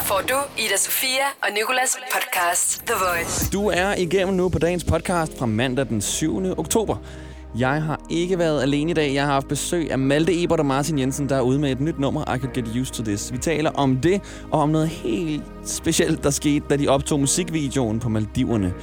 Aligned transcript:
Her 0.00 0.06
får 0.06 0.22
du 0.28 0.34
Ida 0.58 0.76
Sofia 0.76 1.24
og 1.42 1.48
Nikolas 1.54 1.96
podcast 2.14 2.82
The 2.86 2.94
Voice. 2.94 3.50
Du 3.50 3.68
er 3.68 3.94
igennem 3.94 4.34
nu 4.34 4.48
på 4.48 4.58
dagens 4.58 4.84
podcast 4.84 5.38
fra 5.38 5.46
mandag 5.46 5.86
den 5.88 6.00
7. 6.00 6.58
oktober. 6.58 6.96
Jeg 7.58 7.82
har 7.82 8.00
ikke 8.10 8.38
været 8.38 8.62
alene 8.62 8.90
i 8.90 8.94
dag. 8.94 9.14
Jeg 9.14 9.24
har 9.24 9.32
haft 9.32 9.48
besøg 9.48 9.90
af 9.92 9.98
Malte 9.98 10.42
Ebert 10.42 10.60
og 10.60 10.66
Martin 10.66 10.98
Jensen, 10.98 11.28
der 11.28 11.36
er 11.36 11.40
ude 11.40 11.58
med 11.58 11.72
et 11.72 11.80
nyt 11.80 11.98
nummer, 11.98 12.34
I 12.34 12.38
Could 12.38 12.54
Get 12.54 12.66
Used 12.80 12.94
To 12.94 13.02
This. 13.02 13.32
Vi 13.32 13.38
taler 13.38 13.70
om 13.70 13.96
det, 13.96 14.20
og 14.52 14.60
om 14.60 14.68
noget 14.68 14.88
helt 14.88 15.42
specielt, 15.64 16.24
der 16.24 16.30
skete, 16.30 16.66
da 16.70 16.76
de 16.76 16.88
optog 16.88 17.20
musikvideoen 17.20 18.00
på 18.00 18.08
Maldiverne. 18.08 18.74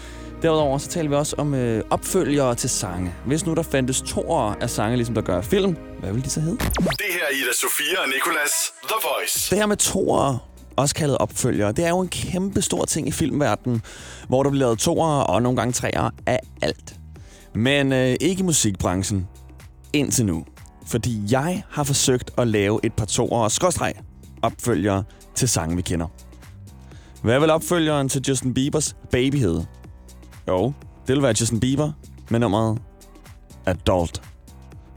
Derudover 0.42 0.78
så 0.78 0.88
taler 0.88 1.10
vi 1.10 1.16
også 1.16 1.36
om 1.38 1.54
øh, 1.54 1.84
opfølgere 1.90 2.56
til 2.56 2.70
sange. 2.70 3.14
Hvis 3.26 3.46
nu 3.46 3.54
der 3.54 3.64
fandtes 3.64 4.02
toer 4.02 4.56
af 4.62 4.70
sange, 4.70 4.96
ligesom 4.96 5.16
der 5.16 5.22
gør 5.22 5.42
film, 5.42 5.78
hvad 6.00 6.14
vil 6.14 6.24
de 6.26 6.30
så 6.30 6.40
hedde? 6.40 6.58
Det 6.58 7.06
her 7.10 7.24
er 7.32 7.34
Ida 7.34 7.54
Sofia 7.54 8.02
og 8.02 8.08
Nicolas 8.08 8.52
The 8.84 8.96
Voice. 9.04 9.50
Det 9.50 9.58
her 9.58 9.66
med 9.66 9.78
toer, 9.78 10.47
også 10.78 10.96
kaldet 10.96 11.18
opfølgere, 11.18 11.72
det 11.72 11.86
er 11.86 11.90
jo 11.90 12.00
en 12.00 12.08
kæmpe 12.08 12.62
stor 12.62 12.86
ting 12.86 13.08
i 13.08 13.12
filmverdenen, 13.12 13.82
hvor 14.28 14.44
der 14.44 14.50
bliver 14.50 14.66
lavet 14.66 14.80
toer 14.80 15.08
og 15.08 15.42
nogle 15.42 15.58
gange 15.58 15.74
treer 15.74 16.10
af 16.26 16.40
alt. 16.62 17.00
Men 17.56 17.94
øh, 17.94 18.16
ikke 18.22 18.40
i 18.40 18.44
musikbranchen. 18.44 19.28
Indtil 19.94 20.26
nu. 20.26 20.46
Fordi 20.86 21.22
jeg 21.32 21.64
har 21.70 21.84
forsøgt 21.84 22.32
at 22.38 22.48
lave 22.48 22.80
et 22.84 22.94
par 22.94 23.06
toer 23.06 23.40
og 23.40 23.52
skråstreg 23.52 23.94
opfølgere 24.42 25.04
til 25.36 25.50
sange, 25.50 25.76
vi 25.76 25.82
kender. 25.82 26.08
Hvad 27.22 27.40
vil 27.40 27.50
opfølgeren 27.50 28.10
til 28.10 28.22
Justin 28.28 28.54
Biebers 28.54 28.96
Baby 29.12 29.36
hedde? 29.36 29.66
Jo, 30.48 30.74
det 31.08 31.16
vil 31.16 31.24
være 31.24 31.36
Justin 31.40 31.60
Bieber 31.60 31.92
med 32.30 32.40
nummeret 32.40 32.80
Adult. 33.66 34.22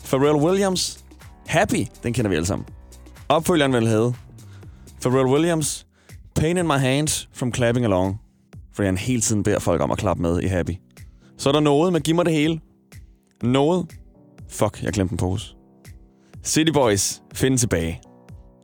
Pharrell 0.04 0.36
Williams, 0.36 1.04
Happy, 1.46 1.86
den 2.02 2.12
kender 2.12 2.28
vi 2.28 2.36
alle 2.36 2.46
sammen. 2.46 2.66
Opfølgeren 3.28 3.72
vil 3.72 3.86
hedde 3.86 4.14
Pharrell 5.04 5.26
Williams, 5.26 5.86
Pain 6.34 6.56
in 6.56 6.66
my 6.66 6.78
hands 6.78 7.28
from 7.32 7.52
clapping 7.52 7.84
along. 7.86 8.20
Fordi 8.72 8.86
han 8.86 8.98
hele 8.98 9.20
tiden 9.20 9.42
beder 9.42 9.58
folk 9.58 9.80
om 9.80 9.90
at 9.90 9.98
klappe 9.98 10.22
med 10.22 10.40
i 10.40 10.46
Happy. 10.46 10.72
Så 11.38 11.48
er 11.48 11.52
der 11.52 11.60
noget 11.60 11.92
med 11.92 12.00
Giv 12.00 12.14
mig 12.14 12.24
det 12.24 12.34
hele. 12.34 12.60
Noget. 13.42 13.86
Fuck, 14.48 14.82
jeg 14.82 14.92
glemte 14.92 15.12
en 15.12 15.18
pose. 15.18 15.54
City 16.44 16.70
Boys, 16.72 17.22
find 17.34 17.58
tilbage. 17.58 18.00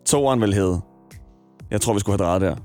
Toren 0.06 0.41
vil 0.41 0.55
hedde. 0.55 0.81
Jeg 1.70 1.81
tror, 1.81 1.95
vi 1.95 2.01
skulle 2.01 2.19
have 2.19 2.27
drejet 2.27 2.41
der. 2.41 2.56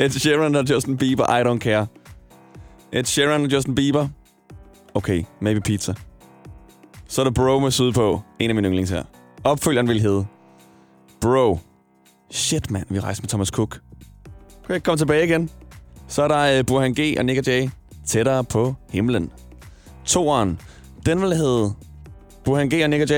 Ed 0.04 0.10
Sheeran 0.10 0.54
og 0.54 0.70
Justin 0.70 0.96
Bieber, 0.96 1.24
I 1.38 1.42
don't 1.42 1.58
care. 1.58 1.86
Ed 2.92 3.04
Sheeran 3.04 3.44
og 3.44 3.52
Justin 3.52 3.74
Bieber. 3.74 4.08
Okay, 4.94 5.24
maybe 5.40 5.60
pizza. 5.60 5.94
Så 7.08 7.22
er 7.22 7.24
der 7.24 7.30
Bro 7.32 7.58
med 7.58 7.70
Sydpå. 7.70 8.20
En 8.38 8.50
af 8.50 8.54
mine 8.54 8.68
yndlings 8.68 8.90
her. 8.90 9.02
Opfølgeren 9.44 9.88
vil 9.88 10.00
hedde 10.00 10.26
Bro. 11.20 11.58
Shit, 12.30 12.70
mand. 12.70 12.86
Vi 12.90 13.00
rejser 13.00 13.22
med 13.22 13.28
Thomas 13.28 13.48
Cook. 13.48 13.80
Kan 14.66 14.74
jeg 14.74 14.82
komme 14.82 14.98
tilbage 14.98 15.24
igen? 15.24 15.50
Så 16.08 16.22
er 16.22 16.28
der 16.28 16.58
uh, 16.58 16.66
Burhan 16.66 16.94
G 16.94 17.14
og 17.18 17.24
Nick 17.24 17.48
J. 17.48 17.68
Tættere 18.06 18.44
på 18.44 18.74
himlen. 18.90 19.30
Toren. 20.04 20.60
Den 21.06 21.22
vil 21.22 21.36
hedde 21.36 21.74
Burhan 22.44 22.68
G 22.68 22.82
og 22.82 22.90
Nick 22.90 23.10
J. 23.10 23.12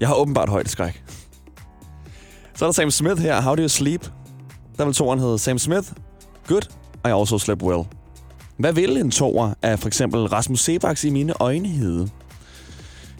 Jeg 0.00 0.08
har 0.08 0.14
åbenbart 0.14 0.48
højdeskræk. 0.48 1.04
Så 2.54 2.64
er 2.64 2.66
der 2.66 2.72
Sam 2.72 2.90
Smith 2.90 3.20
her. 3.20 3.40
How 3.40 3.54
do 3.54 3.62
you 3.62 3.68
sleep? 3.68 4.10
Der 4.78 4.84
vil 4.84 4.94
toren 4.94 5.18
hedde 5.18 5.38
Sam 5.38 5.58
Smith. 5.58 5.92
Good. 6.46 6.62
I 7.04 7.08
also 7.08 7.38
slept 7.38 7.62
well. 7.62 7.82
Hvad 8.56 8.72
vil 8.72 8.96
en 8.96 9.10
toer 9.10 9.54
af 9.62 9.78
for 9.78 9.86
eksempel 9.86 10.26
Rasmus 10.26 10.60
Sebaks 10.60 11.04
i 11.04 11.10
mine 11.10 11.42
øjne 11.42 11.68
hedde? 11.68 12.10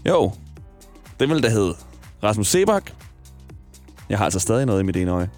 Jo, 0.09 0.33
det 1.21 1.29
vil 1.29 1.43
da 1.43 1.49
hedde 1.49 1.75
Rasmus 2.23 2.49
Sebak. 2.49 2.93
Jeg 4.11 4.19
har 4.19 4.25
altså 4.25 4.41
stadig 4.41 4.67
noget 4.67 4.81
i 4.81 4.85
mit 4.85 4.97
ene 4.97 5.11
øje. 5.11 5.31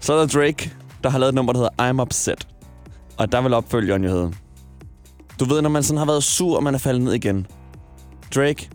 Så 0.00 0.12
er 0.12 0.18
der 0.18 0.26
Drake, 0.26 0.72
der 1.04 1.10
har 1.10 1.18
lavet 1.18 1.28
et 1.28 1.34
nummer, 1.34 1.52
der 1.52 1.60
hedder 1.60 1.90
I'm 1.98 2.02
Upset. 2.02 2.48
Og 3.18 3.32
der 3.32 3.40
vil 3.40 3.54
opfølgeren 3.54 4.04
jo 4.04 4.10
hedde. 4.10 4.32
Du 5.40 5.44
ved, 5.44 5.62
når 5.62 5.70
man 5.70 5.82
sådan 5.82 5.98
har 5.98 6.06
været 6.06 6.24
sur, 6.24 6.56
og 6.56 6.62
man 6.62 6.74
er 6.74 6.78
faldet 6.78 7.02
ned 7.02 7.12
igen. 7.12 7.46
Drake, 8.34 8.70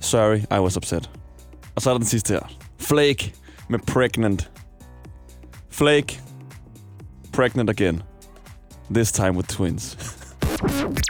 sorry, 0.00 0.38
I 0.38 0.60
was 0.60 0.76
upset. 0.76 1.10
Og 1.74 1.82
så 1.82 1.90
er 1.90 1.94
der 1.94 1.98
den 1.98 2.06
sidste 2.06 2.32
her. 2.34 2.40
Flake 2.78 3.34
med 3.68 3.78
Pregnant. 3.78 4.50
Flake, 5.70 6.20
Pregnant 7.32 7.70
again. 7.70 8.02
This 8.94 9.12
time 9.12 9.32
with 9.32 9.48
twins. 9.48 9.98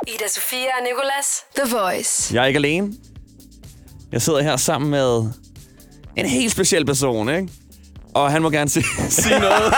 Ida 0.06 0.28
Sofia 0.28 0.58
og 0.78 0.82
Nikolas 0.82 1.44
The 1.56 1.76
Voice. 1.76 2.34
Jeg 2.34 2.42
er 2.42 2.46
ikke 2.46 2.58
alene. 2.58 2.92
Jeg 4.12 4.22
sidder 4.22 4.42
her 4.42 4.56
sammen 4.56 4.90
med 4.90 5.30
en 6.16 6.26
helt 6.26 6.52
speciel 6.52 6.84
person, 6.86 7.28
ikke? 7.28 7.48
Og 8.14 8.30
han 8.30 8.42
må 8.42 8.50
gerne 8.50 8.70
sige, 8.70 8.84
sige 9.10 9.38
noget. 9.38 9.62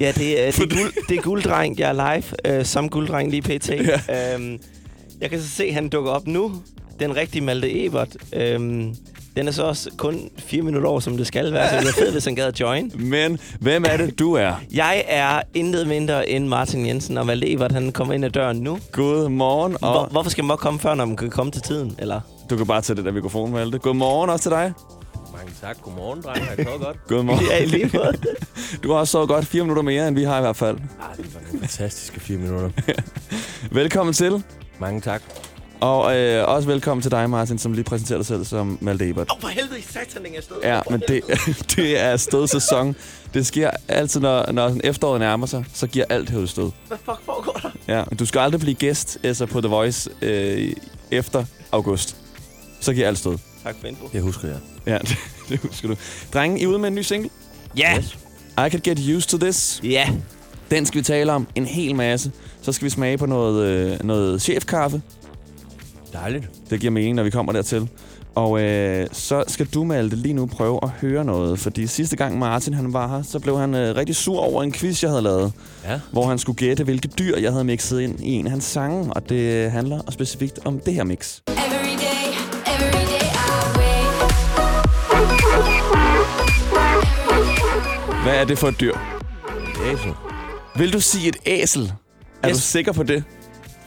Ja, 0.00 0.12
det, 0.12 0.46
er, 0.46 0.50
det, 0.50 0.62
er 0.62 0.76
guld, 0.76 1.08
det 1.08 1.18
er 1.18 1.22
gulddreng. 1.22 1.78
Jeg 1.78 1.88
er 1.88 1.92
live 1.92 2.58
øh, 2.58 2.64
som 2.64 2.88
gulddreng 2.88 3.30
lige 3.30 3.42
pt. 3.42 3.68
Ja. 3.70 4.34
Øhm, 4.34 4.58
jeg 5.20 5.30
kan 5.30 5.40
så 5.40 5.48
se, 5.48 5.64
at 5.64 5.74
han 5.74 5.88
dukker 5.88 6.10
op 6.10 6.26
nu. 6.26 6.52
Den 7.00 7.16
rigtige 7.16 7.42
Malte 7.42 7.84
Ebert. 7.84 8.08
Øhm, 8.32 8.94
den 9.36 9.48
er 9.48 9.52
så 9.52 9.62
også 9.62 9.90
kun 9.96 10.30
fire 10.38 10.62
minutter 10.62 10.88
over, 10.88 11.00
som 11.00 11.16
det 11.16 11.26
skal 11.26 11.52
være. 11.52 11.68
Så 11.70 11.76
det 11.80 11.88
er 11.88 11.92
fedt, 11.92 12.12
hvis 12.12 12.24
han 12.24 12.34
gad 12.34 12.44
at 12.46 12.60
join. 12.60 12.92
Men 13.14 13.38
hvem 13.60 13.84
er 13.88 13.96
det, 13.96 14.18
du 14.18 14.32
er? 14.34 14.52
Jeg 14.72 15.04
er 15.08 15.42
intet 15.54 15.86
mindre 15.88 16.28
end 16.28 16.46
Martin 16.46 16.86
Jensen, 16.86 17.18
og 17.18 17.26
Malte 17.26 17.52
Ebert, 17.52 17.72
han 17.72 17.92
kommer 17.92 18.14
ind 18.14 18.24
ad 18.24 18.30
døren 18.30 18.56
nu. 18.56 18.78
God 18.92 19.28
morgen, 19.28 19.76
og 19.80 19.92
Hvor, 19.92 20.08
hvorfor 20.10 20.30
skal 20.30 20.44
man 20.44 20.56
komme 20.56 20.80
før, 20.80 20.94
når 20.94 21.04
man 21.04 21.16
kan 21.16 21.30
komme 21.30 21.52
til 21.52 21.62
tiden? 21.62 21.94
Eller? 21.98 22.20
du 22.50 22.56
kan 22.56 22.66
bare 22.66 22.80
tage 22.82 22.96
det 22.96 23.04
der 23.04 23.12
mikrofon, 23.12 23.52
Malte. 23.52 23.78
God 23.78 23.94
morgen 23.94 24.30
også 24.30 24.42
til 24.42 24.50
dig. 24.50 24.72
Mange 25.38 25.52
tak. 25.60 25.82
Godmorgen, 25.82 26.22
dreng. 26.22 26.44
Har 26.44 26.54
jeg 26.56 26.66
sovet 26.66 26.80
godt? 26.80 26.96
God 27.08 27.22
morgen. 27.22 27.46
Ja, 27.50 27.62
i 27.62 27.66
lige 27.66 27.90
måde. 27.94 28.12
Du 28.82 28.92
har 28.92 28.98
også 28.98 29.10
sovet 29.10 29.28
godt 29.28 29.46
fire 29.46 29.62
minutter 29.62 29.82
mere, 29.82 30.08
end 30.08 30.16
vi 30.16 30.24
har 30.24 30.38
i 30.38 30.40
hvert 30.40 30.56
fald. 30.56 30.76
Ah, 30.76 31.16
det 31.16 31.34
var 31.34 31.40
nogle 31.40 31.58
fantastiske 31.60 32.20
fire 32.20 32.38
minutter. 32.38 32.70
Velkommen 33.80 34.12
til. 34.12 34.44
Mange 34.80 35.00
tak. 35.00 35.22
Og 35.80 36.16
øh, 36.16 36.48
også 36.48 36.68
velkommen 36.68 37.02
til 37.02 37.10
dig, 37.10 37.30
Martin, 37.30 37.58
som 37.58 37.72
lige 37.72 37.84
præsenterer 37.84 38.18
dig 38.18 38.26
selv 38.26 38.44
som 38.44 38.78
Malte 38.80 39.08
Ebert. 39.08 39.30
Åh, 39.30 39.36
oh, 39.36 39.40
for 39.40 39.48
helvede, 39.48 39.78
i 39.78 39.82
satan, 39.82 40.26
er 40.26 40.36
afsted. 40.36 40.56
Ja, 40.62 40.80
men 40.90 41.02
det, 41.08 41.22
det 41.76 41.98
er 42.00 42.16
stødsæson. 42.16 42.96
Det 43.34 43.46
sker 43.46 43.70
altid, 43.88 44.20
når, 44.20 44.52
når 44.52 44.68
sådan 44.68 44.80
efteråret 44.84 45.20
nærmer 45.20 45.46
sig, 45.46 45.64
så 45.74 45.86
giver 45.86 46.04
alt 46.08 46.30
her 46.30 46.46
stød. 46.46 46.70
Hvad 46.88 46.98
fuck 47.04 47.20
foregår 47.24 47.60
der? 47.62 47.70
Ja, 47.88 48.04
du 48.18 48.26
skal 48.26 48.38
aldrig 48.38 48.60
blive 48.60 48.74
gæst 48.74 49.18
altså 49.22 49.46
på 49.46 49.60
The 49.60 49.68
Voice 49.68 50.10
øh, 50.22 50.72
efter 51.10 51.44
august. 51.72 52.16
Så 52.80 52.92
giver 52.92 53.06
alt 53.06 53.18
stød. 53.18 53.38
Tak 53.68 53.76
for 53.80 53.86
info. 53.86 54.08
Det 54.12 54.22
husker 54.22 54.48
jeg. 54.48 54.58
Ja, 54.86 54.98
det, 55.08 55.16
det 55.48 55.58
husker 55.58 55.88
du. 55.88 55.96
Drenge, 56.34 56.60
I 56.60 56.62
er 56.62 56.66
ude 56.66 56.78
med 56.78 56.88
en 56.88 56.94
ny 56.94 57.02
single. 57.02 57.30
Ja. 57.76 57.98
Yes. 57.98 58.18
I 58.58 58.70
Could 58.70 58.80
Get 58.80 58.98
Used 58.98 59.28
To 59.28 59.38
This. 59.38 59.80
Ja. 59.84 60.08
Den 60.70 60.86
skal 60.86 60.98
vi 60.98 61.04
tale 61.04 61.32
om 61.32 61.46
en 61.54 61.66
hel 61.66 61.94
masse. 61.94 62.32
Så 62.62 62.72
skal 62.72 62.84
vi 62.84 62.90
smage 62.90 63.18
på 63.18 63.26
noget, 63.26 63.64
øh, 63.64 64.04
noget 64.04 64.42
chefkaffe. 64.42 65.02
Dejligt. 66.12 66.50
Det 66.70 66.80
giver 66.80 66.90
mening, 66.90 67.14
når 67.14 67.22
vi 67.22 67.30
kommer 67.30 67.52
dertil. 67.52 67.88
Og 68.34 68.60
øh, 68.62 69.06
så 69.12 69.44
skal 69.46 69.66
du, 69.66 69.84
Malte, 69.84 70.16
lige 70.16 70.32
nu 70.34 70.46
prøve 70.46 70.80
at 70.82 70.88
høre 70.88 71.24
noget. 71.24 71.58
Fordi 71.58 71.86
sidste 71.86 72.16
gang 72.16 72.38
Martin 72.38 72.74
han 72.74 72.92
var 72.92 73.16
her, 73.16 73.22
så 73.22 73.38
blev 73.38 73.58
han 73.58 73.74
øh, 73.74 73.96
rigtig 73.96 74.16
sur 74.16 74.40
over 74.40 74.62
en 74.62 74.72
quiz, 74.72 75.02
jeg 75.02 75.10
havde 75.10 75.22
lavet. 75.22 75.52
Ja. 75.84 76.00
Hvor 76.12 76.26
han 76.26 76.38
skulle 76.38 76.56
gætte, 76.56 76.84
hvilke 76.84 77.08
dyr 77.08 77.36
jeg 77.36 77.52
havde 77.52 77.64
mixet 77.64 78.00
ind 78.00 78.20
i 78.20 78.32
en 78.32 78.46
af 78.46 78.50
hans 78.50 78.64
sange. 78.64 79.12
Og 79.12 79.28
det 79.28 79.70
handler 79.70 80.00
specifikt 80.10 80.58
om 80.64 80.80
det 80.80 80.94
her 80.94 81.04
mix. 81.04 81.40
Hvad 88.22 88.34
er 88.36 88.44
det 88.44 88.58
for 88.58 88.68
et 88.68 88.80
dyr? 88.80 88.94
Æsel. 89.92 90.12
Vil 90.76 90.92
du 90.92 91.00
sige 91.00 91.28
et 91.28 91.36
æsel? 91.46 91.92
Er 92.42 92.50
Yes. 92.50 92.56
du 92.56 92.62
sikker 92.62 92.92
på 92.92 93.02
det? 93.02 93.24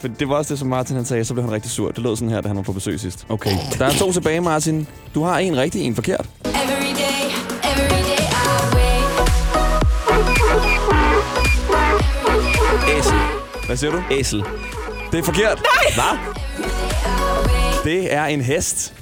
For 0.02 0.08
det 0.08 0.30
var 0.30 0.36
også 0.36 0.54
det, 0.54 0.60
som 0.60 0.68
Martin 0.68 0.96
han 0.96 1.06
sagde, 1.06 1.26
så 1.26 1.34
blev 1.34 1.44
han 1.44 1.54
rigtig 1.54 1.72
sur. 1.72 1.92
Det 1.92 1.98
lød 2.04 2.16
sådan 2.16 2.30
her, 2.30 2.42
da 2.42 2.48
han 2.48 2.58
var 2.58 2.64
på 2.64 2.74
besøg 2.74 3.00
sidst. 3.00 3.26
Okay. 3.30 3.52
Der 3.80 3.86
er 3.86 3.92
to 3.94 4.12
tilbage, 4.14 4.42
Martin. 4.42 4.88
Du 5.16 5.24
har 5.24 5.40
en 5.40 5.58
rigtig, 5.58 5.82
en 5.82 5.96
forkert. 5.96 6.26
Every 6.46 6.52
day, 6.54 7.32
every 7.64 7.90
day. 7.90 8.28
Æsel. 13.00 13.14
Hvad 13.66 13.78
siger 13.78 13.92
du? 13.92 14.02
Æsel. 14.12 14.44
Det 15.12 15.20
er 15.20 15.24
forkert. 15.24 15.62
Nej! 15.62 15.94
Hvad? 15.94 16.18
Det 17.94 18.14
er 18.14 18.26
en 18.26 18.42
hest. 18.42 18.94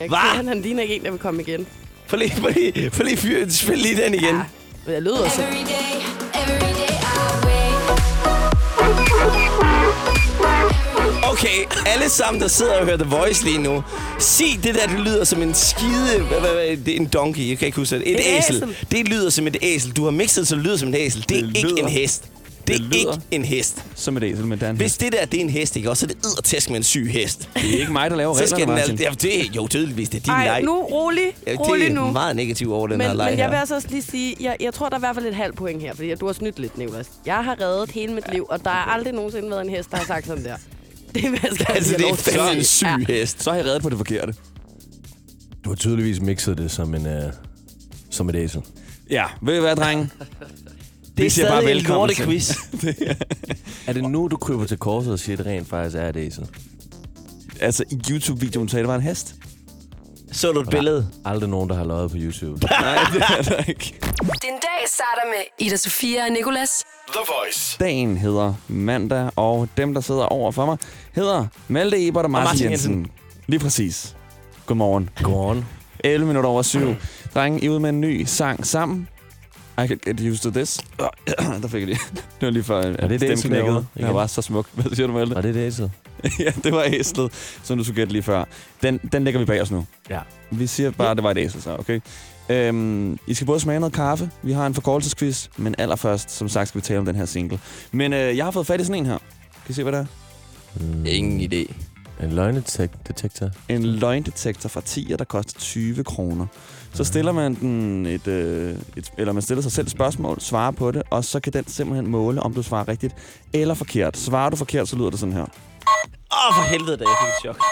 Jeg 0.00 0.08
Hva? 0.08 0.16
kan 0.16 0.36
han, 0.36 0.48
han 0.48 0.60
ligner 0.60 0.82
ikke 0.82 0.96
en, 0.96 1.04
der 1.04 1.10
vil 1.10 1.20
komme 1.20 1.42
igen. 1.42 1.66
Få 2.06 2.16
lige, 2.16 2.30
få 2.36 2.48
lige, 2.48 2.90
få 2.90 3.02
lige 3.02 3.16
fyr, 3.16 3.48
spil 3.48 3.78
lige 3.78 4.02
den 4.02 4.14
igen. 4.14 4.36
Ja. 4.36 4.42
Jeg 4.88 5.02
lyder 5.02 5.28
så. 5.28 5.42
Every 5.42 5.54
day, 5.54 6.02
every 6.34 6.72
day 6.74 6.92
I 6.92 7.46
wake. 7.46 7.76
Okay, 11.32 11.64
alle 11.86 12.08
sammen, 12.08 12.42
der 12.42 12.48
sidder 12.48 12.78
og 12.78 12.84
hører 12.86 12.96
The 12.96 13.10
Voice 13.10 13.44
lige 13.44 13.58
nu. 13.58 13.84
Sig 14.18 14.60
det 14.62 14.74
der, 14.74 14.86
det 14.86 15.00
lyder 15.00 15.24
som 15.24 15.42
en 15.42 15.54
skide... 15.54 16.22
Hvad, 16.28 16.40
hvad, 16.40 16.50
hvad, 16.50 16.76
det 16.76 16.88
er 16.88 16.96
en 16.96 17.06
donkey, 17.06 17.48
jeg 17.48 17.58
kan 17.58 17.66
ikke 17.66 17.76
huske 17.76 17.98
det. 17.98 18.08
Et 18.10 18.14
En 18.14 18.38
æsel. 18.38 18.56
æsel. 18.56 18.76
Det 18.90 19.08
lyder 19.08 19.30
som 19.30 19.46
et 19.46 19.56
æsel. 19.62 19.90
Du 19.92 20.04
har 20.04 20.10
mixet, 20.10 20.48
så 20.48 20.54
det 20.54 20.64
lyder 20.64 20.76
som 20.76 20.88
et 20.88 20.96
æsel. 20.98 21.24
Det 21.28 21.38
er 21.38 21.42
Det 21.46 21.56
ikke 21.56 21.80
en 21.80 21.88
hest. 21.88 22.24
Det 22.66 22.74
er 22.74 22.78
Det 22.78 22.86
lyder- 22.86 23.12
ikke 23.12 23.22
en 23.30 23.44
hest. 23.44 23.84
Som 23.94 24.16
et 24.16 24.22
æsel, 24.24 24.46
men 24.46 24.58
det 24.58 24.66
er 24.66 24.70
en 24.70 24.76
Hvis 24.76 24.84
hest. 24.92 25.00
det 25.00 25.12
der 25.12 25.24
det 25.24 25.40
er 25.40 25.44
en 25.44 25.50
hest, 25.50 25.76
ikke? 25.76 25.90
også 25.90 26.00
så 26.00 26.06
er 26.06 26.08
det 26.08 26.26
eddertæsk 26.26 26.70
med 26.70 26.76
en 26.76 26.82
syg 26.82 27.08
hest. 27.12 27.48
Det 27.54 27.74
er 27.74 27.78
ikke 27.80 27.92
mig, 27.92 28.10
der 28.10 28.16
laver 28.16 28.34
så 28.34 28.46
skal 28.46 28.56
reglerne, 28.56 28.72
den 28.82 28.90
Martin. 28.90 29.06
altså... 29.06 29.28
Ja, 29.28 29.34
det 29.34 29.40
er 29.46 29.52
jo 29.56 29.66
tydeligvis, 29.68 30.08
det 30.08 30.18
er 30.18 30.22
din 30.22 30.30
Ej, 30.32 30.44
leg. 30.44 30.62
nu 30.62 30.82
rolig. 30.82 31.22
Ja, 31.46 31.54
Rolig 31.54 31.80
det 31.80 31.90
er 31.90 31.94
nu. 31.94 32.10
meget 32.12 32.36
negativ 32.36 32.72
over 32.72 32.86
den 32.86 33.00
her 33.00 33.08
Men, 33.08 33.16
leg 33.16 33.30
men 33.30 33.38
jeg 33.38 33.44
her. 33.44 33.50
vil 33.50 33.56
altså 33.56 33.74
også 33.74 33.88
lige 33.90 34.02
sige, 34.02 34.36
jeg, 34.40 34.56
jeg 34.60 34.74
tror, 34.74 34.88
der 34.88 34.96
er 34.96 34.98
i 34.98 35.00
hvert 35.00 35.14
fald 35.14 35.26
et 35.26 35.34
halvt 35.34 35.56
point 35.56 35.82
her, 35.82 35.94
fordi 35.94 36.14
du 36.14 36.26
har 36.26 36.32
snydt 36.32 36.58
lidt, 36.58 36.78
Nicolas. 36.78 37.06
Jeg 37.26 37.44
har 37.44 37.56
reddet 37.60 37.90
hele 37.90 38.12
mit 38.12 38.32
liv, 38.32 38.46
og 38.48 38.64
der 38.64 38.70
har 38.70 38.84
aldrig 38.92 39.12
nogensinde 39.14 39.50
været 39.50 39.64
en 39.64 39.70
hest, 39.70 39.90
der 39.90 39.96
har 39.96 40.04
sagt 40.04 40.26
sådan 40.26 40.44
der. 40.44 40.56
Det 41.14 41.22
vil 41.22 41.40
jeg 41.42 41.50
skal 41.54 41.66
Altså, 41.74 41.94
det 41.96 42.08
er 42.08 42.14
fandme 42.14 42.52
en 42.58 42.64
syg 42.64 42.86
Ja. 43.08 43.14
hest. 43.14 43.42
Så 43.42 43.50
har 43.50 43.56
jeg 43.56 43.66
reddet 43.66 43.82
på 43.82 43.88
det 43.90 43.96
forkerte. 43.96 44.34
Du 45.64 45.70
har 45.70 45.76
tydeligvis 45.76 46.20
mixet 46.20 46.58
det 46.58 46.70
som, 46.70 46.94
en, 46.94 47.06
uh, 47.06 47.12
som 48.10 48.28
et 48.28 48.36
æsel. 48.36 48.60
Ja, 49.10 49.24
ved 49.42 49.56
I 49.56 49.60
hvad, 49.60 49.76
drenge? 49.76 50.10
Det 51.16 51.26
er 51.26 51.30
siger 51.30 51.48
bare 51.48 51.62
stadig 51.62 51.78
en 51.78 51.82
lortequiz. 51.84 52.56
Er 53.86 53.92
det 53.92 54.04
nu, 54.04 54.28
du 54.30 54.36
kryber 54.36 54.64
til 54.66 54.78
korset 54.78 55.12
og 55.12 55.18
siger, 55.18 55.34
at 55.34 55.38
det 55.38 55.46
rent 55.46 55.68
faktisk 55.68 55.96
er 55.96 56.08
et 56.08 56.16
æsel? 56.16 56.48
Altså, 57.60 57.84
i 57.90 58.00
YouTube-videoen 58.10 58.68
sagde, 58.68 58.82
det 58.82 58.88
var 58.88 58.94
en 58.94 59.02
hest. 59.02 59.34
Så 60.32 60.52
du 60.52 60.60
et 60.60 60.70
billede? 60.70 61.08
Aldrig 61.24 61.50
nogen, 61.50 61.70
der 61.70 61.76
har 61.76 61.84
løjet 61.84 62.10
på 62.10 62.16
YouTube. 62.20 62.66
Nej, 62.80 62.98
det 63.12 63.22
er 63.38 63.42
der 63.42 63.64
ikke. 63.68 63.94
Din 64.20 64.52
dag 64.52 64.86
starter 64.88 65.26
med 65.28 65.66
Ida 65.66 65.76
Sofia 65.76 66.24
og 66.24 66.30
Nicolas. 66.32 66.70
The 67.08 67.20
Voice. 67.26 67.76
Dagen 67.80 68.16
hedder 68.16 68.54
mandag, 68.68 69.30
og 69.36 69.68
dem, 69.76 69.94
der 69.94 70.00
sidder 70.00 70.24
over 70.24 70.52
for 70.52 70.66
mig, 70.66 70.78
hedder 71.14 71.46
Malte 71.68 72.06
Ebert 72.06 72.24
og 72.24 72.30
Martin, 72.30 72.44
Martin 72.48 72.70
Jensen. 72.70 72.92
Jensen. 72.92 73.12
Lige 73.46 73.60
præcis. 73.60 74.16
Godmorgen. 74.66 75.10
Godmorgen. 75.22 75.66
11 76.04 76.26
minutter 76.26 76.50
over 76.50 76.62
syv. 76.62 76.94
Drenge, 77.34 77.60
I 77.62 77.66
er 77.66 77.70
ude 77.70 77.80
med 77.80 77.88
en 77.90 78.00
ny 78.00 78.24
sang 78.24 78.66
sammen. 78.66 79.08
I 79.78 79.86
can 79.86 79.98
get 80.06 80.20
used 80.20 80.42
to 80.42 80.50
this. 80.50 80.78
der 81.62 81.68
fik 81.68 81.80
jeg 81.80 81.86
lige. 81.88 81.98
Det 82.40 82.46
var 82.46 82.50
lige 82.50 82.62
før 82.62 82.80
Er 82.80 83.08
det 83.08 83.20
det, 83.20 83.38
stemmen 83.38 83.56
knækkede. 83.56 83.76
Det 83.76 84.00
Igen? 84.02 84.14
var 84.14 84.26
så 84.26 84.42
smuk. 84.42 84.68
Hvad 84.74 84.94
siger 84.94 85.06
du, 85.06 85.12
Malte? 85.12 85.34
Var 85.34 85.40
det 85.40 85.50
et 85.56 85.66
æsel? 85.66 85.90
ja, 86.38 86.50
det 86.64 86.72
var 86.72 86.82
æslet, 86.86 87.32
som 87.62 87.78
du 87.78 87.84
skulle 87.84 87.96
gætte 87.96 88.12
lige 88.12 88.22
før. 88.22 88.44
Den, 88.82 88.98
den 89.12 89.24
lægger 89.24 89.40
vi 89.40 89.44
bag 89.46 89.62
os 89.62 89.70
nu. 89.70 89.86
Ja. 90.10 90.20
Vi 90.50 90.66
siger 90.66 90.90
bare, 90.90 91.10
at 91.10 91.16
det 91.16 91.24
var 91.24 91.30
et 91.30 91.38
æsel, 91.38 91.62
så 91.62 91.76
okay. 91.78 92.00
Øhm, 92.48 93.18
I 93.26 93.34
skal 93.34 93.46
både 93.46 93.60
smage 93.60 93.80
noget 93.80 93.92
kaffe. 93.92 94.30
Vi 94.42 94.52
har 94.52 94.66
en 94.66 94.74
forkortelsesquiz. 94.74 95.48
Men 95.56 95.74
allerførst, 95.78 96.30
som 96.30 96.48
sagt, 96.48 96.68
skal 96.68 96.80
vi 96.80 96.84
tale 96.84 96.98
om 96.98 97.04
den 97.06 97.14
her 97.16 97.24
single. 97.24 97.58
Men 97.92 98.12
øh, 98.12 98.36
jeg 98.36 98.44
har 98.44 98.50
fået 98.50 98.66
fat 98.66 98.80
i 98.80 98.84
sådan 98.84 99.02
en 99.02 99.06
her. 99.06 99.18
Kan 99.66 99.70
I 99.70 99.72
se, 99.72 99.82
hvad 99.82 99.92
det 99.92 100.00
er? 100.00 100.06
Mm. 100.80 101.06
Ingen 101.06 101.52
idé. 101.52 101.72
En 102.22 102.32
løgnedetektor. 102.32 103.50
En 103.68 103.86
løgndetektor 103.86 104.68
fra 104.68 104.80
10, 104.80 105.14
der 105.18 105.24
koster 105.24 105.60
20 105.60 106.04
kroner. 106.04 106.46
Så 106.92 107.04
stiller 107.04 107.32
man 107.32 107.54
den 107.54 108.06
et, 108.06 108.26
øh, 108.26 108.76
et, 108.96 109.12
eller 109.18 109.32
man 109.32 109.42
stiller 109.42 109.62
sig 109.62 109.72
selv 109.72 109.86
et 109.86 109.90
spørgsmål, 109.90 110.40
svarer 110.40 110.70
på 110.70 110.90
det, 110.90 111.02
og 111.10 111.24
så 111.24 111.40
kan 111.40 111.52
den 111.52 111.66
simpelthen 111.66 112.06
måle, 112.10 112.42
om 112.42 112.54
du 112.54 112.62
svarer 112.62 112.88
rigtigt 112.88 113.14
eller 113.52 113.74
forkert. 113.74 114.16
Svarer 114.16 114.50
du 114.50 114.56
forkert, 114.56 114.88
så 114.88 114.96
lyder 114.96 115.10
det 115.10 115.18
sådan 115.18 115.32
her. 115.32 115.42
Åh, 115.42 116.48
oh, 116.48 116.54
for 116.54 116.70
helvede, 116.70 116.96
da 116.96 117.04
jeg 117.04 117.16
fik 117.22 117.28
et 117.28 117.56
chok. 117.56 117.62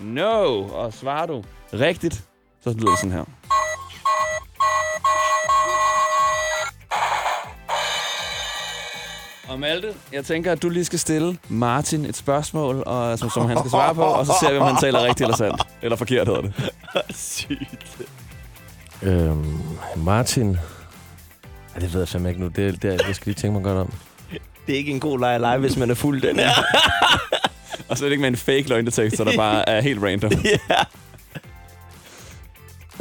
No! 0.00 0.68
Og 0.68 0.92
svarer 0.92 1.26
du 1.26 1.44
rigtigt, 1.72 2.24
så 2.60 2.70
lyder 2.70 2.90
det 2.90 2.98
sådan 2.98 3.12
her. 3.12 3.24
Og 9.54 9.60
Malte, 9.60 9.88
jeg 10.12 10.24
tænker, 10.24 10.52
at 10.52 10.62
du 10.62 10.68
lige 10.68 10.84
skal 10.84 10.98
stille 10.98 11.38
Martin 11.48 12.04
et 12.04 12.16
spørgsmål, 12.16 12.82
og, 12.86 13.18
som, 13.18 13.30
som 13.30 13.46
han 13.46 13.58
skal 13.58 13.70
svare 13.70 13.94
på, 13.94 14.02
og 14.02 14.26
så 14.26 14.32
ser 14.42 14.52
vi, 14.52 14.58
om 14.58 14.66
han 14.66 14.76
taler 14.80 15.04
rigtigt 15.04 15.20
eller 15.20 15.36
sandt. 15.36 15.62
Eller 15.82 15.96
forkert 15.96 16.28
hedder 16.28 16.40
det. 16.40 16.52
Sygt. 17.16 17.98
Øhm, 19.02 19.58
Martin. 19.96 20.50
Ej, 21.74 21.80
det 21.80 21.92
ved 21.92 22.00
jeg 22.00 22.08
fandme 22.08 22.28
ikke 22.28 22.40
nu. 22.40 22.48
Det, 22.48 22.82
det, 22.82 23.02
jeg 23.06 23.14
skal 23.14 23.30
lige 23.30 23.34
tænke 23.34 23.52
mig 23.52 23.62
godt 23.62 23.78
om. 23.78 23.92
Det 24.66 24.72
er 24.72 24.76
ikke 24.78 24.92
en 24.92 25.00
god 25.00 25.18
leg 25.18 25.34
at 25.34 25.40
lege, 25.40 25.58
hvis 25.58 25.76
man 25.76 25.90
er 25.90 25.94
fuld, 25.94 26.22
den 26.22 26.38
her. 26.38 26.50
Og 27.88 27.98
så 27.98 28.04
er 28.04 28.08
det 28.08 28.12
ikke 28.12 28.22
med 28.22 28.28
en 28.28 28.36
fake 28.36 28.68
løgndetektor, 28.68 29.24
der 29.24 29.36
bare 29.36 29.68
er 29.68 29.80
helt 29.80 30.02
random. 30.02 30.32
ja. 30.44 30.84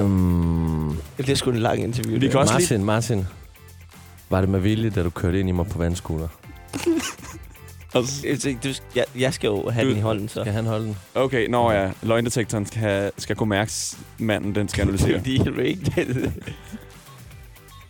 Um, 0.04 0.98
Det 1.18 1.30
er 1.30 1.36
sgu 1.36 1.52
en 1.52 1.58
lang 1.58 1.84
interview. 1.84 2.14
Vi 2.14 2.20
det 2.20 2.32
kan 2.32 2.40
også 2.40 2.54
Martin, 2.54 2.84
Martin. 2.84 3.28
Var 4.34 4.42
det 4.42 4.50
med 4.50 4.60
vilje, 4.60 4.90
da 4.90 5.04
du 5.04 5.10
kørte 5.10 5.40
ind 5.40 5.50
i 5.50 5.52
mig 5.52 5.68
på 5.70 5.78
vandskuter? 5.80 6.28
Og 7.94 8.04
så- 8.08 8.28
her. 8.28 8.56
Du, 8.64 8.70
jeg, 8.96 9.06
jeg 9.16 9.34
skal 9.34 9.48
jo 9.48 9.70
have 9.70 9.86
Du- 9.86 9.90
den 9.90 9.98
i 9.98 10.02
hånden, 10.02 10.30
så. 10.30 10.42
Skal 10.42 10.54
han 10.54 10.66
holde 10.66 10.86
den? 10.86 10.98
Okay, 11.16 11.48
når 11.48 11.72
ja, 11.72 11.92
løgndetektoren 12.02 12.66
skal, 12.66 12.80
have, 12.80 13.12
skal 13.18 13.36
kunne 13.36 13.50
mærke 13.50 13.72
manden, 14.18 14.56
den 14.56 14.70
skal 14.70 14.82
analysere. 14.82 15.20
Det 15.26 15.42
er 15.48 15.58
rigged. 15.58 16.32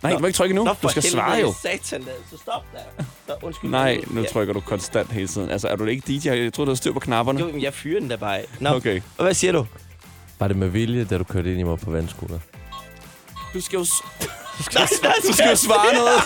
Nej, 0.04 0.14
du 0.14 0.20
må 0.20 0.28
ikke 0.28 0.38
trykke 0.38 0.56
nu. 0.56 0.64
Nå, 0.64 0.76
Du 0.84 0.88
skal 0.88 1.04
svare 1.04 1.40
jo. 1.40 1.54
Satan, 1.62 2.04
så 2.32 2.38
stop 2.38 2.62
der. 2.74 3.04
Så, 3.28 3.34
undskyld. 3.42 3.70
Nej, 3.72 4.02
nu 4.08 4.22
Ja. 4.22 4.28
trykker 4.28 4.54
du 4.54 4.60
konstant 4.60 5.12
hele 5.12 5.28
tiden. 5.28 5.50
Altså, 5.50 5.68
er 5.68 5.76
du 5.76 5.86
ikke 5.86 6.04
DJ? 6.20 6.28
Jeg 6.30 6.54
tror 6.54 6.66
du 6.66 6.72
har 6.72 6.76
styr 6.76 6.94
på 6.94 7.00
knapperne. 7.00 7.40
Jo, 7.40 7.46
men 7.52 7.62
jeg 7.62 7.74
fyrer 7.74 8.00
den 8.00 8.10
der 8.10 8.18
bare 8.18 8.38
af. 8.40 8.46
Nå, 8.60 8.70
Okay. 8.70 9.02
og 9.18 9.24
hvad 9.24 9.34
siger 9.34 9.52
du? 9.54 9.66
Var 10.40 10.48
det 10.48 10.58
med 10.58 10.68
vilje, 10.68 11.04
da 11.06 11.18
du 11.18 11.24
kørte 11.24 11.52
ind 11.52 11.60
i 11.60 11.64
mig 11.64 11.80
på 11.80 11.92
vandskuter? 11.92 12.40
Du 13.54 13.62
skal 13.62 13.78
jo, 13.78 13.86
s- 14.60 15.28
du 15.28 15.34
skal 15.34 15.50
jo 15.50 15.56
svare 15.56 15.94
noget. 15.94 16.22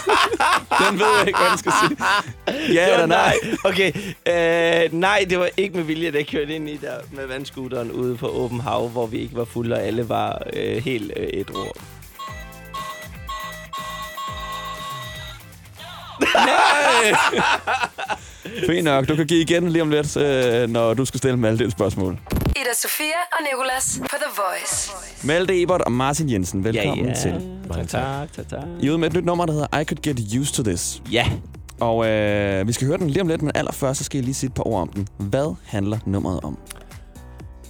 Den 0.90 1.00
ved 1.00 1.08
jeg 1.20 1.28
ikke, 1.28 1.40
hvad 1.40 1.50
den 1.50 1.58
skal 1.58 1.72
sige. 1.84 2.74
Ja 2.74 2.94
eller 2.94 3.06
nej? 3.06 3.36
Okay, 3.64 3.92
øh, 4.28 4.94
nej, 5.00 5.26
det 5.30 5.40
var 5.40 5.50
ikke 5.58 5.76
med 5.76 5.84
vilje, 5.84 6.08
at 6.08 6.16
jeg 6.16 6.28
kørte 6.28 6.56
ind 6.56 6.70
i 6.70 6.78
der 6.78 6.96
med 7.12 7.28
vandscooteren 7.28 7.92
ude 7.92 8.16
på 8.18 8.28
åben 8.28 8.60
hav, 8.60 8.88
hvor 8.88 9.06
vi 9.08 9.18
ikke 9.18 9.36
var 9.36 9.46
fulde, 9.46 9.76
og 9.76 9.82
alle 9.82 10.10
var 10.10 10.42
øh, 10.54 10.84
helt 10.84 11.12
øh, 11.16 11.28
et 11.28 11.50
ord. 11.56 11.78
Fint 18.68 18.84
nok. 18.84 19.08
Du 19.08 19.16
kan 19.16 19.26
give 19.28 19.42
igen 19.42 19.70
lige 19.70 19.82
om 19.82 19.90
lidt, 19.90 20.18
øh, 20.18 20.70
når 20.70 20.94
du 20.94 21.06
skal 21.06 21.18
stille 21.18 21.38
Malte 21.38 21.64
et 21.66 21.72
spørgsmål. 21.72 22.20
Ida 22.32 22.74
Sofia 22.76 23.06
og 23.32 23.38
Nicolas 23.52 24.00
på 24.02 24.16
The 24.22 24.32
Voice. 24.38 24.92
Malte 25.28 25.62
Ebert 25.62 25.82
og 25.82 25.92
Martin 25.92 26.30
Jensen, 26.32 26.64
velkommen 26.64 27.16
til. 27.16 27.32
Mange 27.70 27.86
Tak, 27.86 27.88
tak, 27.88 28.34
tak, 28.36 28.48
tak. 28.50 28.68
I 28.82 28.88
er 28.88 28.90
ude 28.92 28.98
med 28.98 29.08
et 29.08 29.14
nyt 29.14 29.26
nummer, 29.26 29.46
der 29.46 29.54
hedder 29.54 29.80
I 29.80 29.84
Could 29.84 30.02
Get 30.02 30.40
Used 30.40 30.54
To 30.54 30.64
This. 30.64 31.02
Ja, 31.12 31.28
Og 31.80 32.08
øh, 32.08 32.68
vi 32.68 32.74
skal 32.74 32.88
høre 32.88 32.98
den 32.98 33.10
lige 33.10 33.22
om 33.22 33.28
lidt, 33.28 33.42
men 33.42 33.52
allerførst 33.56 33.98
så 33.98 34.04
skal 34.04 34.18
jeg 34.18 34.26
lige 34.26 34.36
sige 34.36 34.48
et 34.48 34.54
par 34.54 34.68
ord 34.68 34.82
om 34.82 34.88
den. 34.90 35.08
Hvad 35.18 35.56
handler 35.66 35.98
nummeret 36.06 36.40
om? 36.44 36.58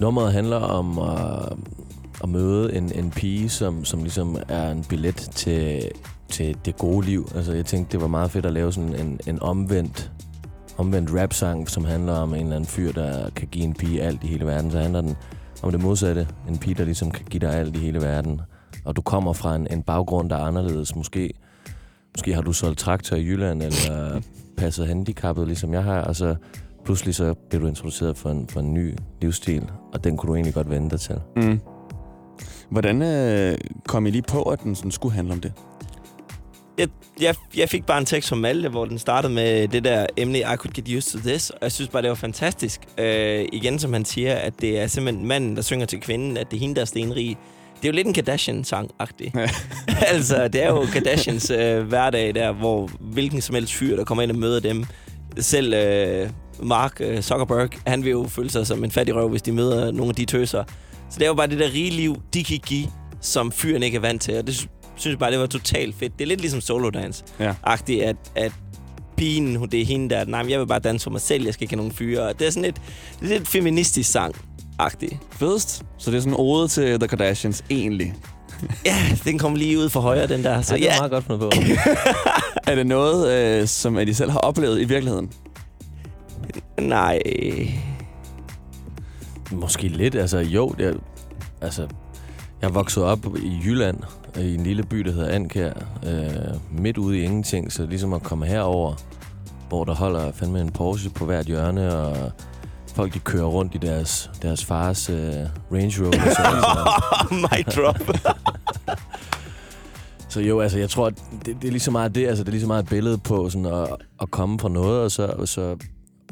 Nummeret 0.00 0.32
handler 0.32 0.56
om 0.56 0.98
at, 0.98 1.52
at 2.22 2.28
møde 2.28 2.76
en, 2.76 2.92
en 2.94 3.10
pige, 3.10 3.48
som, 3.48 3.84
som 3.84 4.02
ligesom 4.02 4.36
er 4.48 4.70
en 4.70 4.84
billet 4.84 5.16
til, 5.34 5.88
til 6.30 6.56
det 6.64 6.76
gode 6.76 7.06
liv. 7.06 7.28
Altså, 7.34 7.52
jeg 7.52 7.66
tænkte, 7.66 7.92
det 7.92 8.00
var 8.00 8.08
meget 8.08 8.30
fedt 8.30 8.46
at 8.46 8.52
lave 8.52 8.72
sådan 8.72 8.94
en, 8.94 9.20
en 9.26 9.42
omvendt, 9.42 10.12
omvendt 10.76 11.10
rap-sang, 11.14 11.70
som 11.70 11.84
handler 11.84 12.12
om 12.12 12.34
en 12.34 12.40
eller 12.40 12.56
anden 12.56 12.68
fyr, 12.68 12.92
der 12.92 13.30
kan 13.30 13.48
give 13.48 13.64
en 13.64 13.74
pige 13.74 14.02
alt 14.02 14.24
i 14.24 14.26
hele 14.26 14.46
verden. 14.46 14.70
Så 14.70 14.78
handler 14.78 15.00
den 15.00 15.16
om 15.62 15.70
det 15.70 15.82
modsatte. 15.82 16.28
En 16.48 16.58
pige, 16.58 16.74
der 16.74 16.84
ligesom 16.84 17.10
kan 17.10 17.26
give 17.30 17.40
dig 17.40 17.54
alt 17.54 17.76
i 17.76 17.78
hele 17.78 18.00
verden. 18.00 18.40
Og 18.84 18.96
du 18.96 19.02
kommer 19.02 19.32
fra 19.32 19.56
en, 19.56 19.66
en 19.70 19.82
baggrund, 19.82 20.30
der 20.30 20.36
er 20.36 20.44
anderledes. 20.44 20.96
Måske, 20.96 21.30
måske 22.16 22.34
har 22.34 22.42
du 22.42 22.52
solgt 22.52 22.78
traktor 22.78 23.16
i 23.16 23.24
Jylland, 23.24 23.62
eller 23.62 24.20
passet 24.56 24.86
handicappet, 24.86 25.46
ligesom 25.46 25.72
jeg 25.72 25.84
har. 25.84 26.00
Og 26.00 26.16
så 26.16 26.36
pludselig 26.84 27.14
så 27.14 27.34
bliver 27.34 27.62
du 27.62 27.68
introduceret 27.68 28.16
for 28.16 28.30
en, 28.30 28.48
for 28.48 28.60
en 28.60 28.74
ny 28.74 28.94
livsstil, 29.22 29.70
og 29.92 30.04
den 30.04 30.16
kunne 30.16 30.28
du 30.28 30.34
egentlig 30.34 30.54
godt 30.54 30.70
vende 30.70 30.90
dig 30.90 31.00
til. 31.00 31.20
Mm. 31.36 31.60
Hvordan 32.70 33.02
øh, 33.02 33.58
kom 33.86 34.06
I 34.06 34.10
lige 34.10 34.22
på, 34.22 34.42
at 34.42 34.62
den 34.62 34.74
sådan 34.74 34.90
skulle 34.90 35.14
handle 35.14 35.32
om 35.32 35.40
det? 35.40 35.52
Jeg, 36.78 36.88
jeg, 37.20 37.34
jeg 37.56 37.68
fik 37.68 37.86
bare 37.86 37.98
en 37.98 38.06
tekst 38.06 38.28
fra 38.28 38.36
Malte, 38.36 38.68
hvor 38.68 38.84
den 38.84 38.98
startede 38.98 39.32
med 39.32 39.68
det 39.68 39.84
der 39.84 40.06
emne, 40.16 40.38
I 40.38 40.56
could 40.56 40.72
get 40.72 40.96
used 40.96 41.12
to 41.12 41.28
this, 41.28 41.50
og 41.50 41.58
jeg 41.62 41.72
synes 41.72 41.88
bare, 41.88 42.02
det 42.02 42.08
var 42.08 42.14
fantastisk. 42.14 42.80
Øh, 42.98 43.44
igen, 43.52 43.78
som 43.78 43.92
han 43.92 44.04
siger, 44.04 44.34
at 44.34 44.52
det 44.60 44.80
er 44.80 44.86
simpelthen 44.86 45.26
manden, 45.26 45.56
der 45.56 45.62
synger 45.62 45.86
til 45.86 46.00
kvinden, 46.00 46.36
at 46.36 46.50
det 46.50 46.56
er 46.56 46.60
hende, 46.60 46.74
der 46.74 46.80
er 46.80 46.86
stenrig. 46.86 47.38
Det 47.76 47.84
er 47.84 47.88
jo 47.88 47.94
lidt 47.94 48.06
en 48.06 48.14
Kardashian-sang-agtig. 48.14 49.32
Ja. 49.34 49.48
altså, 50.14 50.48
det 50.48 50.62
er 50.62 50.68
jo 50.68 50.86
Kardashians 50.92 51.50
øh, 51.50 51.82
hverdag 51.82 52.34
der, 52.34 52.52
hvor 52.52 52.90
hvilken 53.00 53.40
som 53.40 53.54
helst 53.54 53.74
fyr, 53.74 53.96
der 53.96 54.04
kommer 54.04 54.22
ind 54.22 54.30
og 54.30 54.38
møder 54.38 54.60
dem, 54.60 54.84
selv 55.38 55.74
øh, 55.74 56.30
Mark 56.62 57.00
øh, 57.00 57.22
Zuckerberg, 57.22 57.70
han 57.86 58.04
vil 58.04 58.10
jo 58.10 58.26
føle 58.28 58.50
sig 58.50 58.66
som 58.66 58.84
en 58.84 58.90
fattig 58.90 59.14
røv, 59.14 59.28
hvis 59.28 59.42
de 59.42 59.52
møder 59.52 59.90
nogle 59.90 60.08
af 60.08 60.14
de 60.14 60.24
tøser. 60.24 60.64
Så 61.10 61.18
det 61.18 61.22
er 61.22 61.28
jo 61.28 61.34
bare 61.34 61.46
det 61.46 61.58
der 61.58 61.72
rige 61.72 61.90
liv, 61.90 62.22
de 62.34 62.44
kan 62.44 62.58
give, 62.66 62.86
som 63.20 63.52
fyren 63.52 63.82
ikke 63.82 63.96
er 63.96 64.00
vant 64.00 64.22
til. 64.22 64.38
Og 64.38 64.46
det 64.46 64.68
synes 64.98 65.12
jeg 65.12 65.18
bare, 65.18 65.30
det 65.30 65.38
var 65.38 65.46
totalt 65.46 65.94
fedt. 65.94 66.18
Det 66.18 66.24
er 66.24 66.28
lidt 66.28 66.40
ligesom 66.40 66.60
solo 66.60 66.90
dance 66.90 67.24
Ja. 67.40 67.54
agtigt, 67.62 68.02
at, 68.02 68.16
at 68.34 68.52
pigen, 69.16 69.56
hun- 69.56 69.68
det 69.68 69.80
er 69.80 69.84
hende 69.84 70.14
der, 70.14 70.24
nej, 70.24 70.44
jeg 70.48 70.60
vil 70.60 70.66
bare 70.66 70.78
danse 70.78 71.04
for 71.04 71.10
mig 71.10 71.20
selv, 71.20 71.44
jeg 71.44 71.54
skal 71.54 71.64
ikke 71.64 71.72
have 71.72 71.76
nogen 71.76 71.92
fyre. 71.92 72.22
Og 72.22 72.38
Det 72.38 72.46
er 72.46 72.50
sådan 72.50 72.64
er 72.64 72.80
lidt 73.20 73.48
feministisk 73.48 74.10
sang 74.10 74.34
agtigt 74.78 75.16
Fedest. 75.30 75.84
Så 75.98 76.10
det 76.10 76.16
er 76.16 76.20
sådan 76.20 76.32
en 76.32 76.36
ode 76.40 76.68
til 76.68 76.98
The 76.98 77.08
Kardashians 77.08 77.64
egentlig. 77.70 78.14
Ja, 78.86 78.96
den 79.24 79.38
kom 79.38 79.54
lige 79.54 79.78
ud 79.78 79.88
for 79.88 80.00
højre, 80.00 80.26
den 80.26 80.44
der. 80.44 80.62
Så 80.62 80.68
Så 80.68 80.74
det 80.74 80.88
er 80.88 80.94
ja, 80.94 80.98
meget 80.98 81.10
godt 81.10 81.24
fundet 81.24 81.40
på. 81.40 81.50
Er 82.70 82.74
det 82.74 82.86
noget, 82.86 83.32
øh, 83.60 83.66
som 83.68 83.96
at 83.96 84.08
I 84.08 84.12
selv 84.14 84.30
har 84.30 84.38
oplevet 84.38 84.80
i 84.80 84.84
virkeligheden? 84.84 85.30
nej. 86.80 87.18
Måske 89.52 89.88
lidt, 89.88 90.14
altså 90.14 90.38
jo, 90.38 90.74
det 90.78 90.86
er, 90.86 90.92
altså, 91.60 91.86
Jeg 92.62 92.74
vokset 92.74 93.02
op 93.04 93.26
i 93.42 93.58
Jylland, 93.64 93.96
i 94.36 94.54
en 94.54 94.62
lille 94.62 94.82
by, 94.82 94.98
der 94.98 95.12
hedder 95.12 95.34
Ankær, 95.34 95.72
øh, 96.06 96.82
midt 96.82 96.98
ude 96.98 97.18
i 97.18 97.22
ingenting, 97.22 97.72
så 97.72 97.86
ligesom 97.86 98.12
at 98.12 98.22
komme 98.22 98.46
herover, 98.46 98.94
hvor 99.68 99.84
der 99.84 99.94
holder 99.94 100.32
fandme 100.32 100.60
en 100.60 100.70
Porsche 100.70 101.10
på 101.10 101.24
hvert 101.24 101.46
hjørne, 101.46 101.96
og 101.96 102.32
folk 102.94 103.14
de 103.14 103.18
kører 103.18 103.46
rundt 103.46 103.74
i 103.74 103.78
deres, 103.78 104.30
deres 104.42 104.64
fars 104.64 105.10
øh, 105.10 105.16
Range 105.72 106.04
Rover. 106.04 106.30
Så, 106.30 106.42
så, 107.28 107.34
Mic 107.34 107.74
drop. 107.74 108.18
så 110.32 110.40
jo, 110.40 110.60
altså 110.60 110.78
jeg 110.78 110.90
tror, 110.90 111.06
at 111.06 111.14
det, 111.46 111.56
det 111.62 111.68
er 111.68 111.72
lige 111.72 111.80
så 111.80 111.90
meget 111.90 112.14
det, 112.14 112.26
altså 112.26 112.44
det 112.44 112.48
er 112.48 112.52
lige 112.52 112.60
så 112.60 112.66
meget 112.66 112.82
et 112.82 112.88
billede 112.88 113.18
på 113.18 113.50
sådan 113.50 113.66
at, 113.66 113.88
at 114.22 114.30
komme 114.30 114.58
fra 114.58 114.68
noget, 114.68 115.02
og 115.02 115.10
så, 115.10 115.26
og 115.26 115.48
så 115.48 115.76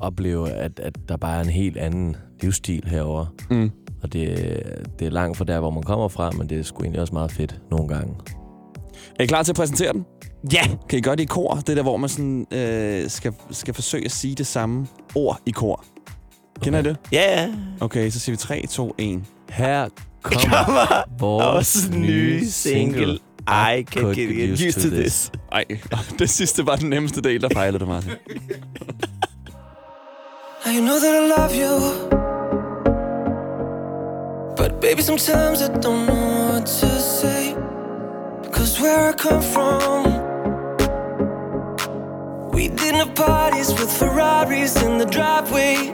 opleve, 0.00 0.50
at, 0.50 0.80
at 0.80 0.98
der 1.08 1.16
bare 1.16 1.36
er 1.36 1.40
en 1.40 1.50
helt 1.50 1.76
anden 1.76 2.16
livsstil 2.42 2.84
herover. 2.86 3.26
Mm. 3.50 3.70
Og 4.06 4.12
det, 4.12 4.62
det 4.98 5.06
er 5.06 5.10
langt 5.10 5.36
fra 5.36 5.44
der, 5.44 5.60
hvor 5.60 5.70
man 5.70 5.82
kommer 5.82 6.08
fra, 6.08 6.30
men 6.30 6.48
det 6.48 6.58
er 6.58 6.62
sgu 6.62 6.82
egentlig 6.82 7.00
også 7.00 7.12
meget 7.12 7.32
fedt 7.32 7.60
nogle 7.70 7.88
gange. 7.88 8.14
Er 9.18 9.24
I 9.24 9.26
klar 9.26 9.42
til 9.42 9.52
at 9.52 9.56
præsentere 9.56 9.92
den? 9.92 10.04
ja. 10.52 10.62
Kan 10.88 10.98
I 10.98 11.02
gøre 11.02 11.16
det 11.16 11.22
i 11.22 11.26
kor? 11.26 11.54
Det 11.54 11.76
der, 11.76 11.82
hvor 11.82 11.96
man 11.96 12.08
sådan, 12.08 12.46
øh, 12.52 13.10
skal, 13.10 13.32
skal 13.50 13.74
forsøge 13.74 14.04
at 14.04 14.10
sige 14.10 14.34
det 14.34 14.46
samme 14.46 14.86
ord 15.14 15.40
i 15.46 15.50
kor. 15.50 15.84
Kender 16.62 16.78
I 16.78 16.82
det? 16.82 16.96
Ja, 17.12 17.42
ja. 17.42 17.52
Okay, 17.80 18.10
så 18.10 18.20
siger 18.20 18.32
vi 18.32 18.36
3, 18.36 18.66
2, 18.70 18.94
1. 18.98 19.22
Her 19.48 19.88
kommer 20.22 21.02
vores 21.18 21.54
Vores 21.54 21.90
nye 21.90 22.46
single. 22.50 23.12
I 23.12 23.82
can 23.82 24.02
Could 24.02 24.14
get, 24.14 24.36
get 24.36 24.50
used 24.50 24.90
to 24.90 24.96
this. 24.96 25.32
Ej, 25.52 25.64
det 26.18 26.30
sidste 26.30 26.66
var 26.66 26.76
den 26.76 26.90
nemmeste 26.90 27.20
del, 27.20 27.42
der 27.42 27.48
fejlede 27.52 27.78
det, 27.78 27.88
Martin. 27.88 28.10
You 30.66 30.80
know 30.80 30.98
that 30.98 31.14
I 31.14 31.32
love 31.36 31.52
you. 31.62 32.25
But 34.56 34.80
baby, 34.80 35.02
sometimes 35.02 35.60
I 35.60 35.68
don't 35.68 36.06
know 36.06 36.48
what 36.52 36.66
to 36.66 36.88
say. 36.98 37.54
Cause 38.50 38.80
where 38.80 39.10
I 39.10 39.12
come 39.12 39.42
from, 39.42 40.04
we 42.52 42.68
didn't 42.68 42.94
have 42.94 43.14
parties 43.14 43.70
with 43.72 43.92
Ferraris 43.92 44.82
in 44.82 44.96
the 44.96 45.04
driveway. 45.04 45.92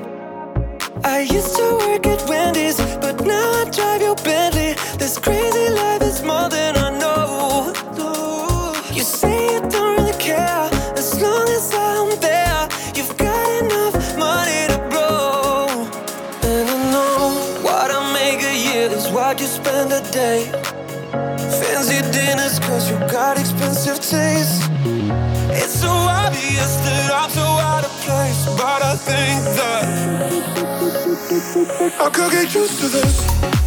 I 1.04 1.22
used 1.22 1.56
to 1.56 1.76
work 1.86 2.06
at 2.06 2.28
Wendy's, 2.28 2.78
but 3.00 3.24
now 3.26 3.62
I 3.62 3.64
drive 3.70 4.00
your 4.00 4.14
Bentley. 4.16 4.74
This 4.96 5.18
crazy 5.18 5.68
life 5.70 6.01
place, 28.04 28.46
but 28.56 28.82
I 28.82 28.96
think 28.96 29.44
that 29.56 29.84
I 32.00 32.10
could 32.10 32.32
get 32.32 32.54
used 32.54 32.80
to 32.80 32.88
this. 32.88 33.61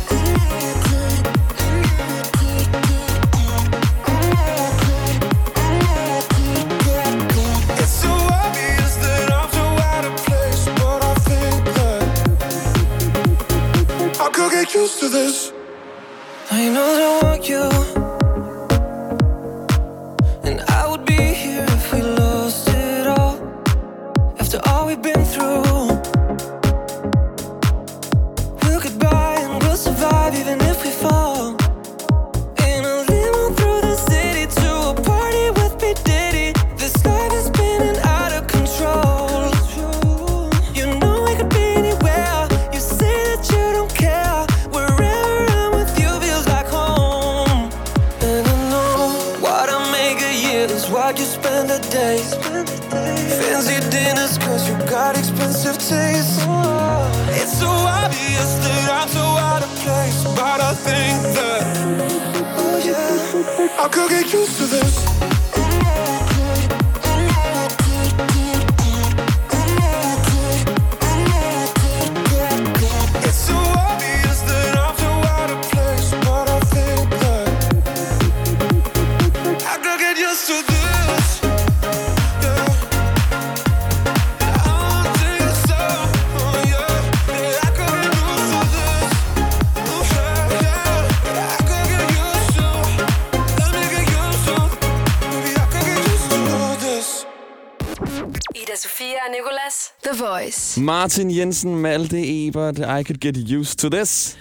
Voice. 100.46 100.82
Martin 100.82 101.32
Jensen, 101.32 101.76
Malte 101.76 102.48
Ebert, 102.48 102.80
I 102.80 103.04
could 103.04 103.20
get 103.20 103.38
used 103.38 103.80
to 103.80 103.90
this. 103.90 104.38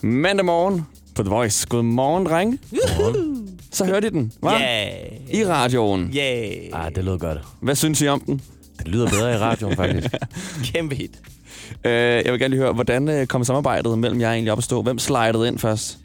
Mandag 0.00 0.44
morgen 0.44 0.86
på 1.14 1.22
The 1.22 1.30
Voice. 1.30 1.66
Godmorgen, 1.68 2.26
drenge. 2.26 2.58
Så 3.72 3.84
hørte 3.84 4.06
I 4.06 4.10
den, 4.10 4.32
hva'? 4.44 4.60
Yeah. 4.60 5.40
I 5.40 5.46
radioen. 5.46 6.12
Yeah. 6.16 6.84
Ah, 6.84 6.94
det 6.94 7.04
lød 7.04 7.18
godt. 7.18 7.38
Hvad 7.60 7.74
synes 7.74 8.02
I 8.02 8.08
om 8.08 8.20
den? 8.20 8.40
Det 8.78 8.88
lyder 8.88 9.10
bedre 9.10 9.34
i 9.34 9.36
radioen, 9.36 9.76
faktisk. 9.76 10.14
Kæmpe 10.72 10.94
hit. 10.94 11.20
Uh, 11.84 11.90
jeg 11.90 12.32
vil 12.32 12.38
gerne 12.38 12.48
lige 12.48 12.62
høre, 12.62 12.72
hvordan 12.72 13.20
uh, 13.20 13.26
kom 13.26 13.44
samarbejdet 13.44 13.98
mellem 13.98 14.20
jer 14.20 14.32
egentlig 14.32 14.52
op 14.52 14.58
at 14.58 14.64
stå? 14.64 14.82
Hvem 14.82 14.98
slidede 14.98 15.48
ind 15.48 15.58
først? 15.58 15.98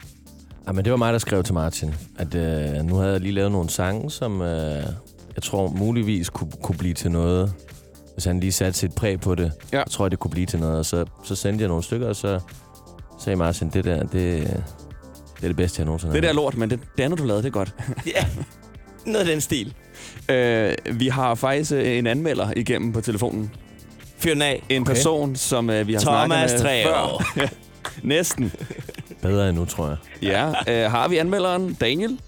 Ja, 0.66 0.72
men 0.72 0.84
det 0.84 0.90
var 0.90 0.96
mig, 0.96 1.12
der 1.12 1.18
skrev 1.18 1.42
til 1.42 1.54
Martin, 1.54 1.94
at 2.18 2.34
øh, 2.34 2.84
nu 2.84 2.96
havde 2.96 3.12
jeg 3.12 3.20
lige 3.20 3.32
lavet 3.32 3.52
nogle 3.52 3.70
sange, 3.70 4.10
som 4.10 4.42
øh, 4.42 4.82
jeg 5.34 5.42
tror 5.42 5.68
muligvis 5.68 6.30
kunne, 6.30 6.50
kunne 6.62 6.78
blive 6.78 6.94
til 6.94 7.10
noget. 7.10 7.52
Hvis 8.16 8.24
han 8.24 8.40
lige 8.40 8.52
satte 8.52 8.78
sit 8.78 8.94
præg 8.94 9.20
på 9.20 9.34
det, 9.34 9.52
Ja. 9.72 9.82
så 9.86 9.92
tror 9.92 10.04
jeg, 10.06 10.10
det 10.10 10.18
kunne 10.18 10.30
blive 10.30 10.46
til 10.46 10.58
noget. 10.58 10.78
Og 10.78 10.84
så, 10.86 11.04
så 11.24 11.34
sendte 11.34 11.62
jeg 11.62 11.68
nogle 11.68 11.82
stykker, 11.82 12.08
og 12.08 12.16
så 12.16 12.40
sagde 13.20 13.36
Martin, 13.36 13.68
det 13.70 13.84
der, 13.84 13.96
det, 14.02 14.12
det 14.12 15.42
er 15.42 15.46
det 15.46 15.56
bedste, 15.56 15.80
jeg 15.80 15.86
nogensinde 15.86 16.14
Det 16.14 16.20
har 16.24 16.26
der 16.26 16.28
er 16.28 16.42
lort, 16.42 16.56
men 16.56 16.70
det, 16.70 16.80
det 16.96 17.04
andet, 17.04 17.18
du 17.18 17.24
lavede, 17.24 17.42
det 17.42 17.48
er 17.48 17.52
godt. 17.52 17.74
Ja. 18.16 18.26
Noget 19.06 19.26
af 19.26 19.26
den 19.32 19.40
stil. 19.40 19.74
uh, 20.30 21.00
vi 21.00 21.08
har 21.08 21.34
faktisk 21.34 21.72
uh, 21.72 21.78
en 21.88 22.06
anmelder 22.06 22.48
igennem 22.56 22.92
på 22.92 23.00
telefonen. 23.00 23.50
Fyr 24.18 24.32
den 24.32 24.42
af. 24.42 24.62
En 24.68 24.82
okay. 24.82 24.92
person, 24.92 25.36
som 25.36 25.68
uh, 25.68 25.86
vi 25.86 25.92
har 25.92 26.00
Thomas 26.00 26.50
snakket 26.50 26.64
med 26.64 26.84
før. 26.84 27.48
Næsten. 28.02 28.52
Bedre 29.22 29.48
end 29.48 29.58
nu, 29.58 29.64
tror 29.64 29.88
jeg. 29.88 29.96
Ja, 30.22 30.48
uh, 30.86 30.92
har 30.92 31.08
vi 31.08 31.16
anmelderen 31.18 31.74
Daniel? 31.74 32.20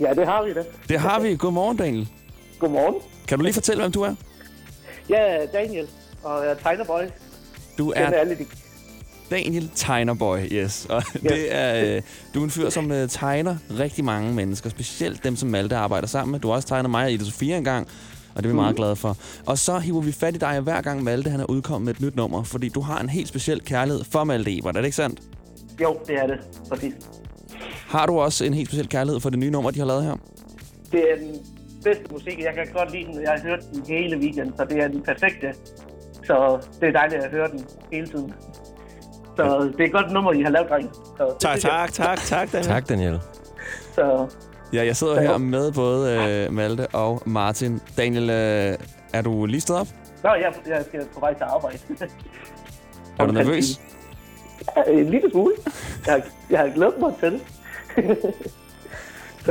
Ja, 0.00 0.14
det 0.14 0.26
har 0.26 0.44
vi 0.44 0.52
da. 0.54 0.60
Det 0.88 1.00
har 1.00 1.20
vi. 1.20 1.36
Godmorgen, 1.36 1.76
Daniel. 1.76 2.08
Godmorgen. 2.58 2.94
Kan 3.28 3.38
du 3.38 3.44
lige 3.44 3.54
fortælle, 3.54 3.82
hvem 3.82 3.92
du 3.92 4.02
er? 4.02 4.14
Jeg 5.08 5.36
er 5.36 5.46
Daniel, 5.46 5.88
og 6.24 6.44
jeg 6.44 6.50
er 6.50 6.54
tegnerboy. 6.54 7.02
Du 7.78 7.90
er 7.90 8.00
er 8.00 8.24
lidt... 8.24 8.38
Daniel 9.30 9.70
Tegnerboy, 9.74 10.38
yes. 10.52 10.86
Og 10.90 11.02
det 11.22 11.54
er, 11.54 11.96
øh, 11.96 12.02
du 12.34 12.40
er 12.40 12.44
en 12.44 12.50
fyr, 12.50 12.70
som 12.70 12.92
øh, 12.92 13.08
tegner 13.08 13.56
rigtig 13.78 14.04
mange 14.04 14.34
mennesker, 14.34 14.70
specielt 14.70 15.24
dem, 15.24 15.36
som 15.36 15.48
Malte 15.48 15.76
arbejder 15.76 16.06
sammen 16.06 16.32
med. 16.32 16.40
Du 16.40 16.48
har 16.48 16.54
også 16.54 16.68
tegnet 16.68 16.90
mig 16.90 17.04
og 17.04 17.12
Ida 17.12 17.24
Sofia 17.24 17.56
engang, 17.56 17.88
og 18.34 18.42
det 18.42 18.44
er 18.44 18.52
vi 18.52 18.54
meget 18.54 18.76
glade 18.76 18.96
for. 18.96 19.16
Og 19.46 19.58
så 19.58 19.78
hiver 19.78 20.00
vi 20.00 20.12
fat 20.12 20.34
i 20.34 20.38
dig 20.38 20.60
hver 20.60 20.80
gang 20.80 21.02
Malte 21.02 21.30
han 21.30 21.40
er 21.40 21.44
udkommet 21.50 21.84
med 21.84 21.94
et 21.94 22.00
nyt 22.00 22.16
nummer, 22.16 22.42
fordi 22.42 22.68
du 22.68 22.80
har 22.80 23.00
en 23.00 23.08
helt 23.08 23.28
speciel 23.28 23.60
kærlighed 23.64 24.04
for 24.04 24.24
Malte 24.24 24.58
Ebert, 24.58 24.76
er 24.76 24.80
det 24.80 24.86
ikke 24.86 24.96
sandt? 24.96 25.20
Jo, 25.80 25.98
det 26.06 26.16
er 26.16 26.26
det. 26.26 26.38
Præcis. 26.68 26.92
Har 27.86 28.06
du 28.06 28.18
også 28.18 28.44
en 28.44 28.54
helt 28.54 28.68
speciel 28.68 28.88
kærlighed 28.88 29.20
for 29.20 29.30
det 29.30 29.38
nye 29.38 29.50
nummer, 29.50 29.70
de 29.70 29.78
har 29.78 29.86
lavet 29.86 30.04
her? 30.04 30.16
Det 30.92 31.00
er 31.00 31.16
den 31.16 31.36
bedste 31.84 32.04
musik. 32.12 32.38
Jeg 32.38 32.54
kan 32.54 32.66
godt 32.74 32.92
lide 32.92 33.04
den. 33.04 33.22
Jeg 33.22 33.30
har 33.30 33.40
hørt 33.48 33.60
den 33.74 33.82
hele 33.88 34.16
weekenden, 34.18 34.56
så 34.56 34.64
det 34.64 34.78
er 34.78 34.88
den 34.88 35.02
perfekte. 35.02 35.54
Så 36.24 36.58
det 36.80 36.88
er 36.88 36.92
dejligt 36.92 37.22
at 37.24 37.30
høre 37.30 37.48
den 37.50 37.66
hele 37.92 38.06
tiden. 38.06 38.34
Så 39.36 39.70
det 39.72 39.80
er 39.80 39.84
et 39.84 39.92
godt 39.92 40.12
nummer, 40.12 40.32
I 40.32 40.42
har 40.42 40.50
lavet, 40.50 40.68
drenge. 40.70 40.90
Så 41.16 41.36
Tak, 41.40 41.58
tak, 41.60 41.92
tak, 41.92 42.18
tak, 42.18 42.52
Daniel. 42.52 42.68
Tak, 42.68 42.88
Daniel. 42.88 43.20
Så 43.94 44.26
Ja, 44.72 44.84
jeg 44.86 44.96
sidder 44.96 45.20
her 45.20 45.38
med 45.38 45.72
både 45.72 46.16
øh, 46.46 46.52
Malte 46.52 46.86
og 46.86 47.22
Martin. 47.26 47.80
Daniel, 47.96 48.30
øh, 48.30 48.74
er 49.12 49.22
du 49.22 49.46
lige 49.46 49.60
stået 49.60 49.80
op? 49.80 49.86
Nå, 50.24 50.30
jeg, 50.34 50.52
jeg 50.66 50.84
skal 50.88 51.06
på 51.14 51.20
vej 51.20 51.34
til 51.34 51.44
arbejde. 51.44 51.78
Er 53.18 53.26
du 53.26 53.32
nervøs? 53.32 53.80
Ja, 54.76 54.92
en 54.92 55.10
lille 55.10 55.30
smule. 55.30 55.52
Jeg, 56.06 56.14
har- 56.14 56.22
jeg 56.50 56.58
har 56.58 56.68
glædet 56.74 56.94
mig 57.00 57.12
til 57.20 57.32
det. 57.32 57.40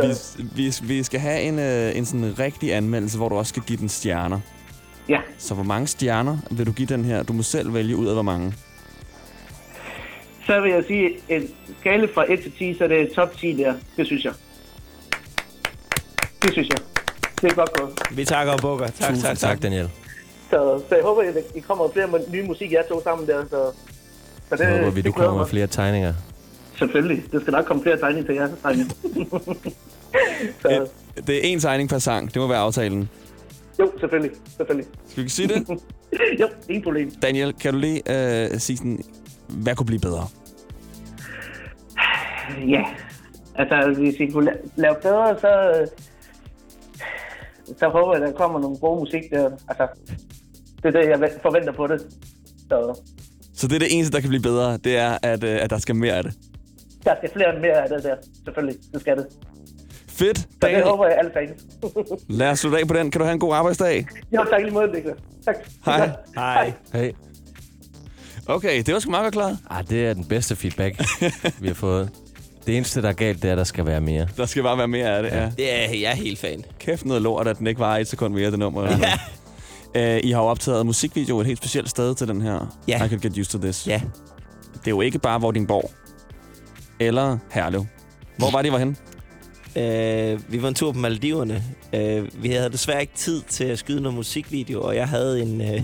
Vi, 0.03 0.43
vi, 0.55 0.73
vi 0.83 1.03
skal 1.03 1.19
have 1.19 1.41
en, 1.41 1.59
øh, 1.59 1.97
en 1.97 2.05
sådan 2.05 2.39
rigtig 2.39 2.73
anmeldelse, 2.73 3.17
hvor 3.17 3.29
du 3.29 3.35
også 3.35 3.49
skal 3.49 3.63
give 3.63 3.77
den 3.79 3.89
stjerner. 3.89 4.39
Ja, 5.09 5.19
Så 5.37 5.53
hvor 5.53 5.63
mange 5.63 5.87
stjerner 5.87 6.37
vil 6.51 6.65
du 6.65 6.71
give 6.71 6.87
den 6.87 7.05
her? 7.05 7.23
Du 7.23 7.33
må 7.33 7.43
selv 7.43 7.73
vælge 7.73 7.95
ud 7.95 8.07
af, 8.07 8.13
hvor 8.13 8.21
mange. 8.21 8.53
så 10.45 10.61
vil 10.61 10.71
jeg 10.71 10.83
sige, 10.87 11.09
en 11.29 11.47
skala 11.79 12.07
fra 12.15 12.31
1 12.33 12.39
til 12.41 12.51
10, 12.57 12.77
så 12.77 12.83
er 12.83 12.87
det 12.87 13.09
top 13.15 13.37
10 13.37 13.53
der. 13.53 13.73
Det 13.97 14.05
synes 14.05 14.23
jeg. 14.25 14.33
Det 16.43 16.51
synes 16.51 16.69
jeg. 16.69 16.77
Det 17.41 17.51
er 17.51 17.55
godt 17.55 17.73
gået. 17.73 17.91
Vi 18.11 18.25
takker 18.25 18.53
og 18.53 18.59
bukker. 18.59 18.87
Tak, 18.87 18.93
Tusind 19.09 19.15
tak, 19.27 19.37
tak, 19.37 19.49
tak. 19.49 19.61
Daniel. 19.63 19.89
Så, 20.49 20.81
så 20.89 20.95
jeg 20.95 21.03
håber, 21.03 21.21
at 21.21 21.35
I 21.55 21.59
kommer 21.59 21.89
flere 21.93 22.07
med 22.07 22.19
nye 22.31 22.43
musik, 22.43 22.71
jeg 22.71 22.83
to 22.89 23.03
sammen 23.03 23.27
der. 23.27 23.43
Så, 23.49 23.71
så 24.49 24.55
det, 24.55 24.59
Så 24.59 24.65
håber 24.65 24.89
vi, 24.89 25.01
det 25.01 25.05
du 25.05 25.11
kommer 25.11 25.37
med 25.37 25.45
flere 25.47 25.67
tegninger. 25.67 26.13
Selvfølgelig. 26.77 27.23
Det 27.31 27.41
skal 27.41 27.51
nok 27.51 27.65
komme 27.65 27.83
flere 27.83 27.97
tegninger 27.97 28.25
til 28.25 28.35
jer, 28.35 28.49
drenge. 28.63 28.85
så, 30.61 30.87
det 31.27 31.37
er 31.53 31.55
én 31.57 31.59
tegning 31.61 31.89
per 31.89 31.97
sang. 31.99 32.33
Det 32.33 32.41
må 32.41 32.47
være 32.47 32.57
aftalen. 32.59 33.09
jo, 33.79 33.91
selvfølgelig. 33.99 34.31
Selvfølgelig. 34.57 34.87
Skal 35.07 35.15
vi 35.17 35.21
ikke 35.21 35.33
sige 35.33 35.47
det? 35.47 35.67
Jo, 36.39 36.47
ingen 36.69 36.83
problem. 36.83 37.11
Daniel, 37.21 37.53
kan 37.53 37.73
du 37.73 37.79
lige 37.79 38.01
øh, 38.09 38.59
sige 38.59 38.77
sådan, 38.77 38.99
hvad 39.47 39.75
kunne 39.75 39.85
blive 39.85 39.99
bedre? 39.99 40.27
Ja, 42.69 42.83
altså 43.55 43.99
hvis 44.01 44.15
I 44.19 44.25
kunne 44.31 44.51
la- 44.51 44.69
lave 44.75 44.95
bedre, 45.01 45.39
så, 45.39 45.51
så 47.79 47.89
håber 47.89 48.13
jeg, 48.15 48.23
at 48.23 48.29
der 48.29 48.37
kommer 48.37 48.59
nogle 48.59 48.77
gode 48.77 48.99
musik 48.99 49.21
der. 49.31 49.51
Altså, 49.67 49.87
det 50.83 50.95
er 50.95 51.01
det, 51.01 51.09
jeg 51.09 51.19
ve- 51.21 51.39
forventer 51.41 51.71
på 51.73 51.87
det. 51.87 52.01
Så 52.69 52.99
Så 53.53 53.67
det 53.67 53.75
er 53.75 53.79
det 53.79 53.87
eneste, 53.95 54.13
der 54.13 54.19
kan 54.19 54.29
blive 54.29 54.41
bedre, 54.43 54.77
det 54.77 54.97
er, 54.97 55.17
at, 55.23 55.43
øh, 55.43 55.57
at 55.63 55.69
der 55.69 55.77
skal 55.77 55.95
mere 55.95 56.13
af 56.13 56.23
det. 56.23 56.33
Der 57.07 57.15
skal 57.19 57.29
flere 57.33 57.47
og 57.55 57.61
mere 57.61 57.83
af 57.83 57.89
det 57.89 58.03
der. 58.03 58.15
Selvfølgelig, 58.45 58.75
det 58.93 59.01
skal 59.01 59.17
det. 59.17 59.25
Fedt, 60.09 60.37
Så 60.37 60.45
det 60.53 60.61
Daniel. 60.61 60.83
håber 60.83 61.05
jeg 61.07 61.17
alle 61.17 61.31
fans. 61.33 61.61
Lad 62.39 62.49
os 62.49 62.59
slutte 62.59 62.79
af 62.79 62.87
på 62.87 62.93
den. 62.93 63.11
Kan 63.11 63.19
du 63.19 63.25
have 63.25 63.33
en 63.33 63.39
god 63.39 63.53
arbejdsdag? 63.55 64.07
jo, 64.35 64.45
tak 64.51 64.61
lige 64.61 64.73
måde, 64.73 64.87
Niklas. 64.91 65.17
Tak. 65.45 65.55
Hej. 65.85 66.09
Hej. 66.35 66.73
Hey. 66.93 67.11
Okay, 68.47 68.83
det 68.83 68.93
var 68.93 68.99
sgu 68.99 69.11
meget 69.11 69.23
godt 69.23 69.33
klaret. 69.33 69.57
Ah, 69.69 69.83
det 69.89 70.07
er 70.07 70.13
den 70.13 70.25
bedste 70.25 70.55
feedback, 70.55 71.01
vi 71.61 71.67
har 71.67 71.73
fået. 71.75 72.09
Det 72.65 72.77
eneste, 72.77 73.01
der 73.01 73.09
er 73.09 73.13
galt, 73.13 73.41
det 73.41 73.47
er, 73.47 73.51
at 73.51 73.57
der 73.57 73.63
skal 73.63 73.85
være 73.85 74.01
mere. 74.01 74.27
Der 74.37 74.45
skal 74.45 74.63
bare 74.63 74.77
være 74.77 74.87
mere 74.87 75.17
af 75.17 75.23
det, 75.23 75.31
ja. 75.31 75.51
Det 75.57 75.73
er, 75.73 75.99
jeg 75.99 76.11
er 76.11 76.15
helt 76.15 76.39
fan. 76.39 76.63
Kæft 76.79 77.05
noget 77.05 77.21
lort, 77.21 77.47
at 77.47 77.57
den 77.59 77.67
ikke 77.67 77.79
var 77.79 77.97
et 77.97 78.07
sekund 78.07 78.33
mere, 78.33 78.51
det 78.51 78.59
nummer. 78.59 78.83
Ja. 79.95 80.17
Uh, 80.17 80.23
I 80.23 80.31
har 80.31 80.41
jo 80.41 80.47
optaget 80.47 80.85
musikvideo 80.85 81.39
et 81.39 81.45
helt 81.45 81.57
specielt 81.59 81.89
sted 81.89 82.15
til 82.15 82.27
den 82.27 82.41
her. 82.41 82.77
Ja. 82.87 83.05
I 83.05 83.07
Could 83.09 83.19
Get 83.21 83.31
Used 83.37 83.45
To 83.45 83.57
This. 83.59 83.87
Ja. 83.87 84.01
Det 84.73 84.87
er 84.87 84.91
jo 84.91 85.01
ikke 85.01 85.19
bare 85.19 85.41
Vordingborg. 85.41 85.91
Eller 86.99 87.37
Herlev. 87.51 87.85
Hvor 88.37 88.51
var 88.51 88.61
det, 88.61 88.69
I 88.69 88.71
var 88.71 88.77
henne? 88.77 88.95
Øh, 89.75 90.51
vi 90.51 90.61
var 90.61 90.67
en 90.67 90.73
tur 90.73 90.91
på 90.91 90.99
Maldiverne. 90.99 91.63
Øh, 91.93 92.43
vi 92.43 92.49
havde 92.49 92.69
desværre 92.69 93.01
ikke 93.01 93.13
tid 93.15 93.41
til 93.49 93.63
at 93.63 93.79
skyde 93.79 94.01
noget 94.01 94.15
musikvideo, 94.15 94.81
og 94.81 94.95
jeg 94.95 95.07
havde 95.07 95.41
en 95.41 95.61
øh, 95.61 95.81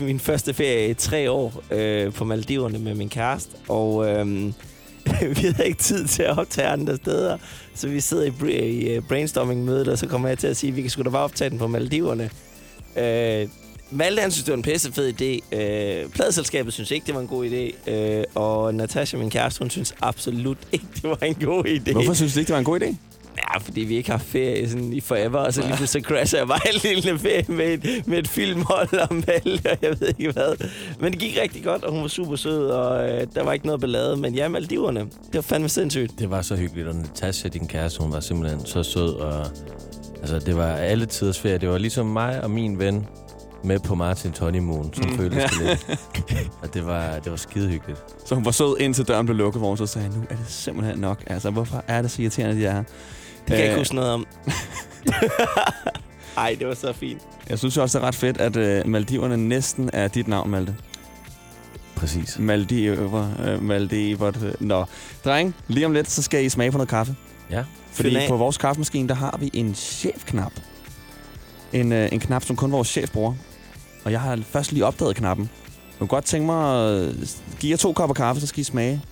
min 0.06 0.20
første 0.20 0.54
ferie 0.54 0.88
i 0.88 0.94
tre 0.94 1.30
år 1.30 1.62
øh, 1.70 2.12
på 2.12 2.24
Maldiverne 2.24 2.78
med 2.78 2.94
min 2.94 3.08
kæreste, 3.08 3.50
og 3.68 4.08
øh, 4.08 4.26
vi 5.36 5.46
havde 5.46 5.66
ikke 5.66 5.82
tid 5.82 6.06
til 6.06 6.22
at 6.22 6.38
optage 6.38 6.68
andre 6.68 6.96
steder, 6.96 7.38
så 7.74 7.88
vi 7.88 8.00
sidder 8.00 8.46
i, 8.46 8.70
i 8.70 8.88
øh, 8.88 9.02
brainstorming-mødet, 9.02 9.88
og 9.88 9.98
så 9.98 10.06
kommer 10.06 10.28
jeg 10.28 10.38
til 10.38 10.46
at 10.46 10.56
sige, 10.56 10.70
at 10.70 10.76
vi 10.76 10.80
kan 10.80 10.90
sgu 10.90 11.02
da 11.02 11.08
bare 11.08 11.24
optage 11.24 11.50
den 11.50 11.58
på 11.58 11.66
Maldiverne. 11.66 12.30
Øh, 12.96 13.48
Malte, 13.92 14.22
han 14.22 14.30
synes, 14.30 14.44
det 14.44 14.52
var 14.52 14.56
en 14.56 14.62
pisse 14.62 14.92
fed 14.92 15.12
idé. 15.20 15.56
Øh, 15.56 16.08
pladeselskabet 16.08 16.72
synes 16.72 16.90
ikke, 16.90 17.06
det 17.06 17.14
var 17.14 17.20
en 17.20 17.26
god 17.26 17.46
idé. 17.46 17.90
Øh, 17.90 18.24
og 18.34 18.74
Natasha, 18.74 19.16
min 19.16 19.30
kæreste, 19.30 19.58
hun 19.58 19.70
synes 19.70 19.94
absolut 20.00 20.58
ikke, 20.72 20.86
det 20.94 21.04
var 21.04 21.18
en 21.22 21.34
god 21.34 21.64
idé. 21.64 21.92
Hvorfor 21.92 22.14
synes 22.14 22.34
du 22.34 22.40
ikke, 22.40 22.48
det 22.48 22.52
var 22.52 22.58
en 22.58 22.64
god 22.64 22.80
idé? 22.80 22.94
Ja, 23.38 23.58
fordi 23.58 23.80
vi 23.80 23.96
ikke 23.96 24.10
har 24.10 24.18
ferie 24.18 24.68
sådan 24.68 24.92
i 24.92 25.00
forever, 25.00 25.38
og 25.38 25.54
så 25.54 25.60
lige 25.60 25.76
pludselig 25.76 26.04
så 26.04 26.08
crasher 26.08 26.38
jeg 26.38 26.48
bare 26.48 26.74
en 26.74 26.80
lille 26.82 27.18
ferie 27.18 27.44
med 27.48 27.66
et, 27.66 28.06
med 28.06 28.18
et 28.18 28.28
filmhold 28.28 28.92
og 28.92 29.14
Malte, 29.14 29.70
og 29.70 29.78
jeg 29.82 30.00
ved 30.00 30.08
ikke 30.18 30.30
hvad. 30.30 30.68
Men 31.00 31.12
det 31.12 31.20
gik 31.20 31.38
rigtig 31.42 31.64
godt, 31.64 31.84
og 31.84 31.92
hun 31.92 32.02
var 32.02 32.08
super 32.08 32.36
sød, 32.36 32.66
og 32.66 33.10
øh, 33.10 33.26
der 33.34 33.42
var 33.42 33.52
ikke 33.52 33.66
noget 33.66 33.80
ballade. 33.80 34.16
Men 34.16 34.34
ja, 34.34 34.48
Maldiverne, 34.48 35.00
det 35.00 35.34
var 35.34 35.40
fandme 35.40 35.68
sindssygt. 35.68 36.18
Det 36.18 36.30
var 36.30 36.42
så 36.42 36.56
hyggeligt, 36.56 36.88
og 36.88 36.94
Natasha, 36.94 37.48
din 37.48 37.68
kæreste, 37.68 38.02
hun 38.02 38.12
var 38.12 38.20
simpelthen 38.20 38.66
så 38.66 38.82
sød, 38.82 39.14
og 39.14 39.46
altså, 40.20 40.38
det 40.38 40.56
var 40.56 40.72
alle 40.72 41.06
tiders 41.06 41.38
ferie. 41.40 41.58
Det 41.58 41.68
var 41.68 41.78
ligesom 41.78 42.06
mig 42.06 42.42
og 42.44 42.50
min 42.50 42.78
ven 42.78 43.06
med 43.64 43.78
på 43.78 43.94
Martins 43.94 44.38
honeymoon, 44.38 44.94
som 44.94 45.06
mm. 45.10 45.16
føltes 45.16 45.50
det 45.50 45.60
lidt. 45.68 46.50
Og 46.62 46.74
det 46.74 46.86
var, 46.86 47.18
det 47.18 47.30
var 47.30 47.36
skide 47.36 47.68
hyggeligt. 47.68 48.00
Så 48.26 48.34
hun 48.34 48.44
var 48.44 48.50
sød, 48.50 48.76
indtil 48.80 49.08
døren 49.08 49.26
blev 49.26 49.36
lukket, 49.36 49.60
hvor 49.60 49.68
hun 49.68 49.76
så 49.76 49.86
sagde, 49.86 50.08
nu 50.08 50.22
er 50.30 50.36
det 50.36 50.44
simpelthen 50.48 50.98
nok. 50.98 51.22
Altså, 51.26 51.50
hvorfor 51.50 51.84
er 51.88 52.02
det 52.02 52.10
så 52.10 52.22
irriterende, 52.22 52.56
de 52.60 52.66
er 52.66 52.72
her? 52.72 52.82
Det 52.82 53.46
kan 53.46 53.56
jeg 53.56 53.64
Øh, 53.64 53.68
ikke 53.70 53.80
huske 53.80 53.94
noget 53.94 54.10
om. 54.10 54.26
Ej, 56.36 56.56
det 56.58 56.66
var 56.66 56.74
så 56.74 56.92
fint. 56.92 57.22
Jeg 57.48 57.58
synes 57.58 57.76
også, 57.76 57.98
det 57.98 58.04
er 58.04 58.08
ret 58.08 58.14
fedt, 58.14 58.38
at 58.40 58.56
øh, 58.56 58.86
Maldiverne 58.88 59.36
næsten 59.36 59.90
er 59.92 60.08
dit 60.08 60.28
navn, 60.28 60.50
Malte. 60.50 60.76
Præcis. 61.96 62.38
Maldiver, 62.38 63.28
øh, 63.44 63.62
Maldivert. 63.62 64.42
øh. 64.42 64.54
Nå, 64.60 64.84
dreng, 65.24 65.54
lige 65.68 65.86
om 65.86 65.92
lidt, 65.92 66.10
så 66.10 66.22
skal 66.22 66.44
I 66.44 66.48
smage 66.48 66.70
på 66.70 66.78
noget 66.78 66.88
kaffe. 66.88 67.16
Ja. 67.50 67.64
Fordi 67.92 68.16
på 68.28 68.36
vores 68.36 68.56
kaffemaskine, 68.58 69.08
der 69.08 69.14
har 69.14 69.36
vi 69.40 69.50
en 69.54 69.74
chefknap. 69.74 70.52
En, 71.72 71.92
øh, 71.92 72.08
en 72.12 72.20
knap, 72.20 72.44
som 72.44 72.56
kun 72.56 72.72
vores 72.72 72.88
chef 72.88 73.10
bruger. 73.10 73.34
Og 74.04 74.12
jeg 74.12 74.20
har 74.20 74.38
først 74.50 74.72
lige 74.72 74.86
opdaget 74.86 75.16
knappen. 75.16 75.50
Jeg 75.90 75.98
kunne 75.98 76.08
godt 76.08 76.24
tænke 76.24 76.46
mig 76.46 76.88
at 76.88 77.42
give 77.60 77.70
jer 77.70 77.76
to 77.76 77.92
kopper 77.92 78.14
kaffe, 78.14 78.40
så 78.40 78.46
skal 78.46 78.60
I 78.60 78.64
smage. 78.64 79.02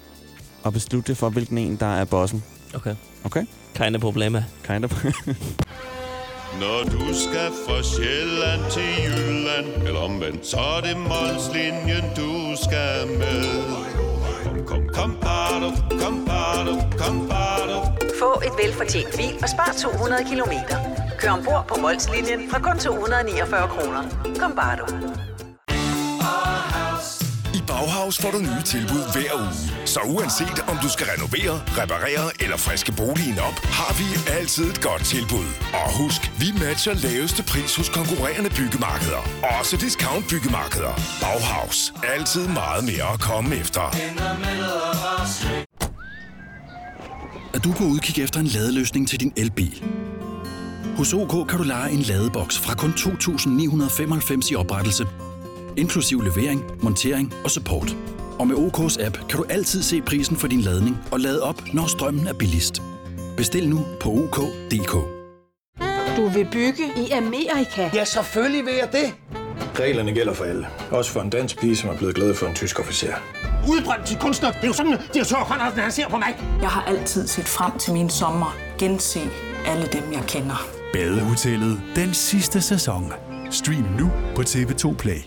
Og 0.62 0.72
beslutte 0.72 1.14
for, 1.14 1.29
hvilken 1.29 1.59
en, 1.59 1.76
der 1.76 1.87
er 1.87 2.05
bossen. 2.05 2.44
Okay. 2.74 2.94
Okay? 3.24 3.44
Keine 3.74 3.98
problema. 3.98 4.44
Kind 4.66 4.85
of. 4.85 5.05
Når 6.61 6.83
du 6.85 7.14
skal 7.14 7.50
fra 7.66 7.83
Sjælland 7.83 8.61
til 8.70 8.83
Jylland 9.05 9.87
Eller 9.87 10.00
omvendt, 10.00 10.46
så 10.46 10.57
er 10.57 10.81
det 10.81 10.96
Molslinjen, 10.96 12.05
du 12.16 12.57
skal 12.64 13.18
med 13.18 13.44
Kom, 14.44 14.66
kom, 14.66 14.88
kom, 14.94 15.16
bado, 15.20 15.70
kom, 16.03 16.24
bado, 16.26 16.74
kom, 16.98 17.29
bado. 17.29 17.79
Få 18.18 18.40
et 18.46 18.53
velfortjent 18.64 19.16
bil 19.16 19.35
og 19.42 19.48
spar 19.48 19.74
200 19.83 20.24
kilometer. 20.31 20.76
Kør 21.21 21.31
ombord 21.31 21.65
på 21.69 21.81
Molslinjen 21.81 22.51
fra 22.51 22.59
kun 22.59 22.79
249 22.79 23.69
kroner. 23.69 24.03
Kom 24.39 24.53
bare 24.57 24.77
du. 24.81 24.87
I 27.59 27.61
Bauhaus 27.67 28.19
får 28.23 28.31
du 28.31 28.39
nye 28.39 28.63
tilbud 28.65 29.05
hver 29.15 29.33
uge. 29.43 29.87
Så 29.87 30.01
uanset 30.15 30.59
om 30.71 30.77
du 30.85 30.89
skal 30.89 31.07
renovere, 31.13 31.55
reparere 31.81 32.27
eller 32.43 32.57
friske 32.57 32.93
boligen 32.93 33.39
op, 33.49 33.57
har 33.79 33.93
vi 34.01 34.07
altid 34.39 34.65
et 34.73 34.81
godt 34.83 35.05
tilbud. 35.05 35.49
Og 35.83 35.89
husk, 36.01 36.23
vi 36.43 36.49
matcher 36.65 36.95
laveste 36.95 37.43
pris 37.43 37.77
hos 37.77 37.89
konkurrerende 37.89 38.51
byggemarkeder. 38.51 39.23
Også 39.59 39.77
discount 39.77 40.25
byggemarkeder. 40.31 40.95
Bauhaus. 41.23 41.93
Altid 42.15 42.49
meget 42.49 42.85
mere 42.91 43.07
at 43.15 43.21
komme 43.21 43.57
efter. 43.57 43.85
Er 47.55 47.59
du 47.59 47.73
på 47.73 47.85
udkig 47.85 48.25
efter 48.25 48.41
en 48.41 48.47
ladeløsning 48.47 49.09
til 49.09 49.21
din 49.21 49.33
elbil? 49.37 49.85
Hos 51.01 51.13
OK 51.13 51.49
kan 51.49 51.59
du 51.59 51.65
lege 51.65 51.93
en 51.93 51.99
ladeboks 51.99 52.59
fra 52.59 52.75
kun 52.75 52.91
2.995 52.91 54.53
i 54.53 54.55
oprettelse, 54.55 55.07
inklusiv 55.77 56.21
levering, 56.21 56.65
montering 56.83 57.35
og 57.45 57.51
support. 57.51 57.97
Og 58.39 58.47
med 58.47 58.57
OK's 58.57 59.05
app 59.05 59.19
kan 59.29 59.39
du 59.39 59.45
altid 59.49 59.83
se 59.83 60.03
prisen 60.03 60.37
for 60.37 60.49
din 60.49 60.61
ladning 60.61 60.97
og 61.13 61.21
lade 61.21 61.43
op, 61.43 61.63
når 61.73 61.87
strømmen 61.87 62.27
er 62.27 62.33
billigst. 62.33 62.83
Bestil 63.37 63.69
nu 63.69 63.87
på 64.01 64.09
OK.dk. 64.11 64.93
Du 66.17 66.29
vil 66.29 66.49
bygge 66.53 66.85
i 66.97 67.11
Amerika? 67.11 67.91
Ja, 67.95 68.05
selvfølgelig 68.05 68.65
vil 68.65 68.75
jeg 68.75 68.89
det. 68.93 69.15
Reglerne 69.81 70.13
gælder 70.13 70.33
for 70.33 70.45
alle. 70.45 70.67
Også 70.91 71.11
for 71.11 71.21
en 71.21 71.31
dansk 71.31 71.61
pige, 71.61 71.77
som 71.77 71.91
er 71.91 71.97
blevet 71.97 72.15
glad 72.15 72.35
for 72.35 72.47
en 72.47 72.55
tysk 72.55 72.81
officer. 72.81 73.15
Udbrændt 73.69 74.07
til 74.07 74.19
kunstner. 74.19 74.51
Det 74.51 74.63
er 74.63 74.67
jo 74.67 74.73
sådan, 74.73 74.93
at 74.93 75.11
de 75.15 75.19
har 75.19 75.27
tørt, 75.27 75.47
han 75.77 75.93
ser 75.93 76.09
på 76.09 76.17
mig. 76.17 76.37
Jeg 76.61 76.69
har 76.69 76.83
altid 76.83 77.27
set 77.27 77.49
frem 77.49 77.79
til 77.79 77.93
min 77.93 78.11
sommer. 78.11 78.57
Gense 78.79 79.21
alle 79.67 79.87
dem, 79.93 80.13
jeg 80.13 80.23
kender. 80.29 80.80
Badehotellet 80.92 81.83
den 81.96 82.14
sidste 82.14 82.61
sæson. 82.61 83.12
Stream 83.50 83.83
nu 83.98 84.11
på 84.35 84.42
TV2 84.42 84.94
Play. 84.96 85.18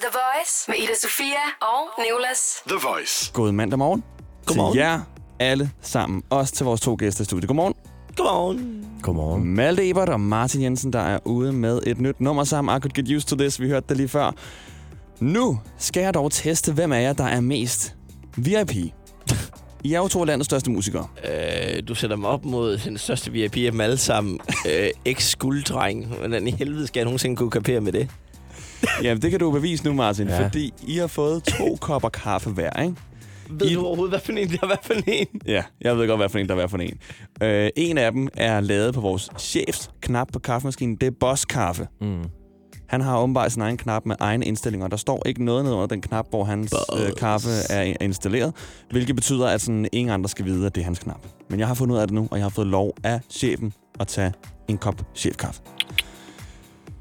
The 0.00 0.10
Voice 0.12 0.64
med 0.68 0.76
Ida 0.78 0.94
Sofia 1.02 1.42
og 1.60 2.02
Nicolas. 2.04 2.38
The 2.68 2.78
Voice. 2.88 3.32
God 3.34 3.52
mandag 3.52 3.78
morgen. 3.78 4.04
Godmorgen. 4.46 4.72
Til 4.74 4.80
jer 4.80 5.00
alle 5.38 5.70
sammen. 5.80 6.22
Også 6.30 6.54
til 6.54 6.64
vores 6.64 6.80
to 6.80 6.96
gæster 6.98 7.22
i 7.22 7.24
studiet. 7.24 7.48
Godmorgen. 7.48 7.74
Godmorgen. 8.16 8.86
Godmorgen. 9.02 9.44
Malte 9.44 9.88
Ebert 9.88 10.08
og 10.08 10.20
Martin 10.20 10.62
Jensen, 10.62 10.92
der 10.92 11.00
er 11.00 11.18
ude 11.24 11.52
med 11.52 11.80
et 11.86 12.00
nyt 12.00 12.20
nummer 12.20 12.44
sammen. 12.44 12.76
I 12.76 12.80
Could 12.80 12.92
Get 12.92 13.16
Used 13.16 13.28
To 13.28 13.36
This. 13.36 13.60
Vi 13.60 13.68
hørte 13.68 13.86
det 13.88 13.96
lige 13.96 14.08
før. 14.08 14.32
Nu 15.20 15.60
skal 15.78 16.02
jeg 16.02 16.14
dog 16.14 16.32
teste, 16.32 16.72
hvem 16.72 16.92
af 16.92 17.02
jer, 17.02 17.12
der 17.12 17.24
er 17.24 17.40
mest 17.40 17.96
VIP. 18.36 18.70
I 19.84 19.92
er 19.94 19.98
jo 19.98 20.08
to 20.08 20.20
af 20.20 20.26
landets 20.26 20.44
største 20.46 20.70
musikere. 20.70 21.06
Øh, 21.24 21.82
du 21.88 21.94
sætter 21.94 22.16
mig 22.16 22.30
op 22.30 22.44
mod 22.44 22.78
den 22.78 22.98
største 22.98 23.32
VIP 23.32 23.56
af 23.56 23.70
dem 23.72 23.80
alle 23.80 23.96
sammen. 23.96 24.40
øh, 24.70 24.86
Ex-gulddreng. 25.04 26.06
Hvordan 26.06 26.48
i 26.48 26.50
helvede 26.50 26.86
skal 26.86 27.00
jeg 27.00 27.04
nogensinde 27.04 27.36
kunne 27.36 27.50
kapere 27.50 27.80
med 27.80 27.92
det? 27.92 28.08
Jamen, 29.02 29.22
det 29.22 29.30
kan 29.30 29.40
du 29.40 29.50
bevise 29.50 29.84
nu, 29.84 29.92
Martin, 29.92 30.28
Ja. 30.28 30.44
fordi 30.44 30.72
I 30.86 30.96
har 30.96 31.06
fået 31.06 31.44
to 31.44 31.76
kopper 31.80 32.08
kaffe 32.08 32.50
hver, 32.50 32.82
ikke? 32.82 32.94
Ved 33.50 33.74
du 33.74 33.84
overhovedet, 33.86 34.12
hvad 34.12 34.20
for 34.20 34.32
en 34.32 34.48
det 34.48 34.58
er, 34.62 34.66
hvad 34.66 34.76
for 34.82 34.94
en? 35.06 35.26
Ja, 35.46 35.62
jeg 35.80 35.96
ved 35.98 36.06
godt, 36.08 36.18
hvad 36.20 36.28
for 36.28 36.38
en 36.38 36.46
der 36.46 36.52
er 36.52 36.56
hvad 36.58 36.68
for 36.68 36.78
en. 36.78 36.98
Øh, 37.42 37.70
en 37.76 37.98
af 37.98 38.12
dem 38.12 38.28
er 38.34 38.60
lavet 38.60 38.94
på 38.94 39.00
vores 39.00 39.28
chefs 39.38 39.90
knap 40.00 40.28
på 40.32 40.38
kaffemaskinen. 40.38 40.96
Det 40.96 41.06
er 41.06 41.10
Boss 41.20 41.44
Kaffe. 41.44 41.86
Mm. 42.00 42.22
Han 42.92 43.00
har 43.00 43.18
åbenbart 43.18 43.52
sin 43.52 43.62
egen 43.62 43.76
knap 43.76 44.06
med 44.06 44.16
egne 44.20 44.44
indstillinger. 44.44 44.88
Der 44.88 44.96
står 44.96 45.22
ikke 45.26 45.44
noget 45.44 45.64
ned 45.64 45.72
under 45.72 45.86
den 45.86 46.00
knap, 46.00 46.26
hvor 46.30 46.44
hans 46.44 46.74
øh, 47.00 47.12
kaffe 47.16 47.48
er 47.70 47.96
installeret. 48.00 48.54
Hvilket 48.90 49.16
betyder, 49.16 49.48
at 49.48 49.60
sådan, 49.60 49.88
ingen 49.92 50.14
andre 50.14 50.28
skal 50.28 50.44
vide, 50.44 50.66
at 50.66 50.74
det 50.74 50.80
er 50.80 50.84
hans 50.84 50.98
knap. 50.98 51.26
Men 51.48 51.60
jeg 51.60 51.68
har 51.68 51.74
fundet 51.74 51.94
ud 51.94 52.00
af 52.00 52.06
det 52.06 52.14
nu, 52.14 52.28
og 52.30 52.38
jeg 52.38 52.44
har 52.44 52.50
fået 52.50 52.66
lov 52.66 52.92
af 53.04 53.20
chefen 53.30 53.72
at 54.00 54.08
tage 54.08 54.32
en 54.68 54.78
kop 54.78 55.02
chefkaffe. 55.14 55.62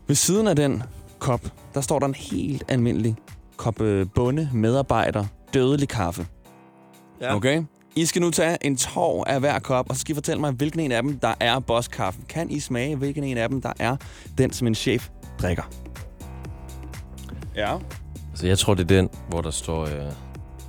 Ved 0.08 0.16
siden 0.16 0.48
af 0.48 0.56
den 0.56 0.84
kop, 1.20 1.42
der 1.74 1.82
står 1.82 2.00
der 2.00 2.06
en 2.06 2.16
helt 2.16 2.64
almindelig 2.68 3.16
kop 3.58 3.82
øh, 3.82 4.06
bunde 4.16 4.50
medarbejder 4.54 5.26
dødelig 5.54 5.90
kaffe. 5.90 6.28
Ja. 7.22 7.36
Okay? 7.36 7.64
I 7.96 8.06
skal 8.06 8.22
nu 8.22 8.32
tage 8.32 8.58
en 8.62 8.78
tår 8.78 9.24
af 9.24 9.40
hver 9.40 9.60
kop, 9.60 9.90
og 9.90 9.96
så 9.96 10.02
skal 10.02 10.14
I 10.14 10.16
fortælle 10.16 10.42
mig, 10.42 10.52
hvilken 10.52 10.80
en 10.80 10.92
af 10.92 11.04
dem, 11.04 11.20
der 11.20 11.34
er 11.40 11.60
bosskaffen. 11.60 12.24
Kan 12.30 12.50
I 12.50 12.60
smage, 12.60 12.96
hvilken 12.96 13.24
en 13.24 13.38
af 13.38 13.50
dem, 13.50 13.62
der 13.62 13.74
er 13.80 13.96
den, 14.38 14.54
som 14.54 14.68
en 14.68 14.76
chef 14.76 15.10
drikker? 15.42 15.64
Ja. 17.56 17.78
Altså, 18.30 18.48
jeg 18.48 18.58
tror, 18.58 18.74
det 18.74 18.84
er 18.84 18.96
den, 18.96 19.10
hvor 19.30 19.42
der 19.42 19.52
står... 19.52 19.86
Øh, 19.86 19.96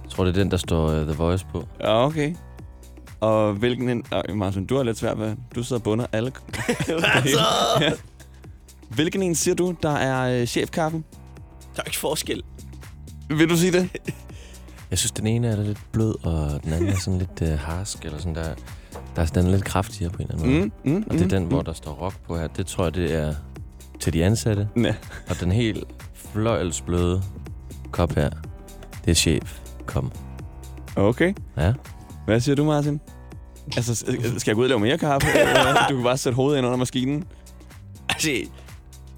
jeg 0.03 0.11
tror, 0.11 0.25
det 0.25 0.37
er 0.37 0.43
den, 0.43 0.51
der 0.51 0.57
står 0.57 0.91
øh, 0.91 1.07
The 1.07 1.13
Voice 1.13 1.47
på. 1.53 1.69
Ja, 1.81 2.07
okay. 2.07 2.35
Og 3.21 3.53
hvilken 3.53 3.89
en... 3.89 4.05
Øh, 4.29 4.37
Martin, 4.37 4.67
du 4.67 4.77
har 4.77 4.83
lidt 4.83 4.99
svært 4.99 5.19
ved... 5.19 5.37
Du 5.55 5.63
sidder 5.63 5.81
og 5.81 5.85
bunder 5.85 6.07
alle... 6.13 6.33
Hvad 6.87 7.27
så? 7.27 7.41
ja. 7.81 7.93
Hvilken 8.89 9.23
en 9.23 9.35
siger 9.35 9.55
du, 9.55 9.75
der 9.83 9.91
er 9.91 10.41
øh, 10.41 10.47
chefkaffen? 10.47 11.05
Der 11.77 11.83
er 11.83 11.87
ikke 11.87 11.99
forskel. 11.99 12.43
Vil 13.29 13.49
du 13.49 13.57
sige 13.57 13.73
det? 13.73 13.91
Jeg 14.91 14.99
synes, 14.99 15.13
den 15.13 15.27
ene 15.27 15.49
er 15.49 15.57
lidt 15.57 15.81
blød, 15.93 16.15
og 16.25 16.65
den 16.65 16.73
anden 16.73 16.89
er 16.89 16.97
sådan 16.97 17.19
lidt 17.19 17.43
øh, 17.43 17.59
harsk, 17.59 18.05
eller 18.05 18.19
sådan 18.19 18.35
der. 18.35 18.55
der 19.17 19.23
er, 19.23 19.27
den 19.27 19.47
er 19.47 19.51
lidt 19.51 19.65
kraftigere 19.65 20.11
på 20.11 20.23
en 20.23 20.29
eller 20.31 20.43
anden 20.43 20.59
måde. 20.59 20.71
Mm, 20.85 20.93
mm, 20.93 21.05
og 21.07 21.13
det 21.13 21.21
er 21.21 21.25
mm, 21.25 21.31
den, 21.31 21.45
hvor 21.45 21.59
mm. 21.59 21.65
der 21.65 21.73
står 21.73 21.93
rock 21.93 22.21
på 22.27 22.39
her. 22.39 22.47
Det 22.47 22.67
tror 22.67 22.85
jeg, 22.85 22.95
det 22.95 23.15
er 23.15 23.35
til 24.03 24.13
de 24.13 24.25
ansatte. 24.25 24.69
Ja. 24.77 24.95
Og 25.31 25.41
den 25.41 25.53
helt 25.53 25.85
fløjelsbløde 26.15 27.23
kop 27.91 28.15
her, 28.15 28.31
det 29.05 29.11
er 29.11 29.15
chef. 29.15 29.59
Kom. 29.87 30.13
Okay. 30.97 31.35
Ja. 31.57 31.73
Hvad 32.27 32.41
siger 32.41 32.55
du, 32.55 32.65
Martin? 32.65 33.01
Altså, 33.77 34.05
øh, 34.09 34.25
skal 34.39 34.51
jeg 34.51 34.55
gå 34.55 34.61
ud 34.61 34.65
og 34.65 34.69
lave 34.69 34.81
mere 34.81 34.99
kaffe? 34.99 35.29
hvad? 35.33 35.89
du 35.89 35.95
kan 35.95 36.05
bare 36.05 36.17
sætte 36.17 36.37
hovedet 36.37 36.59
ind 36.59 36.67
under 36.67 36.79
maskinen. 36.79 37.25
Altså, 38.09 38.31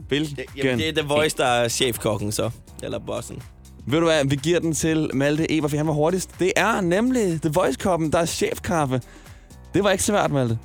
Hvilken? 0.08 0.38
jamen, 0.56 0.78
det 0.78 0.88
er 0.88 0.92
The 0.92 1.08
Voice, 1.08 1.36
der 1.36 1.46
er 1.46 1.68
chefkokken 1.68 2.32
så. 2.32 2.50
Eller 2.82 2.98
bossen. 2.98 3.42
Ved 3.86 3.98
du 3.98 4.04
hvad, 4.04 4.24
vi 4.24 4.36
giver 4.36 4.60
den 4.60 4.72
til 4.72 5.10
Malte 5.14 5.52
Eber, 5.52 5.68
for 5.68 5.76
han 5.76 5.86
var 5.86 5.92
hurtigst. 5.92 6.30
Det 6.38 6.52
er 6.56 6.80
nemlig 6.80 7.40
The 7.42 7.50
Voice-koppen, 7.54 8.12
der 8.12 8.18
er 8.18 8.26
chefkaffe. 8.26 9.00
Det 9.74 9.84
var 9.84 9.90
ikke 9.90 10.04
svært, 10.04 10.32
Malte. 10.32 10.58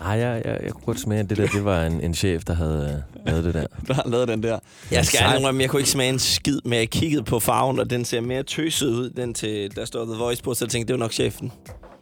Ej, 0.00 0.10
jeg, 0.10 0.42
jeg, 0.44 0.58
jeg 0.64 0.72
kunne 0.72 0.84
godt 0.84 1.00
smage, 1.00 1.20
at 1.20 1.30
det 1.30 1.38
der, 1.38 1.46
det 1.46 1.64
var 1.64 1.84
en, 1.86 2.00
en 2.00 2.14
chef, 2.14 2.44
der 2.44 2.54
havde 2.54 3.02
øh, 3.26 3.26
lavet 3.32 3.44
det 3.44 3.54
der. 3.54 3.66
Der 3.86 3.94
har 3.94 4.02
lavet 4.06 4.28
den 4.28 4.42
der. 4.42 4.58
Jeg 4.90 5.06
skal 5.06 5.20
indrømme, 5.38 5.62
jeg 5.62 5.70
kunne 5.70 5.80
ikke 5.80 5.90
smage 5.90 6.08
en 6.10 6.18
skid, 6.18 6.60
men 6.64 6.78
jeg 6.78 6.90
kiggede 6.90 7.22
på 7.22 7.40
farven, 7.40 7.78
og 7.80 7.90
den 7.90 8.04
ser 8.04 8.20
mere 8.20 8.42
tøset 8.42 8.88
ud, 8.90 9.10
den 9.10 9.34
til, 9.34 9.76
der 9.76 9.84
står 9.84 10.04
The 10.04 10.14
Voice 10.14 10.42
på, 10.42 10.54
så 10.54 10.64
jeg 10.64 10.70
tænkte, 10.70 10.92
det 10.92 11.00
var 11.00 11.04
nok 11.04 11.12
chefen. 11.12 11.52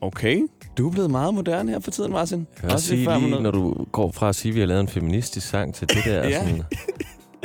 Okay. 0.01 0.43
Du 0.79 0.89
er 0.89 0.93
blevet 0.93 1.11
meget 1.11 1.35
moderne 1.35 1.71
her 1.73 1.81
for 1.81 1.91
tiden, 1.91 2.13
Martin. 2.13 2.47
Jeg 2.57 2.63
vil 2.65 2.73
også 2.73 2.87
sige 2.87 2.97
lige, 2.99 3.29
noget- 3.29 3.43
når 3.43 3.51
du 3.51 3.85
går 3.93 4.13
fra 4.13 4.29
at 4.29 4.35
sige, 4.37 4.51
at 4.51 4.55
vi 4.55 4.61
har 4.61 4.67
lavet 4.67 4.81
en 4.81 4.89
feministisk 4.89 5.49
sang 5.49 5.75
til 5.75 5.89
det 5.89 5.99
der. 6.05 6.23
Ja. 6.29 6.39
sådan, 6.41 6.63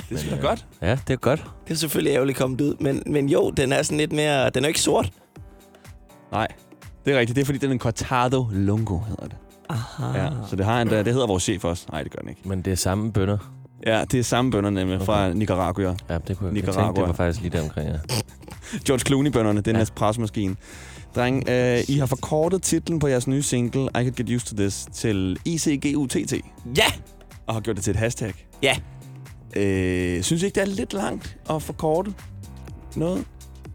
Det 0.09 0.15
er 0.17 0.17
sgu 0.17 0.35
da 0.35 0.41
godt. 0.41 0.65
ja, 0.81 0.97
det 1.07 1.13
er 1.13 1.17
godt. 1.17 1.43
Det 1.67 1.73
er 1.73 1.77
selvfølgelig 1.77 2.13
ærgerligt 2.15 2.37
kommet 2.37 2.61
ud, 2.61 2.75
men, 2.79 3.03
men 3.05 3.29
jo, 3.29 3.49
den 3.49 3.71
er 3.71 3.81
sådan 3.83 3.97
lidt 3.97 4.11
mere... 4.11 4.49
Den 4.49 4.63
er 4.63 4.67
ikke 4.67 4.81
sort. 4.81 5.09
Nej, 6.31 6.47
det 7.05 7.13
er 7.15 7.19
rigtigt. 7.19 7.35
Det 7.35 7.41
er 7.41 7.45
fordi, 7.45 7.57
den 7.57 7.69
er 7.69 7.73
en 7.73 7.79
cortado 7.79 8.47
lungo, 8.51 8.99
hedder 8.99 9.23
det. 9.27 9.35
Aha. 9.71 10.23
Ja, 10.23 10.29
så 10.49 10.55
det, 10.55 10.65
har 10.65 10.81
en, 10.81 10.87
det 10.89 11.05
hedder 11.13 11.27
vores 11.27 11.43
chef 11.43 11.65
også. 11.65 11.85
Nej, 11.91 12.03
det 12.03 12.11
gør 12.11 12.19
den 12.19 12.29
ikke. 12.29 12.41
Men 12.45 12.61
det 12.61 12.71
er 12.71 12.75
samme 12.77 13.11
bønder. 13.11 13.37
Ja, 13.87 14.03
det 14.11 14.19
er 14.19 14.23
samme 14.23 14.51
bønder 14.51 14.69
nemlig 14.69 14.95
okay. 14.95 15.05
fra 15.05 15.33
Nicaragua. 15.33 15.95
Ja, 16.09 16.17
det 16.27 16.37
kunne 16.37 16.47
jeg, 16.47 16.53
Nicaragua. 16.53 16.83
tænkte, 16.83 17.01
det 17.01 17.07
var 17.07 17.13
faktisk 17.13 17.41
lige 17.41 17.57
der 17.57 17.63
omkring, 17.63 17.89
ja. 17.89 17.95
George 18.87 18.99
Clooney-bønderne, 19.05 19.61
det 19.61 19.67
er 19.67 19.75
en 19.75 19.81
espresso-maskine. 19.81 20.55
Dreng, 21.15 21.49
øh, 21.49 21.79
I 21.87 21.97
har 21.97 22.05
forkortet 22.05 22.61
titlen 22.61 22.99
på 22.99 23.07
jeres 23.07 23.27
nye 23.27 23.41
single, 23.43 23.81
I 23.83 23.87
Could 23.93 24.11
Get 24.11 24.29
Used 24.35 24.47
To 24.47 24.55
This, 24.55 24.87
til 24.93 25.37
ICGUTT. 25.45 26.33
Ja! 26.77 26.83
Og 27.47 27.53
har 27.53 27.61
gjort 27.61 27.75
det 27.75 27.83
til 27.83 27.91
et 27.91 27.97
hashtag. 27.97 28.33
Ja. 28.63 28.75
Øh, 29.55 30.23
synes 30.23 30.41
I 30.43 30.45
ikke, 30.45 30.55
det 30.55 30.61
er 30.71 30.75
lidt 30.75 30.93
langt 30.93 31.37
at 31.49 31.61
forkorte 31.61 32.13
noget? 32.95 33.25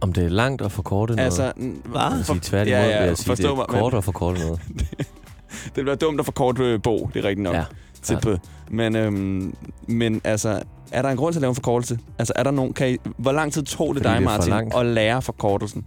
Om 0.01 0.13
det 0.13 0.25
er 0.25 0.29
langt 0.29 0.63
at 0.63 0.73
forkorte 0.73 1.13
noget? 1.15 1.25
Altså, 1.25 1.53
n- 1.57 1.63
Jeg 1.99 2.13
vil 2.17 2.25
for- 2.25 2.33
sige 2.35 2.41
tværtimod, 2.43 2.79
Ja, 2.79 2.83
ja, 2.83 2.89
ja, 2.89 2.95
ja, 2.95 3.01
vil 3.01 3.09
jeg 3.09 3.17
sige, 3.19 3.37
det 3.37 3.45
er 3.45 3.55
mig, 3.55 3.67
kort 3.69 3.93
men- 3.93 3.99
at 3.99 4.05
forkorte 4.05 4.41
noget. 4.41 4.61
det 5.75 5.85
bliver 5.85 5.95
dumt 5.95 6.21
at 6.21 6.25
forkorte 6.27 6.63
øh, 6.65 6.83
bog, 6.83 7.11
det 7.15 7.25
er 7.25 7.29
rigtigt 7.29 7.43
nok. 7.43 7.55
Ja. 7.55 7.65
Til 8.03 8.19
på. 8.23 8.37
Men, 8.71 8.97
øhm, 8.97 9.55
men 9.89 10.21
altså, 10.25 10.63
er 10.93 11.03
der 11.03 11.09
en 11.09 11.17
grund 11.17 11.33
til 11.33 11.39
at 11.39 11.41
lave 11.41 11.49
en 11.51 11.55
forkortelse? 11.55 11.99
Altså, 12.19 12.33
er 12.37 12.43
der 12.43 12.51
nogen, 12.51 12.73
kan 12.73 12.91
I, 12.91 12.97
hvor 13.19 13.33
lang 13.33 13.53
tid 13.53 13.63
tog 13.63 13.95
det 13.95 14.03
Fordi 14.03 14.15
dig, 14.15 14.21
det 14.21 14.29
for 14.31 14.37
Martin, 14.37 14.51
langt. 14.51 14.75
at 14.75 14.87
lære 14.87 15.23
forkortelsen? 15.23 15.85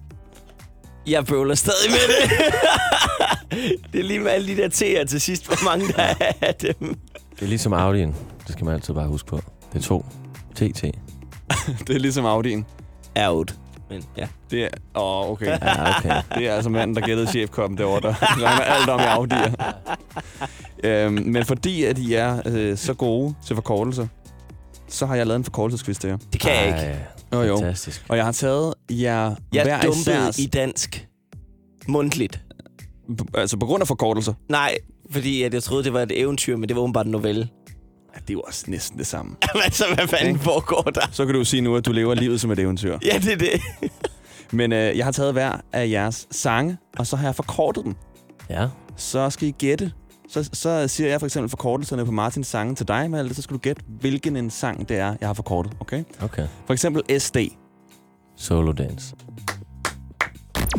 Jeg 1.08 1.26
bøvler 1.26 1.56
stadig 1.56 1.92
med 1.92 2.00
det. 2.00 2.32
det 3.94 4.00
er 4.00 4.04
lige 4.04 4.20
med 4.20 4.32
alle 4.32 4.48
de 4.48 4.58
der 4.62 4.70
T'er 4.70 5.06
til 5.06 5.22
sidst, 5.22 5.46
hvor 5.48 5.70
mange 5.70 5.88
der 5.88 6.04
er 6.04 6.32
af 6.42 6.56
dem. 6.56 6.98
Det 7.36 7.42
er 7.42 7.48
ligesom 7.48 7.74
Audi'en. 7.74 8.14
Det 8.48 8.50
skal 8.50 8.66
man 8.66 8.74
altid 8.74 8.94
bare 8.94 9.08
huske 9.08 9.28
på. 9.28 9.42
Det 9.74 9.80
er 9.80 9.84
to. 9.84 10.06
TT. 10.56 10.82
det 11.88 11.96
er 11.96 12.00
ligesom 12.00 12.26
Audi'en. 12.26 12.64
Out. 13.22 13.56
Men 13.90 14.04
ja. 14.18 14.28
Det 14.52 14.64
er... 14.64 14.70
Åh, 14.96 15.22
oh, 15.26 15.30
okay. 15.32 15.46
Ja, 15.48 15.98
okay. 15.98 16.22
Det 16.36 16.48
er 16.48 16.54
altså 16.54 16.70
manden, 16.70 16.96
der 16.96 17.02
gættede 17.02 17.28
chefkoppen 17.28 17.78
derovre, 17.78 18.02
der 18.02 18.16
regner 18.46 18.62
alt 18.64 18.90
om 18.90 19.00
i 19.00 19.04
Audi'er. 19.04 19.74
øhm, 20.84 21.14
men 21.14 21.46
fordi 21.46 21.84
at 21.84 21.98
I 21.98 22.14
er 22.14 22.42
øh, 22.46 22.78
så 22.78 22.94
gode 22.94 23.36
til 23.46 23.56
forkortelser, 23.56 24.08
så 24.88 25.06
har 25.06 25.16
jeg 25.16 25.28
lavet 25.28 25.38
en 25.38 25.44
forkortelsesquiz 25.44 25.98
til 25.98 26.08
jer. 26.08 26.18
Det 26.34 26.42
kan 26.42 26.52
jeg 26.52 26.66
ikke. 26.68 26.80
Ej, 26.80 26.98
Jo, 27.34 27.42
jo. 27.42 27.58
Fantastisk. 27.58 28.06
Og 28.10 28.18
jeg 28.18 28.26
har 28.26 28.32
taget 28.32 28.74
jer 28.92 29.36
Jeg 29.54 29.64
hver 29.64 29.92
især... 29.92 30.42
i 30.42 30.46
dansk. 30.46 31.08
Mundtligt. 31.88 32.42
Altså 33.34 33.58
på 33.58 33.66
grund 33.66 33.82
af 33.82 33.88
forkortelser. 33.88 34.34
Nej, 34.50 34.78
fordi 35.12 35.44
at 35.44 35.54
jeg 35.54 35.64
troede, 35.64 35.84
det 35.84 35.94
var 35.94 36.02
et 36.02 36.20
eventyr, 36.20 36.58
men 36.58 36.70
det 36.70 36.76
var 36.76 36.82
åbenbart 36.82 37.06
en 37.06 37.12
novelle. 37.12 37.50
Ja, 38.16 38.20
det 38.20 38.30
er 38.30 38.34
jo 38.34 38.42
også 38.42 38.64
næsten 38.68 39.00
det 39.00 39.08
samme. 39.08 39.36
Men 39.64 39.72
så 39.72 39.84
hvad 39.96 40.08
fanden 40.08 40.28
Ikke? 40.28 40.40
foregår 40.40 40.82
der? 40.82 41.02
Så 41.12 41.26
kan 41.26 41.34
du 41.34 41.40
jo 41.40 41.46
sige 41.46 41.62
nu, 41.62 41.76
at 41.76 41.86
du 41.86 41.92
lever 41.92 42.16
livet 42.16 42.42
som 42.42 42.52
et 42.52 42.60
eventyr. 42.60 42.98
Ja, 43.06 43.18
det 43.18 43.34
er 43.34 43.38
det. 43.38 43.62
Men 44.52 44.74
øh, 44.74 44.98
jeg 44.98 45.06
har 45.06 45.12
taget 45.12 45.34
hver 45.34 45.62
af 45.74 45.90
jeres 45.90 46.28
sange, 46.32 46.78
og 46.98 47.08
så 47.08 47.16
har 47.16 47.28
jeg 47.28 47.36
forkortet 47.36 47.86
dem. 47.86 47.96
Ja. 48.50 48.68
Så 48.96 49.30
skal 49.30 49.48
I 49.48 49.52
gætte. 49.52 49.92
Så, 50.30 50.50
så 50.54 50.88
siger 50.88 51.10
jeg 51.10 51.20
for 51.20 51.26
eksempel 51.28 51.50
forkortelserne 51.50 52.06
på 52.06 52.12
Martins 52.12 52.48
sange 52.48 52.76
til 52.76 52.88
dig, 52.88 53.12
Malte. 53.12 53.36
Så 53.36 53.42
skal 53.42 53.54
du 53.54 53.60
gætte, 53.60 53.82
hvilken 53.88 54.36
en 54.36 54.50
sang 54.50 54.90
det 54.90 54.98
er, 54.98 55.16
jeg 55.22 55.30
har 55.30 55.34
forkortet. 55.34 55.74
Okay? 55.80 56.04
Okay. 56.22 56.48
For 56.66 56.74
eksempel 56.74 57.20
SD. 57.22 57.38
Solo 58.38 58.72
dance. 58.72 59.16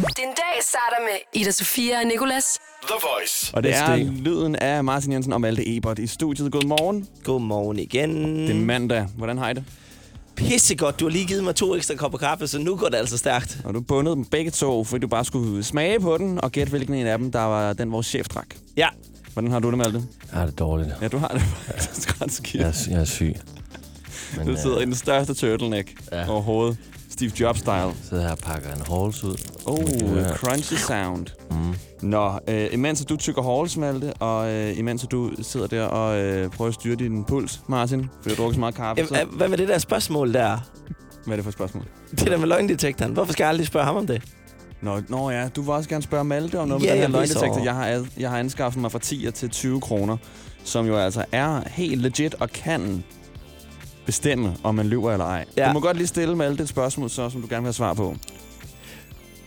Din 0.00 0.26
dag 0.36 0.62
starter 0.62 1.00
med 1.02 1.40
Ida 1.42 1.50
Sofia 1.50 1.98
og 2.00 2.06
Nicolas. 2.06 2.58
The 2.82 2.94
Voice. 3.02 3.50
Og 3.54 3.62
det 3.62 3.74
er 3.76 3.96
lyden 3.96 4.56
af 4.56 4.84
Martin 4.84 5.12
Jensen 5.12 5.32
og 5.32 5.40
Malte 5.40 5.76
Ebert 5.76 5.98
i 5.98 6.06
studiet. 6.06 6.52
Godmorgen. 6.52 7.08
Godmorgen 7.24 7.78
igen. 7.78 8.24
Det 8.38 8.50
er 8.50 8.54
mandag. 8.54 9.06
Hvordan 9.16 9.38
har 9.38 9.50
I 9.50 9.54
det? 9.54 9.64
Pissegodt. 10.36 11.00
Du 11.00 11.04
har 11.04 11.10
lige 11.10 11.26
givet 11.26 11.44
mig 11.44 11.54
to 11.54 11.74
ekstra 11.76 11.94
kopper 11.94 12.18
kaffe, 12.18 12.46
så 12.48 12.58
nu 12.58 12.76
går 12.76 12.88
det 12.88 12.96
altså 12.96 13.18
stærkt. 13.18 13.58
Og 13.64 13.74
du 13.74 13.80
bundet 13.80 14.16
dem 14.16 14.24
begge 14.24 14.50
to, 14.50 14.84
fordi 14.84 15.00
du 15.00 15.08
bare 15.08 15.24
skulle 15.24 15.64
smage 15.64 16.00
på 16.00 16.18
den 16.18 16.44
og 16.44 16.52
gætte, 16.52 16.70
hvilken 16.70 16.94
en 16.94 17.06
af 17.06 17.18
dem, 17.18 17.32
der 17.32 17.40
var 17.42 17.72
den, 17.72 17.92
vores 17.92 18.06
chef 18.06 18.28
drak. 18.28 18.46
Ja. 18.76 18.88
Hvordan 19.32 19.50
har 19.50 19.58
du 19.58 19.70
det, 19.70 19.78
Malte? 19.78 20.02
Jeg 20.32 20.38
har 20.38 20.46
det 20.46 20.58
dårligt. 20.58 20.90
Ja, 21.02 21.08
du 21.08 21.18
har 21.18 21.28
det 21.28 21.42
faktisk 21.66 22.22
ret 22.22 22.32
skidt. 22.32 22.60
Jeg 22.62 22.68
er, 22.68 22.86
jeg 22.90 23.00
er 23.00 23.04
syg. 23.04 23.34
Men, 24.36 24.46
Du 24.46 24.56
sidder 24.56 24.80
i 24.80 24.84
den 24.84 24.94
største 24.94 25.34
turtleneck 25.34 25.92
Ja. 26.12 26.28
overhovedet. 26.30 26.76
Steve 27.20 27.33
Jobs-style. 27.40 27.94
Sidder 28.09 28.22
her 28.22 28.30
og 28.30 28.38
pakker 28.38 28.68
en 28.74 28.83
halls 29.02 29.24
ud. 29.24 29.37
Oh, 29.66 30.16
Ja. 30.16 30.35
crunchy 30.35 30.74
sound. 30.74 31.26
Mm. 31.50 31.74
Nå, 32.09 32.33
øh, 32.48 32.68
imens 32.72 33.04
du 33.04 33.16
tykker 33.16 33.42
halls, 33.59 33.76
Malte, 33.76 34.12
og 34.14 34.50
øh, 34.52 34.78
imens 34.78 35.06
du 35.11 35.30
sidder 35.42 35.66
der 35.66 35.83
og 35.85 36.18
øh, 36.20 36.50
prøver 36.50 36.68
at 36.68 36.74
styre 36.74 36.94
din 36.96 37.24
puls, 37.24 37.61
Martin, 37.68 38.00
for 38.22 38.22
du 38.22 38.28
har 38.28 38.37
drukket 38.37 38.54
så 38.54 38.61
meget 38.61 38.74
kaffe. 38.74 39.06
Så, 39.06 39.26
Hvad 39.33 39.48
med 39.48 39.59
det 39.59 39.68
der 39.68 39.78
spørgsmål 39.78 40.35
der? 40.35 40.59
hvad 41.24 41.33
er 41.35 41.37
det 41.37 41.44
for 41.44 41.48
et 41.50 41.54
spørgsmål? 41.54 41.85
Det 42.11 42.26
der 42.26 42.37
med 42.38 42.46
løgndetektoren. 42.48 43.12
Hvorfor 43.12 43.33
skal 43.33 43.44
jeg 43.44 43.48
aldrig 43.48 43.66
spørge 43.66 43.87
ham 43.87 43.96
om 43.96 44.06
det? 44.06 44.22
Nå, 44.83 45.00
nå 45.09 45.30
ja, 45.30 45.48
du 45.48 45.61
vil 45.62 45.70
også 45.70 45.88
gerne 45.88 46.02
spørge 46.02 46.24
Malte 46.24 46.59
om 46.59 46.68
noget 46.68 46.83
Ja, 46.85 46.94
med 46.94 47.02
den 47.02 47.14
her 47.14 47.26
så. 47.26 47.35
løgndetektor. 47.35 47.64
Jeg 47.64 47.74
har, 47.74 48.06
jeg 48.18 48.30
har 48.30 48.38
anskaffet 48.38 48.83
mig 48.83 48.92
fra 48.92 48.98
10 48.98 49.30
til 49.35 49.50
20 49.50 49.80
kroner, 49.80 50.16
som 50.64 50.87
jo 50.87 50.96
altså 50.96 51.24
er 51.33 51.61
helt 51.66 52.02
legit 52.02 52.35
og 52.35 52.50
kan 52.50 53.04
bestemme, 54.10 54.56
om 54.62 54.74
man 54.74 54.86
lyver 54.88 55.12
eller 55.12 55.24
ej. 55.24 55.44
Ja. 55.56 55.68
Du 55.68 55.72
må 55.72 55.80
godt 55.80 55.96
lige 55.96 56.06
stille 56.06 56.36
med 56.36 56.46
alle 56.46 56.58
det 56.58 56.68
spørgsmål, 56.68 57.10
så, 57.10 57.30
som 57.30 57.40
du 57.42 57.46
gerne 57.50 57.62
vil 57.62 57.66
have 57.66 57.72
svar 57.72 57.94
på. 57.94 58.16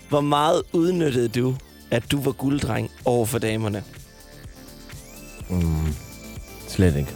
Hvor 0.10 0.22
meget 0.22 0.62
udnyttede 0.74 1.28
du, 1.28 1.56
at 1.92 2.12
du 2.12 2.22
var 2.22 2.32
gulddreng 2.32 2.92
over 3.06 3.26
for 3.26 3.40
damerne? 3.40 3.84
Mm, 5.50 5.94
slet 6.68 6.96
ikke. 6.96 7.12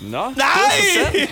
Nå, 0.00 0.30
Nej! 0.36 1.26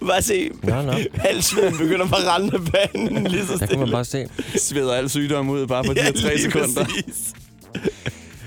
Bare 0.08 0.22
se, 0.22 0.50
Nå, 0.62 0.82
nå. 0.82 0.92
halsveden 1.14 1.78
begynder 1.78 2.06
bare 2.06 2.20
at 2.20 2.26
rende 2.42 2.54
af 2.54 2.60
banen 2.92 3.24
lige 3.26 3.46
så 3.46 3.52
Der 3.52 3.56
stille. 3.56 3.66
kan 3.70 3.78
man 3.78 3.90
bare 3.90 4.04
se. 4.04 4.26
Sveder 4.58 4.94
al 4.94 5.10
sygdom 5.10 5.48
ud 5.48 5.66
bare 5.66 5.84
på 5.84 5.94
de 5.94 6.00
Ja, 6.00 6.04
her 6.04 6.12
tre 6.12 6.38
sekunder. 6.38 6.84
præcis. 6.84 7.32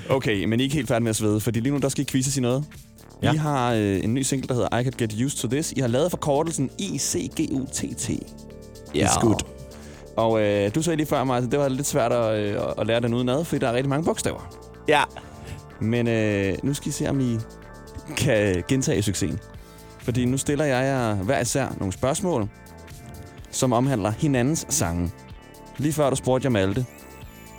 Okay, 0.10 0.46
men 0.46 0.60
I 0.60 0.64
er 0.64 0.66
ikke 0.66 0.76
helt 0.76 0.88
færdige 0.88 1.04
med 1.04 1.10
at 1.10 1.16
svede, 1.16 1.40
fordi 1.40 1.60
lige 1.60 1.74
nu 1.74 1.80
der 1.80 1.90
skal 1.90 2.02
I 2.02 2.06
quizzes 2.06 2.38
i 2.38 2.42
noget. 2.42 2.66
Ja. 3.24 3.34
I 3.34 3.36
har 3.36 3.74
øh, 3.74 4.04
en 4.04 4.14
ny 4.14 4.22
single, 4.22 4.48
der 4.48 4.54
hedder 4.54 4.78
I 4.80 4.84
Could 4.84 4.98
Get 4.98 5.14
Used 5.26 5.38
To 5.38 5.48
This. 5.48 5.72
I 5.72 5.80
har 5.80 5.88
lavet 5.88 6.12
forkortelsen 6.12 6.70
ICGUTT. 6.78 8.10
Ja. 8.96 9.08
It's 9.08 9.20
good. 9.20 9.40
Og 10.18 10.42
øh, 10.42 10.76
du 10.76 10.82
sagde 10.82 10.98
lige 10.98 11.08
før, 11.08 11.24
Martin, 11.24 11.52
det 11.52 11.60
var 11.60 11.68
lidt 11.68 11.88
svært 11.88 12.12
at, 12.12 12.40
øh, 12.40 12.62
at 12.78 12.88
lære 12.88 13.00
den 13.00 13.14
udenad, 13.14 13.46
fordi 13.46 13.60
der 13.60 13.68
er 13.68 13.74
rigtig 13.74 13.90
mange 13.90 14.06
bogstaver. 14.06 14.58
Ja. 14.88 15.04
Men 15.82 16.08
øh, 16.08 16.58
nu 16.64 16.74
skal 16.74 16.90
I 16.90 16.92
se, 16.92 17.10
om 17.10 17.20
I 17.20 17.38
kan 18.18 18.64
gentage 18.68 19.02
succesen. 19.02 19.40
Fordi 20.00 20.26
nu 20.26 20.38
stiller 20.38 20.66
jeg 20.66 20.84
jer 20.86 21.16
hver 21.16 21.40
især 21.40 21.76
nogle 21.78 21.94
spørgsmål, 21.94 22.50
som 23.52 23.74
omhandler 23.74 24.12
hinandens 24.12 24.66
sange. 24.70 25.12
Lige 25.78 25.94
før 25.94 26.10
du 26.10 26.16
spurgte 26.16 26.46
jeg 26.46 26.52
Malte, 26.52 26.86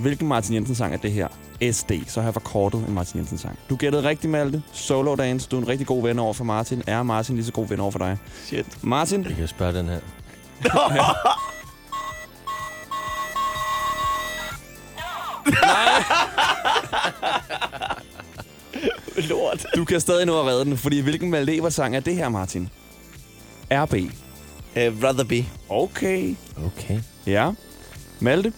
hvilken 0.00 0.28
Martin 0.28 0.54
Jensen-sang 0.54 0.94
er 0.94 0.98
det 0.98 1.12
her? 1.12 1.28
SD, 1.72 1.90
så 2.06 2.20
har 2.20 2.26
jeg 2.26 2.34
forkortet 2.34 2.84
en 2.88 2.94
Martin 2.94 3.18
Jensen-sang. 3.18 3.58
Du 3.70 3.76
gættede 3.76 4.08
rigtigt, 4.08 4.30
Malte. 4.30 4.62
Solo 4.72 5.14
Dance, 5.14 5.48
du 5.48 5.56
er 5.56 5.60
en 5.62 5.68
rigtig 5.68 5.86
god 5.86 6.02
ven 6.02 6.18
over 6.18 6.34
for 6.34 6.44
Martin. 6.44 6.82
Er 6.86 7.02
Martin 7.02 7.34
lige 7.34 7.46
så 7.46 7.52
god 7.52 7.68
ven 7.68 7.80
over 7.80 7.90
for 7.90 7.98
dig? 7.98 8.16
Shit. 8.44 8.66
Martin, 8.84 9.24
Vi 9.28 9.34
kan 9.34 9.48
spørge 9.48 9.78
den 9.78 9.88
her. 9.88 10.00
Lort. 19.28 19.66
du 19.76 19.84
kan 19.84 20.00
stadig 20.00 20.26
nå 20.26 20.40
at 20.40 20.46
redde 20.46 20.64
den, 20.64 20.76
fordi 20.76 21.00
hvilken 21.00 21.30
Malte 21.30 21.56
Ebert-sang 21.56 21.96
er 21.96 22.00
det 22.00 22.16
her, 22.16 22.28
Martin? 22.28 22.68
RB. 23.72 23.94
Uh, 23.94 25.04
rather 25.04 25.24
be. 25.24 25.44
Okay. 25.68 26.34
Okay. 26.66 27.00
Ja. 27.26 27.50
Malte, 28.20 28.52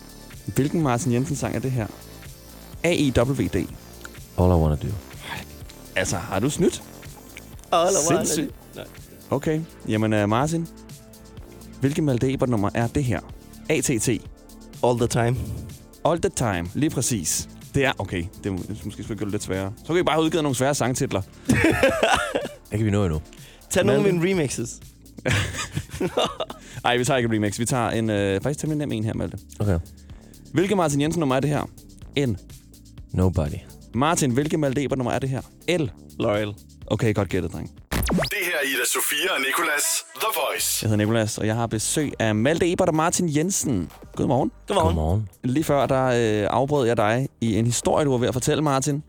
hvilken 0.47 0.83
Martin 0.83 1.13
Jensen-sang 1.13 1.57
er 1.57 1.61
det 1.61 1.71
her? 1.71 1.87
AIWD. 2.85 3.57
All 4.38 4.51
I 4.51 4.55
Wanna 4.55 4.77
Do. 4.77 4.88
Altså, 5.97 6.16
har 6.16 6.40
du 6.40 6.51
snydt? 6.51 6.83
All 7.73 7.88
I 7.90 8.11
wanna 8.11 8.25
Sindssygt. 8.25 8.49
do. 8.49 8.81
Nej. 8.81 8.85
Okay. 9.31 9.61
Jamen, 9.88 10.12
uh, 10.12 10.29
Martin. 10.29 10.69
Hvilket 11.81 12.05
Malte 12.05 12.33
Ebert-nummer 12.33 12.71
er 12.75 12.87
det 12.87 13.05
her? 13.05 13.21
ATT. 13.69 14.09
All 14.85 14.99
the 14.99 15.07
time. 15.07 15.37
All 16.05 16.21
the 16.21 16.31
time. 16.37 16.69
Lige 16.75 16.90
præcis. 16.90 17.49
Det 17.75 17.85
er... 17.85 17.93
Okay, 17.99 18.25
det 18.45 18.47
er 18.47 18.53
måske 18.53 18.81
selvfølgelig 18.85 19.19
gøre 19.19 19.25
det 19.27 19.33
lidt 19.33 19.43
sværere. 19.43 19.73
Så 19.79 19.87
kan 19.87 19.95
vi 19.97 20.03
bare 20.03 20.14
have 20.14 20.25
udgivet 20.25 20.43
nogle 20.43 20.57
svære 20.57 20.75
sangtitler. 20.75 21.23
Det 22.71 22.79
kan 22.79 22.85
vi 22.87 22.90
nå 22.90 23.05
endnu. 23.05 23.21
Tag 23.71 23.85
nogle 23.85 24.07
af 24.07 24.12
mine 24.12 24.31
remixes. 24.31 24.81
Ej, 26.85 26.97
vi 26.97 27.05
tager 27.05 27.16
ikke 27.19 27.27
en 27.27 27.35
remix. 27.35 27.59
Vi 27.59 27.64
tager 27.64 27.90
en... 27.90 28.11
Øh, 28.11 28.40
faktisk 28.40 28.61
temmelig 28.61 28.79
nem 28.79 28.93
en 28.93 29.05
her, 29.05 29.14
Malte. 29.14 29.38
Okay. 29.61 29.79
Hvilket 30.53 30.77
Martin 30.77 31.01
Jensen-nummer 31.01 31.37
er 31.37 31.40
det 31.40 31.51
her? 31.51 31.62
N. 32.27 32.37
Nobody. 33.12 33.59
Martin, 33.94 34.31
hvilket 34.31 34.59
Malte 34.61 34.85
Ebert-nummer 34.85 35.12
er 35.12 35.18
det 35.18 35.29
her? 35.29 35.40
L. 35.79 35.90
Loyal. 36.18 36.55
Okay, 36.87 37.14
godt 37.14 37.29
gættet, 37.29 37.53
dreng. 37.53 37.70
Det 37.90 38.38
her 38.42 38.53
er 38.62 38.66
Ida 38.66 38.85
Sofia 38.92 39.35
og 39.35 39.40
Nicolas 39.40 39.83
The 40.14 40.27
Voice. 40.35 40.79
Jeg 40.85 40.90
hedder 40.90 41.05
Nikolas, 41.05 41.38
og 41.38 41.46
jeg 41.46 41.55
har 41.55 41.66
besøg 41.66 42.12
af 42.18 42.35
Malte 42.35 42.73
Ebert 42.73 42.88
og 42.88 42.94
Martin 42.94 43.37
Jensen. 43.37 43.90
Godmorgen. 44.16 44.51
Godmorgen. 44.68 44.87
Godmorgen. 44.96 45.29
Lige 45.44 45.64
før, 45.64 45.87
der 45.87 46.05
øh, 46.05 46.49
afbrød 46.51 46.87
jeg 46.87 46.96
dig 46.96 47.29
i 47.40 47.57
en 47.59 47.66
historie, 47.66 48.05
du 48.05 48.11
var 48.11 48.18
ved 48.18 48.29
at 48.29 48.35
fortælle, 48.35 48.62
Martin. 48.62 49.03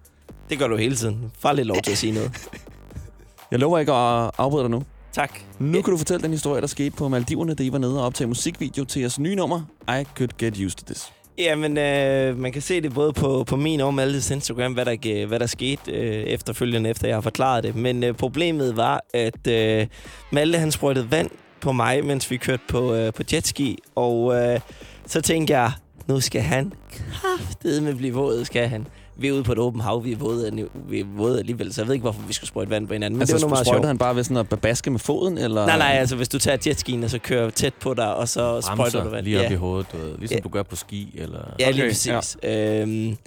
Det 0.49 0.59
gør 0.59 0.67
du 0.67 0.75
hele 0.77 0.95
tiden. 0.95 1.31
Far 1.39 1.53
lidt 1.53 1.67
lov 1.67 1.77
til 1.83 1.91
at 1.91 1.97
sige 1.97 2.13
noget. 2.13 2.31
Jeg 3.51 3.59
lover 3.59 3.79
ikke 3.79 3.91
at 3.91 4.31
afbryde 4.37 4.63
dig 4.63 4.71
nu. 4.71 4.83
Tak. 5.13 5.39
Nu 5.59 5.81
kan 5.81 5.91
du 5.91 5.97
fortælle 5.97 6.23
den 6.23 6.31
historie, 6.31 6.61
der 6.61 6.67
skete 6.67 6.91
på 6.91 7.07
Maldiverne, 7.09 7.53
da 7.53 7.63
I 7.63 7.71
var 7.71 7.77
nede 7.77 7.99
og 7.99 8.05
optage 8.05 8.27
musikvideo 8.27 8.85
til 8.85 8.99
jeres 8.99 9.19
nye 9.19 9.35
nummer, 9.35 9.61
I 9.89 10.03
Could 10.17 10.29
Get 10.37 10.57
Used 10.65 10.77
To 10.77 10.85
This. 10.85 11.11
Jamen, 11.37 11.77
øh, 11.77 12.37
man 12.37 12.51
kan 12.51 12.61
se 12.61 12.81
det 12.81 12.93
både 12.93 13.13
på, 13.13 13.43
på 13.47 13.55
min 13.55 13.81
og 13.81 13.93
Maltes 13.93 14.31
Instagram, 14.31 14.73
hvad 14.73 14.85
der, 14.85 14.95
øh, 15.07 15.27
hvad 15.27 15.39
der 15.39 15.45
skete 15.45 15.91
øh, 15.91 16.23
efterfølgende, 16.23 16.89
efter 16.89 17.07
jeg 17.07 17.15
har 17.15 17.21
forklaret 17.21 17.63
det. 17.63 17.75
Men 17.75 18.03
øh, 18.03 18.13
problemet 18.13 18.77
var, 18.77 19.01
at 19.13 19.47
øh, 19.47 19.87
Malte 20.31 20.57
han 20.57 20.71
sprøjtede 20.71 21.11
vand 21.11 21.29
på 21.61 21.71
mig, 21.71 22.05
mens 22.05 22.31
vi 22.31 22.37
kørte 22.37 22.63
på, 22.67 22.93
øh, 22.93 23.13
på 23.13 23.23
jetski. 23.33 23.77
Og 23.95 24.35
øh, 24.35 24.59
så 25.05 25.21
tænkte 25.21 25.53
jeg, 25.53 25.71
nu 26.07 26.19
skal 26.19 26.41
han 26.41 26.73
kraftedeme 26.91 27.95
blive 27.95 28.13
våd, 28.13 28.45
skal 28.45 28.67
han. 28.67 28.87
Vi 29.21 29.27
er 29.27 29.31
ude 29.31 29.43
på 29.43 29.51
et 29.51 29.57
åbent 29.57 29.83
hav, 29.83 30.05
vi 30.05 30.11
er 30.11 30.15
våde, 30.17 30.67
vi 30.89 30.99
er 30.99 31.05
våde 31.17 31.39
alligevel, 31.39 31.73
så 31.73 31.81
jeg 31.81 31.87
ved 31.87 31.93
ikke, 31.93 32.01
hvorfor 32.03 32.21
vi 32.27 32.33
skulle 32.33 32.47
sprøjte 32.47 32.69
vand 32.71 32.87
på 32.87 32.93
hinanden. 32.93 33.17
Men 33.17 33.21
altså, 33.21 33.35
det 33.35 33.43
var 33.43 33.49
meget 33.49 33.67
sjovt. 33.67 33.85
han 33.85 33.97
bare 33.97 34.15
ved 34.15 34.23
sådan 34.23 34.37
at 34.51 34.59
baske 34.61 34.91
med 34.91 34.99
foden, 34.99 35.37
eller? 35.37 35.65
Nej, 35.65 35.77
nej, 35.77 35.91
altså 35.99 36.15
hvis 36.15 36.29
du 36.29 36.39
tager 36.39 36.57
jetskien, 36.67 37.03
og 37.03 37.09
så 37.09 37.19
kører 37.19 37.49
tæt 37.49 37.73
på 37.73 37.93
dig, 37.93 38.15
og 38.15 38.27
så 38.29 38.61
sprøjter 38.61 38.83
Ramser 38.83 39.03
du 39.03 39.09
vand. 39.09 39.25
lige 39.25 39.37
op 39.39 39.43
ja. 39.43 39.51
i 39.51 39.55
hovedet, 39.55 39.87
du 39.91 39.97
ved. 39.97 40.17
Ligesom 40.17 40.35
Ja. 40.35 40.41
du 40.41 40.49
gør 40.49 40.63
på 40.63 40.75
ski, 40.75 41.15
eller... 41.17 41.39
Ja, 41.59 41.69
lige 41.71 41.83
Okay, 41.83 41.89
præcis. 41.91 42.37
Ja. 42.43 42.81
Øhm, 42.81 43.17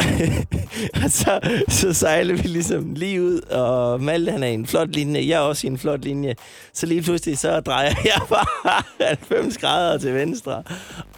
og 1.04 1.10
så, 1.10 1.40
så 1.68 1.92
sejler 1.92 2.34
vi 2.34 2.48
ligesom 2.48 2.94
lige 2.94 3.22
ud, 3.22 3.40
og 3.40 4.00
Malte 4.02 4.32
han 4.32 4.42
er 4.42 4.46
i 4.46 4.54
en 4.54 4.66
flot 4.66 4.88
linje, 4.88 5.26
jeg 5.28 5.36
er 5.36 5.40
også 5.40 5.66
i 5.66 5.70
en 5.70 5.78
flot 5.78 6.04
linje. 6.04 6.34
Så 6.74 6.86
lige 6.86 7.02
pludselig 7.02 7.38
så 7.38 7.60
drejer 7.60 7.94
jeg 8.04 8.20
bare 8.28 8.82
90 9.00 9.58
grader 9.58 9.98
til 9.98 10.14
venstre. 10.14 10.62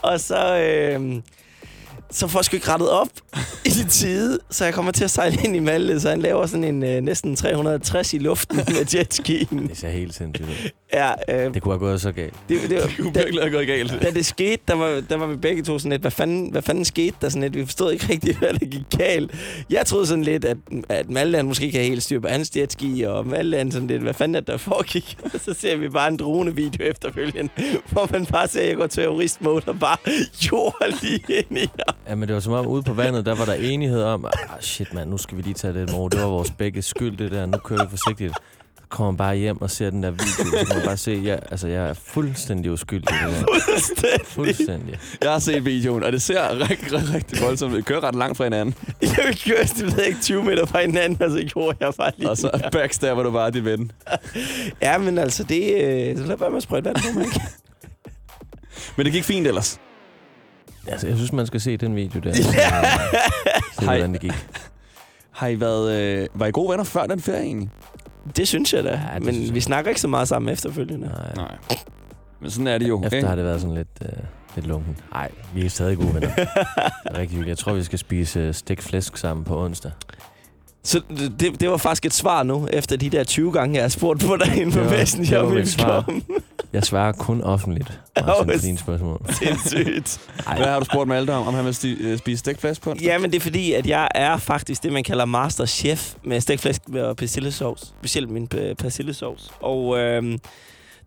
Og 0.03 0.21
så, 0.21 0.57
øhm, 0.59 1.23
så 2.13 2.27
får 2.29 2.39
jeg 2.39 2.45
sgu 2.45 2.57
ikke 2.57 2.69
rettet 2.69 2.91
op 2.91 3.09
i 3.65 3.71
tide, 3.91 4.39
så 4.51 4.65
jeg 4.65 4.75
kommer 4.75 4.93
til 4.93 5.05
at 5.05 5.11
sejle 5.11 5.39
ind 5.45 5.57
i 5.57 5.59
Malte, 5.59 6.01
så 6.01 6.09
han 6.11 6.23
laver 6.23 6.47
sådan 6.47 6.65
en 6.65 6.83
øh, 6.85 7.01
næsten 7.01 7.37
360 7.37 8.15
i 8.15 8.19
luften 8.19 8.57
med 8.57 8.95
jetskien. 8.95 9.69
Det 9.69 9.79
ser 9.79 9.89
helt 9.89 10.15
sindssygt 10.15 10.49
ud. 10.49 10.71
Ja, 10.93 11.11
øh, 11.29 11.55
Det 11.55 11.63
kunne 11.63 11.73
have 11.75 11.79
gået 11.79 12.01
så 12.01 12.13
galt. 12.13 12.35
det, 12.49 12.61
det, 12.71 12.77
var, 12.77 12.83
Det 12.87 12.97
kunne 12.99 13.15
virkelig 13.15 13.41
have 13.43 13.53
gået 13.53 13.67
galt. 13.67 14.03
da 14.03 14.11
det 14.11 14.27
skete, 14.27 14.63
der 14.69 14.75
var, 14.75 15.03
der 15.09 15.17
var 15.17 15.27
vi 15.27 15.37
begge 15.37 15.63
to 15.63 15.79
sådan 15.79 15.91
lidt, 15.91 16.03
hvad 16.03 16.11
fanden, 16.11 16.51
hvad 16.53 16.63
fanden 16.63 16.85
skete 16.85 17.17
der 17.21 17.29
sådan 17.29 17.43
lidt? 17.43 17.57
Vi 17.57 17.65
forstod 17.65 17.93
ikke 17.93 18.07
rigtig, 18.13 18.37
hvad 18.39 18.53
der 18.53 18.67
gik 18.67 18.85
galt. 18.99 19.31
Jeg 19.71 19.87
troede 19.87 20.07
sådan 20.07 20.25
lidt, 20.25 20.45
at, 20.45 20.57
at 20.89 21.11
Malte 21.11 21.37
han 21.37 21.47
måske 21.47 21.65
ikke 21.65 21.79
havde 21.79 21.89
helt 21.89 22.03
styr 22.03 22.21
på 22.21 22.29
hans 22.29 22.51
jetski, 22.57 23.03
og 23.03 23.27
Malte 23.27 23.59
han 23.59 23.73
sådan 23.73 23.89
lidt, 23.89 24.03
hvad 24.03 24.15
fanden 24.15 24.35
er 24.35 24.41
der 24.41 24.57
foregik? 24.57 25.17
Og 25.35 25.41
så 25.45 25.55
ser 25.55 25.77
vi 25.77 25.89
bare 25.89 26.09
en 26.09 26.17
dronevideo 26.17 26.87
efterfølgende, 26.87 27.51
hvor 27.93 28.09
man 28.13 28.27
bare 28.27 28.49
ser, 28.49 28.61
at 28.63 28.69
jeg 28.69 28.77
går 28.77 28.87
terroristmode 28.87 29.63
og 29.67 29.79
bare 29.79 29.97
jord 30.53 31.01
lige 31.03 31.25
ind 31.29 31.59
i 31.59 31.61
ham. 31.89 31.97
Ja, 32.09 32.15
men 32.15 32.29
det 32.29 32.35
var 32.35 32.41
som 32.41 32.53
om 32.53 32.67
ude 32.67 32.83
på 32.83 32.93
vandet, 32.93 33.27
der 33.27 33.35
var 33.35 33.45
der 33.45 33.55
enighed 33.55 34.03
om, 34.03 34.25
ah, 34.25 34.61
shit 34.61 34.95
mand, 34.95 35.11
nu 35.11 35.19
skal 35.19 35.37
vi 35.37 35.43
lige 35.43 35.55
tage 35.55 35.75
det 35.75 35.93
mor. 35.93 36.09
Det 36.09 36.21
var 36.21 36.27
vores 36.27 36.51
begge 36.51 36.83
skyld, 36.83 37.17
det 37.17 37.31
der. 37.31 37.47
Nu 37.47 37.59
kører 37.59 37.85
vi 37.85 37.91
forsigtigt. 37.91 38.35
Så 38.77 38.83
kommer 38.89 39.11
man 39.13 39.17
bare 39.17 39.37
hjem 39.37 39.63
og 39.63 39.71
ser 39.71 39.91
den 39.91 40.03
der 40.03 40.11
video, 40.11 40.27
så 40.27 40.67
kan 40.67 40.77
man 40.77 40.87
bare 40.87 40.97
se, 40.97 41.11
ja, 41.25 41.37
altså, 41.51 41.69
jeg 41.69 41.89
er 41.89 41.95
fuldstændig 41.95 42.73
uskyldig. 42.73 43.09
i 43.11 43.15
Det 43.25 43.35
der. 43.35 43.45
Fuldstændig. 43.65 44.27
Fuldstændig. 44.27 44.99
Jeg 45.23 45.33
har 45.33 45.39
set 45.39 45.65
videoen, 45.65 46.03
og 46.03 46.13
det 46.13 46.23
ser 46.23 46.61
rigtig, 46.71 46.93
rigtig, 46.93 47.15
rigtig 47.15 47.43
voldsomt 47.43 47.73
ud. 47.73 47.77
Vi 47.77 47.83
kører 47.83 48.05
ret 48.05 48.15
langt 48.15 48.37
fra 48.37 48.45
hinanden. 48.45 48.75
Jeg 49.03 49.37
kørte, 49.47 49.75
det 49.77 49.85
ved 49.87 49.95
jeg 49.99 50.07
ikke, 50.07 50.21
20 50.21 50.45
meter 50.45 50.67
fra 50.67 50.81
hinanden, 50.81 51.23
og 51.23 51.31
så 51.31 51.45
gjorde 51.53 51.77
jeg 51.81 51.93
bare 51.99 52.13
lige 52.17 52.31
Og 52.31 52.37
så 52.37 52.69
backstabber 52.73 53.23
du 53.23 53.31
bare 53.31 53.51
din 53.51 53.65
ven. 53.65 53.93
Ja, 54.83 54.99
men 54.99 55.19
altså, 55.19 55.45
det... 55.45 55.85
Øh, 55.85 56.17
så 56.19 56.25
lad 56.25 56.37
være 56.37 56.51
med 56.51 56.57
at 56.57 56.63
sprøjte 56.63 56.85
vand 56.85 56.97
på 56.97 57.19
mig. 57.19 57.27
Men 58.97 59.07
det 59.07 59.13
gik 59.13 59.25
fint 59.25 59.47
ellers. 59.47 59.81
Altså, 60.87 61.07
jeg 61.07 61.17
synes, 61.17 61.33
man 61.33 61.47
skal 61.47 61.61
se 61.61 61.77
den 61.77 61.97
video 61.97 62.21
der. 62.21 62.33
Se, 62.43 62.43
Hej. 62.53 63.97
hvordan 63.97 64.13
det 64.13 64.21
gik. 64.21 64.49
Har 65.31 65.49
I 65.49 65.61
været... 65.61 65.93
Øh, 65.93 66.29
var 66.35 66.47
I 66.47 66.51
gode 66.51 66.71
venner 66.71 66.85
før 66.85 67.07
den 67.07 67.21
ferie 67.21 67.43
egentlig? 67.43 67.71
Det 68.37 68.49
synes 68.49 68.75
jeg 68.75 68.85
da. 68.85 68.91
Ja, 68.91 69.01
Ja, 69.13 69.19
men 69.19 69.35
synes 69.35 69.47
jeg. 69.47 69.55
vi 69.55 69.61
snakker 69.61 69.89
ikke 69.89 70.01
så 70.01 70.09
meget 70.09 70.29
sammen 70.29 70.53
efterfølgende. 70.53 71.07
Nej. 71.07 71.35
Nej. 71.37 71.57
Men 72.41 72.51
sådan 72.51 72.67
er 72.67 72.79
det 72.79 72.89
jo. 72.89 73.03
Efter 73.05 73.17
ikke? 73.17 73.29
har 73.29 73.35
det 73.37 73.45
været 73.45 73.61
sådan 73.61 73.77
lidt, 73.77 73.89
øh, 74.03 74.09
lidt 74.57 74.67
lunken. 74.67 74.97
Nej, 75.13 75.31
vi 75.55 75.65
er 75.65 75.69
stadig 75.71 75.97
gode 75.97 76.15
venner. 76.15 76.35
Det 76.37 76.47
er 76.47 77.19
rigtig 77.19 77.29
hyggeligt. 77.29 77.49
Jeg 77.49 77.59
tror, 77.59 77.73
vi 77.73 77.83
skal 77.83 77.99
spise 77.99 78.41
øh, 78.41 78.55
stegt 78.55 78.83
flæsk 78.83 79.17
sammen 79.17 79.45
på 79.45 79.65
onsdag. 79.65 79.91
Så 80.85 81.01
det, 81.41 81.61
det 81.61 81.71
var 81.71 81.77
faktisk 81.77 82.07
et 82.07 82.15
svar 82.15 82.43
nu, 82.43 82.69
efter 82.73 82.97
de 82.97 83.11
der 83.11 83.25
20 83.25 83.53
gange, 83.53 83.75
jeg 83.75 83.85
har 83.85 83.89
spurgt 83.89 84.25
på 84.27 84.37
dig 84.37 84.57
inden 84.57 84.73
på 84.73 84.79
Det 84.81 84.91
var- 84.91 84.97
Messenger. 84.97 85.31
det 85.31 85.39
var 85.39 85.45
om 85.47 85.53
mit 85.53 85.63
vi 85.65 85.67
svar. 85.71 86.13
Jeg 86.73 86.85
svarer 86.85 87.13
kun 87.13 87.43
offentligt, 87.43 88.01
Martin, 88.27 88.47
på 88.47 88.53
dine 88.63 88.79
spørgsmål. 88.79 89.21
Sindssygt. 89.43 90.21
Hvad 90.57 90.67
har 90.67 90.79
du 90.79 90.85
spurgt 90.85 91.09
Malte 91.09 91.31
om? 91.31 91.47
Om 91.47 91.55
han 91.55 91.65
vil 91.65 91.73
sti- 91.75 92.03
øh, 92.03 92.19
spise 92.19 92.39
stegflæsk 92.39 92.83
på? 92.83 92.95
Ja, 93.03 93.19
men 93.19 93.31
det 93.31 93.37
er 93.37 93.41
fordi, 93.41 93.73
at 93.73 93.87
jeg 93.87 94.09
er 94.15 94.37
faktisk 94.37 94.83
det, 94.83 94.93
man 94.93 95.05
kalder 95.05 95.25
master 95.25 95.67
chef 95.67 96.15
med 96.25 96.41
stegt 96.41 96.61
flæsk 96.61 96.83
og 96.95 97.17
persillesauce. 97.17 97.87
Specielt 97.87 98.31
min 98.31 98.49
øh, 98.59 98.75
persillesauce. 98.77 99.51
Og 99.61 99.99
øhm, 99.99 100.39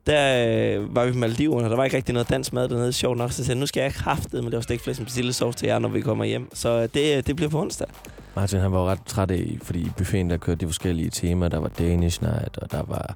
der 0.08 0.78
øh, 0.78 0.96
var 0.96 1.06
vi 1.06 1.12
på 1.12 1.18
Maldiverne, 1.18 1.65
og 1.65 1.70
der 1.70 1.76
var 1.76 1.84
ikke 1.84 1.98
rigtig 1.98 2.13
noget 2.13 2.30
dansk 2.30 2.54
mad 2.54 2.70
dernede, 2.70 2.94
sjovt 2.94 3.18
nok. 3.18 3.32
Så 3.32 3.41
jeg 3.41 3.46
sagde, 3.46 3.60
nu 3.60 3.65
skal 3.65 3.82
jeg 3.82 3.94
kraftede 3.94 4.41
med 4.41 4.52
det 4.52 4.58
var 4.58 4.62
stikflæsk 4.62 5.00
med 5.00 5.06
persillesauce 5.06 5.58
til 5.58 5.68
jer, 5.68 5.80
når 5.80 5.89
vi 5.89 6.02
kommer 6.02 6.26
hjem. 6.26 6.50
Så 6.54 6.70
øh, 6.70 6.89
det, 6.94 7.18
øh, 7.18 7.24
det 7.28 7.36
bliver 7.36 7.50
på 7.50 7.62
onsdag. 7.62 7.88
Martin 8.36 8.60
han 8.60 8.72
var 8.72 8.80
jo 8.80 8.89
ret 8.89 9.06
træt 9.06 9.32
af, 9.32 9.58
fordi 9.62 9.80
i 9.80 9.91
buffeten 9.98 10.30
der 10.30 10.38
kørte 10.38 10.60
de 10.60 10.65
forskellige 10.65 11.10
temaer. 11.10 11.50
Der 11.50 11.58
var 11.58 11.68
Danish 11.68 12.24
Night, 12.24 12.58
og 12.58 12.72
der 12.72 12.84
var 12.88 13.15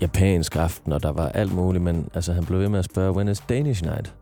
japansk 0.00 0.56
aften, 0.56 0.92
og 0.92 1.02
der 1.02 1.12
var 1.12 1.28
alt 1.28 1.52
muligt. 1.54 1.84
Men 1.84 2.08
altså, 2.14 2.32
han 2.32 2.44
blev 2.44 2.60
ved 2.60 2.68
med 2.68 2.78
at 2.78 2.84
spørge, 2.84 3.12
when 3.12 3.28
is 3.28 3.40
Danish 3.48 3.84
Night? 3.84 4.14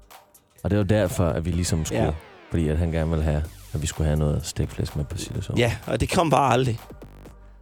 Og 0.62 0.70
det 0.70 0.78
var 0.78 0.84
derfor, 0.84 1.26
at 1.26 1.44
vi 1.44 1.50
ligesom 1.50 1.84
skulle... 1.84 2.04
Ja. 2.04 2.10
Fordi 2.50 2.68
at 2.68 2.78
han 2.78 2.90
gerne 2.90 3.10
ville 3.10 3.24
have, 3.24 3.42
at 3.72 3.82
vi 3.82 3.86
skulle 3.86 4.06
have 4.06 4.18
noget 4.18 4.46
stikflæsk 4.46 4.96
med 4.96 5.04
persillesauce. 5.04 5.60
Ja, 5.60 5.76
og 5.86 6.00
det 6.00 6.10
kom 6.10 6.30
bare 6.30 6.52
aldrig. 6.52 6.78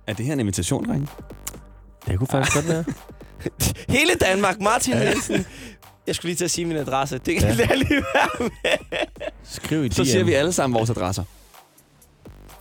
Er 0.06 0.12
det 0.12 0.26
her 0.26 0.32
en 0.32 0.40
invitation, 0.40 0.84
drenge? 0.84 1.08
Det 2.06 2.18
kunne 2.18 2.26
faktisk 2.26 2.56
godt 2.56 2.68
være. 2.68 2.84
Hele 3.98 4.14
Danmark, 4.14 4.60
Martin 4.60 4.92
Hansen. 4.94 5.46
Jeg 6.06 6.14
skulle 6.14 6.28
lige 6.30 6.36
til 6.36 6.44
at 6.44 6.50
sige 6.50 6.64
min 6.64 6.76
adresse. 6.76 7.18
Det 7.18 7.38
kan 7.40 7.56
Ja. 7.58 7.66
jeg 7.68 7.78
lige 7.78 7.94
være 8.14 8.28
med. 8.40 8.50
Skriv 9.44 9.84
i 9.84 9.90
Så 9.90 10.04
siger 10.04 10.24
vi 10.24 10.32
alle 10.32 10.52
sammen 10.52 10.74
vores 10.78 10.90
adresser. 10.90 11.24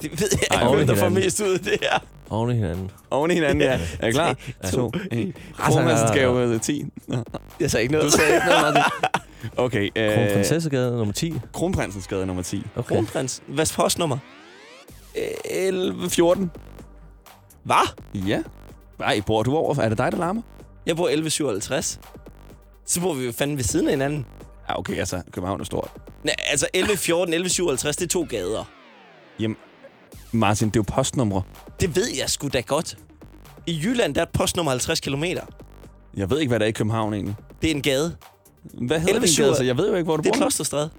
Det 0.01 0.21
ved 0.21 0.29
jeg 0.31 0.57
Ej, 0.57 0.61
ikke, 0.63 0.75
hvem 0.75 0.87
der 0.87 0.95
får 0.95 1.01
hinanden. 1.07 1.23
mest 1.23 1.39
ud 1.41 1.53
af 1.53 1.59
det 1.59 1.77
her. 1.81 1.99
Oven 2.29 2.51
i 2.51 2.53
hinanden. 2.53 2.91
Oven 3.11 3.31
i 3.31 3.33
hinanden, 3.33 3.61
ja. 3.61 3.79
Er 3.99 4.07
I 4.07 4.11
klar? 4.11 4.35
Tre, 4.63 4.71
To, 4.71 4.91
en. 5.11 5.33
Kronprinsen 5.57 6.07
skal 6.07 6.23
jo 6.23 6.33
med 6.33 6.59
10. 6.59 6.85
Nå. 7.07 7.23
Jeg 7.59 7.71
sagde 7.71 7.81
ikke 7.81 7.91
noget. 7.93 8.11
Du 8.11 8.17
sagde 8.17 8.33
ikke 8.33 8.45
noget, 8.47 8.61
Martin. 8.73 8.83
Okay. 9.57 9.89
Øh, 9.95 10.15
Kronprinsessegade 10.15 10.97
nummer 10.97 11.13
10. 11.13 11.33
Kronprinsens 11.53 12.07
gade 12.07 12.25
nummer 12.25 12.43
10. 12.43 12.63
Okay. 12.75 12.95
Kronprins. 12.95 13.41
Hvad 13.47 13.75
postnummer? 13.75 14.17
11, 15.45 16.09
14. 16.09 16.51
Hvad? 17.63 17.93
Ja. 18.27 18.41
Nej, 18.99 19.21
bor 19.25 19.43
du 19.43 19.55
over? 19.55 19.75
Er 19.81 19.89
det 19.89 19.97
dig, 19.97 20.11
der 20.11 20.17
larmer? 20.17 20.41
Jeg 20.85 20.95
bor 20.95 21.03
1157. 21.07 21.99
Så 22.85 23.01
bor 23.01 23.13
vi 23.13 23.25
jo 23.25 23.31
fandme 23.31 23.57
ved 23.57 23.63
siden 23.63 23.87
af 23.87 23.93
hinanden. 23.93 24.25
Ja, 24.69 24.79
okay, 24.79 24.97
altså, 24.97 25.21
København 25.31 25.59
er 25.61 25.65
stort. 25.65 25.91
Nej, 26.23 26.35
altså 26.49 26.67
1114, 26.73 27.33
1157, 27.33 27.95
det 27.95 28.03
er 28.05 28.07
to 28.09 28.25
gader. 28.29 28.63
Jamen, 29.39 29.57
Martin, 30.31 30.67
det 30.67 30.75
er 30.75 30.79
jo 30.79 30.93
postnumre. 30.95 31.43
Det 31.79 31.95
ved 31.95 32.07
jeg 32.19 32.29
sgu 32.29 32.47
da 32.47 32.61
godt. 32.61 32.97
I 33.67 33.79
Jylland, 33.83 34.15
der 34.15 34.21
er 34.21 34.25
et 34.25 34.31
postnummer 34.33 34.71
50 34.71 34.99
km. 34.99 35.23
Jeg 36.17 36.29
ved 36.29 36.39
ikke, 36.39 36.49
hvad 36.49 36.59
der 36.59 36.65
er 36.65 36.69
i 36.69 36.71
København 36.71 37.13
egentlig. 37.13 37.35
Det 37.61 37.71
er 37.71 37.75
en 37.75 37.81
gade. 37.81 38.15
Hvad 38.63 38.99
hedder 38.99 39.19
det, 39.19 39.27
11-7? 39.27 39.41
gade? 39.41 39.55
Så 39.55 39.63
jeg 39.63 39.77
ved 39.77 39.89
jo 39.89 39.95
ikke, 39.95 40.05
hvor 40.05 40.17
du 40.17 40.23
Det 40.23 40.29
er 40.29 40.33
bor. 40.33 40.37
Klosterstræde. 40.37 40.89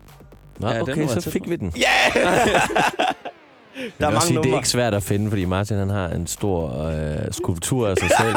Nå, 0.59 0.69
Ja, 0.69 0.75
den 0.81 0.83
okay, 0.83 1.09
så 1.09 1.31
fik 1.31 1.51
vi 1.51 1.57
den. 1.57 1.73
Ja! 1.77 1.87
Der 4.01 4.07
er 4.07 4.11
mange 4.11 4.21
sige, 4.27 4.43
det 4.43 4.53
er 4.53 4.57
ikke 4.57 4.69
svært 4.69 4.95
at 4.95 5.03
finde, 5.03 5.29
fordi 5.31 5.45
Martin 5.45 5.77
han 5.77 5.91
har 5.91 6.09
en 6.09 6.27
stor 6.27 6.87
øh, 6.87 7.19
skulptur 7.31 7.89
af 7.89 7.97
sig 7.97 8.11
selv, 8.21 8.35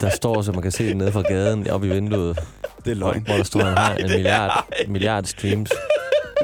der 0.00 0.10
står, 0.10 0.42
så 0.42 0.52
man 0.52 0.62
kan 0.62 0.70
se 0.72 0.88
den 0.88 0.96
nede 0.96 1.12
fra 1.12 1.22
gaden 1.22 1.70
oppe 1.70 1.86
i 1.86 1.90
vinduet. 1.90 2.38
Det 2.84 2.90
er 2.90 2.94
løgn. 2.94 3.22
Hvor 3.26 3.34
der 3.34 3.42
står, 3.42 3.60
han 3.60 3.76
har 3.78 3.94
en 3.94 4.10
milliard, 4.16 4.64
milliard 4.88 5.24
streams. 5.24 5.70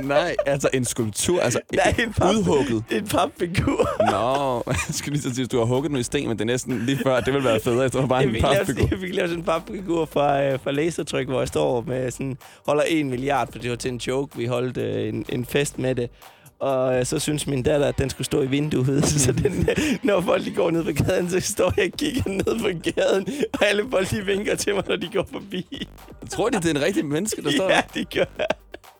Nej, 0.03 0.37
altså 0.47 0.69
en 0.75 0.85
skulptur, 0.85 1.41
altså 1.41 1.61
Nej, 1.75 1.95
en 1.99 2.15
pap- 2.21 2.31
udhugget. 2.39 2.85
En 2.91 3.07
papfigur. 3.09 3.89
Nå, 4.11 4.63
jeg 4.67 4.77
skulle 4.95 5.13
lige 5.19 5.23
så 5.31 5.35
sige, 5.35 5.45
at 5.45 5.53
du 5.53 5.59
har 5.59 5.65
hugget 5.65 5.91
den 5.91 5.99
i 5.99 6.03
sten, 6.03 6.29
men 6.29 6.37
det 6.37 6.43
er 6.43 6.47
næsten 6.47 6.79
lige 6.87 6.99
før, 7.03 7.21
det 7.21 7.35
ville 7.35 7.49
være 7.49 7.61
federe, 7.61 7.81
hvis 7.81 7.91
det 7.93 8.01
var 8.01 8.07
bare 8.07 8.19
Jeg 8.19 8.29
en 8.29 8.43
papfigur. 8.43 8.89
jeg 8.91 8.99
fik 9.01 9.15
lavet 9.15 9.31
sådan 9.31 9.41
en 9.41 9.45
papfigur 9.45 10.05
fra, 10.13 10.43
øh, 10.43 10.59
fra 10.65 10.71
lasertryk, 10.71 11.29
hvor 11.29 11.39
jeg 11.39 11.49
står 11.49 11.85
med 11.87 12.11
sådan, 12.11 12.37
holder 12.67 12.83
en 12.83 13.11
milliard, 13.11 13.53
for 13.53 13.59
det 13.59 13.71
var 13.71 13.77
til 13.77 13.91
en 13.91 13.97
joke. 13.97 14.37
Vi 14.39 14.47
holdt 14.47 14.77
øh, 14.77 15.09
en, 15.09 15.25
en 15.29 15.45
fest 15.45 15.79
med 15.79 15.95
det. 15.95 16.11
Og 16.59 16.99
øh, 16.99 17.07
så 17.07 17.19
synes 17.19 17.47
min 17.47 17.63
datter, 17.63 17.87
at 17.87 17.99
den 17.99 18.11
skulle 18.11 18.25
stå 18.25 18.43
i 18.43 18.47
vinduet. 18.47 19.05
så 19.25 19.33
den, 19.33 19.69
øh, 19.71 19.99
når 20.03 20.21
folk 20.21 20.45
de 20.45 20.51
går 20.51 20.71
ned 20.71 20.85
på 20.85 21.05
gaden, 21.05 21.31
så 21.31 21.41
står 21.41 21.73
jeg 21.77 21.91
og 21.93 21.99
kigger 21.99 22.31
ned 22.31 22.61
på 22.61 22.91
gaden. 22.91 23.29
Og 23.53 23.67
alle 23.67 23.85
folk 23.91 24.11
de 24.11 24.25
vinker 24.25 24.55
til 24.57 24.75
mig, 24.75 24.85
når 24.89 24.97
de 24.97 25.09
går 25.13 25.29
forbi. 25.33 25.89
Tror 26.31 26.49
de, 26.49 26.57
det 26.57 26.67
er 26.67 26.71
en 26.71 26.83
rigtig 26.83 27.07
menneske, 27.07 27.43
der 27.43 27.51
står 27.51 27.71
ja, 27.75 27.81
det 27.95 28.11
gør 28.15 28.25
jeg. 28.39 28.47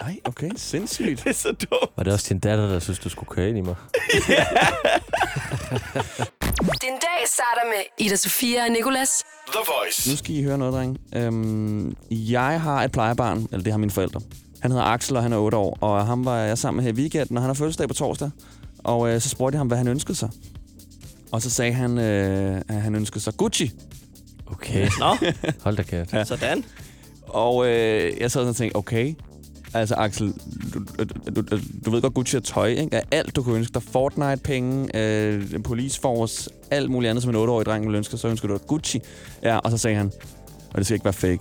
Nej, 0.03 0.21
okay, 0.25 0.51
sindssygt. 0.57 1.25
Det 1.25 1.31
er 1.31 1.35
så 1.35 1.49
dumt. 1.49 1.91
Var 1.97 2.03
det 2.05 2.13
også 2.13 2.27
din 2.29 2.39
datter, 2.39 2.69
der 2.69 2.79
synes, 2.79 2.99
du 2.99 3.09
skulle 3.09 3.29
køre 3.29 3.49
ind 3.49 3.59
i 3.59 3.61
mig? 3.61 3.75
Din 6.83 6.93
dag 6.93 7.27
starter 7.27 7.65
med 7.69 8.07
Ida 8.07 8.17
Sofia 8.17 8.65
og 8.65 8.71
Nicolas. 8.71 9.25
The 9.47 9.59
Voice. 9.67 10.11
Nu 10.11 10.17
skal 10.17 10.35
I 10.35 10.43
høre 10.43 10.59
noget, 10.59 10.75
dreng. 10.75 10.99
Øhm, 11.15 11.97
jeg 12.11 12.61
har 12.61 12.83
et 12.83 12.93
plejebarn, 12.93 13.47
eller 13.53 13.65
det 13.65 13.73
har 13.73 13.79
mine 13.79 13.91
forældre. 13.91 14.21
Han 14.61 14.71
hedder 14.71 14.85
Axel, 14.85 15.17
og 15.17 15.23
han 15.23 15.33
er 15.33 15.37
8 15.37 15.57
år, 15.59 15.79
og 15.81 16.07
ham 16.07 16.25
var 16.25 16.37
jeg 16.39 16.59
sammen 16.59 16.77
med 16.77 16.85
her 16.93 16.99
i 16.99 17.03
weekenden, 17.03 17.37
og 17.37 17.43
han 17.43 17.49
har 17.49 17.55
fødselsdag 17.55 17.89
på 17.89 17.95
torsdag. 17.95 18.31
Og 18.79 19.09
øh, 19.15 19.21
så 19.21 19.29
spurgte 19.29 19.55
jeg 19.57 19.61
ham, 19.61 19.67
hvad 19.67 19.79
han 19.79 19.89
ønskede 19.89 20.15
sig. 20.19 20.31
Og 21.33 21.43
så 21.43 21.51
sagde 21.51 21.73
han, 21.73 21.99
øh, 21.99 22.63
at 22.69 22.75
han 22.75 22.95
ønskede 22.95 23.21
sig 23.21 23.35
Gucci. 23.37 23.71
Okay. 24.47 24.89
Nå, 25.01 25.17
Hold 25.63 25.77
da 25.77 25.83
kæft. 25.83 26.13
Ja. 26.13 26.25
sådan. 26.25 26.65
Og 27.29 27.67
øh, 27.67 27.73
jeg 28.21 28.21
sad 28.21 28.29
sådan 28.31 28.49
og 28.49 28.57
tænkte, 28.57 28.77
okay, 28.77 29.15
altså 29.75 29.95
Axel, 29.95 30.35
du, 30.75 30.79
du, 31.37 31.41
du, 31.41 31.59
du 31.87 31.91
ved 31.91 32.03
godt, 32.03 32.15
Gucci 32.15 32.37
er 32.37 32.41
tøj, 32.41 32.67
ikke? 32.69 32.97
Er 32.97 33.01
alt, 33.11 33.37
du 33.37 33.43
kunne 33.43 33.57
ønske 33.57 33.75
dig. 33.75 33.83
Fortnite-penge, 33.83 34.97
øh, 34.97 35.63
Police 35.65 36.01
Force, 36.01 36.51
alt 36.71 36.91
muligt 36.91 37.11
andet, 37.11 37.23
som 37.23 37.35
en 37.35 37.45
8-årig 37.45 37.67
dreng 37.67 37.85
ville 37.85 37.99
ønske, 37.99 38.17
så 38.17 38.29
ønsker 38.29 38.49
du 38.49 38.55
dig 38.55 38.63
Gucci. 38.67 39.01
Ja, 39.43 39.59
og 39.59 39.71
så 39.71 39.79
sagde 39.79 39.97
han, 39.97 40.13
og 40.71 40.79
det 40.79 40.87
skal 40.87 40.95
ikke 40.95 41.05
være 41.05 41.13
fake. 41.13 41.41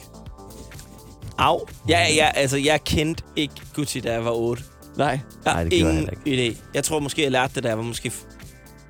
Au. 1.38 1.68
Ja, 1.90 2.08
ja, 2.16 2.30
altså, 2.36 2.58
jeg 2.58 2.84
kendte 2.84 3.24
ikke 3.36 3.54
Gucci, 3.76 4.00
da 4.00 4.12
jeg 4.14 4.26
var 4.26 4.32
8. 4.32 4.64
Nej. 4.98 5.08
Jeg 5.08 5.20
Nej, 5.46 5.64
det 5.64 5.72
gjorde 5.72 5.94
jeg 5.94 6.02
ingen 6.02 6.18
heller 6.28 6.54
idé. 6.54 6.58
Jeg 6.74 6.84
tror 6.84 7.00
måske, 7.00 7.24
jeg 7.24 7.32
lærte 7.32 7.56
det, 7.56 7.64
da 7.64 7.68
jeg 7.70 7.78
var 7.78 7.84
måske 7.84 8.10
f- 8.10 8.26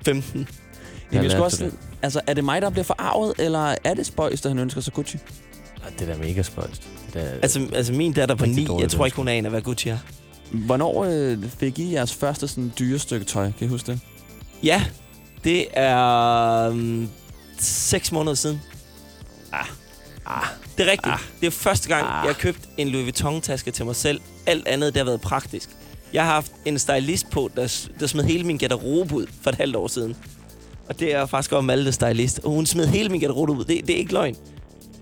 15. 0.04 0.48
Jamen, 1.12 1.24
Jeg 1.24 1.32
jeg 1.32 1.40
også, 1.40 1.64
det. 1.64 1.74
altså, 2.02 2.20
er 2.26 2.34
det 2.34 2.44
mig, 2.44 2.62
der 2.62 2.70
bliver 2.70 2.84
forarvet, 2.84 3.34
eller 3.38 3.74
er 3.84 3.94
det 3.94 4.06
spøjs, 4.06 4.40
der 4.40 4.48
han 4.48 4.58
ønsker 4.58 4.80
sig 4.80 4.92
Gucci? 4.92 5.18
Ej, 5.84 5.90
Det 5.98 6.08
er 6.08 6.12
da 6.12 6.18
mega 6.18 6.42
spøjst. 6.42 6.82
Det 7.12 7.22
er, 7.22 7.28
Altså, 7.42 7.66
altså 7.72 7.92
min 7.92 8.12
datter 8.12 8.34
på 8.34 8.44
Rigtig 8.44 8.56
9, 8.56 8.66
dårligt 8.66 8.82
jeg 8.92 8.98
tror 8.98 9.04
ikke, 9.06 9.16
hun 9.16 9.28
aner, 9.28 9.50
hvad 9.50 9.60
Gucci 9.62 9.88
er. 9.88 9.98
Hvornår 10.52 11.04
øh, 11.04 11.38
fik 11.58 11.78
I 11.78 11.92
jeres 11.94 12.14
første 12.14 12.48
sådan 12.48 12.72
dyre 12.78 12.98
stykke 12.98 13.26
tøj? 13.26 13.52
Kan 13.58 13.66
I 13.66 13.70
huske 13.70 13.92
det? 13.92 14.00
Ja, 14.62 14.84
det 15.44 15.66
er 15.72 16.68
um, 16.68 17.08
6 17.58 18.12
måneder 18.12 18.34
siden. 18.34 18.60
Ah. 19.52 19.66
Ah. 20.26 20.46
Det 20.78 20.86
er 20.86 20.90
rigtigt. 20.90 21.12
Ah. 21.12 21.18
Det 21.40 21.46
er 21.46 21.50
første 21.50 21.88
gang, 21.88 22.02
ah. 22.06 22.26
jeg 22.26 22.34
har 22.34 22.40
købt 22.40 22.60
en 22.76 22.88
Louis 22.88 23.04
Vuitton-taske 23.04 23.70
til 23.70 23.84
mig 23.84 23.96
selv. 23.96 24.20
Alt 24.46 24.68
andet, 24.68 24.94
det 24.94 25.00
har 25.00 25.04
været 25.04 25.20
praktisk. 25.20 25.68
Jeg 26.12 26.24
har 26.24 26.32
haft 26.32 26.52
en 26.64 26.78
stylist 26.78 27.30
på, 27.30 27.50
der, 27.56 27.88
der 28.00 28.06
smed 28.06 28.24
hele 28.24 28.44
min 28.44 28.58
garderobe 28.58 29.14
ud 29.14 29.26
for 29.42 29.50
et 29.50 29.56
halvt 29.56 29.76
år 29.76 29.88
siden. 29.88 30.16
Og 30.88 31.00
det 31.00 31.14
er 31.14 31.26
faktisk 31.26 31.52
om 31.52 31.64
Malte 31.64 31.92
stylist. 31.92 32.40
Og 32.44 32.50
hun 32.50 32.66
smed 32.66 32.86
hele 32.86 33.08
min 33.08 33.20
garderobe 33.20 33.52
ud. 33.52 33.64
Det, 33.64 33.86
det 33.86 33.90
er 33.90 33.98
ikke 33.98 34.12
løgn. 34.12 34.36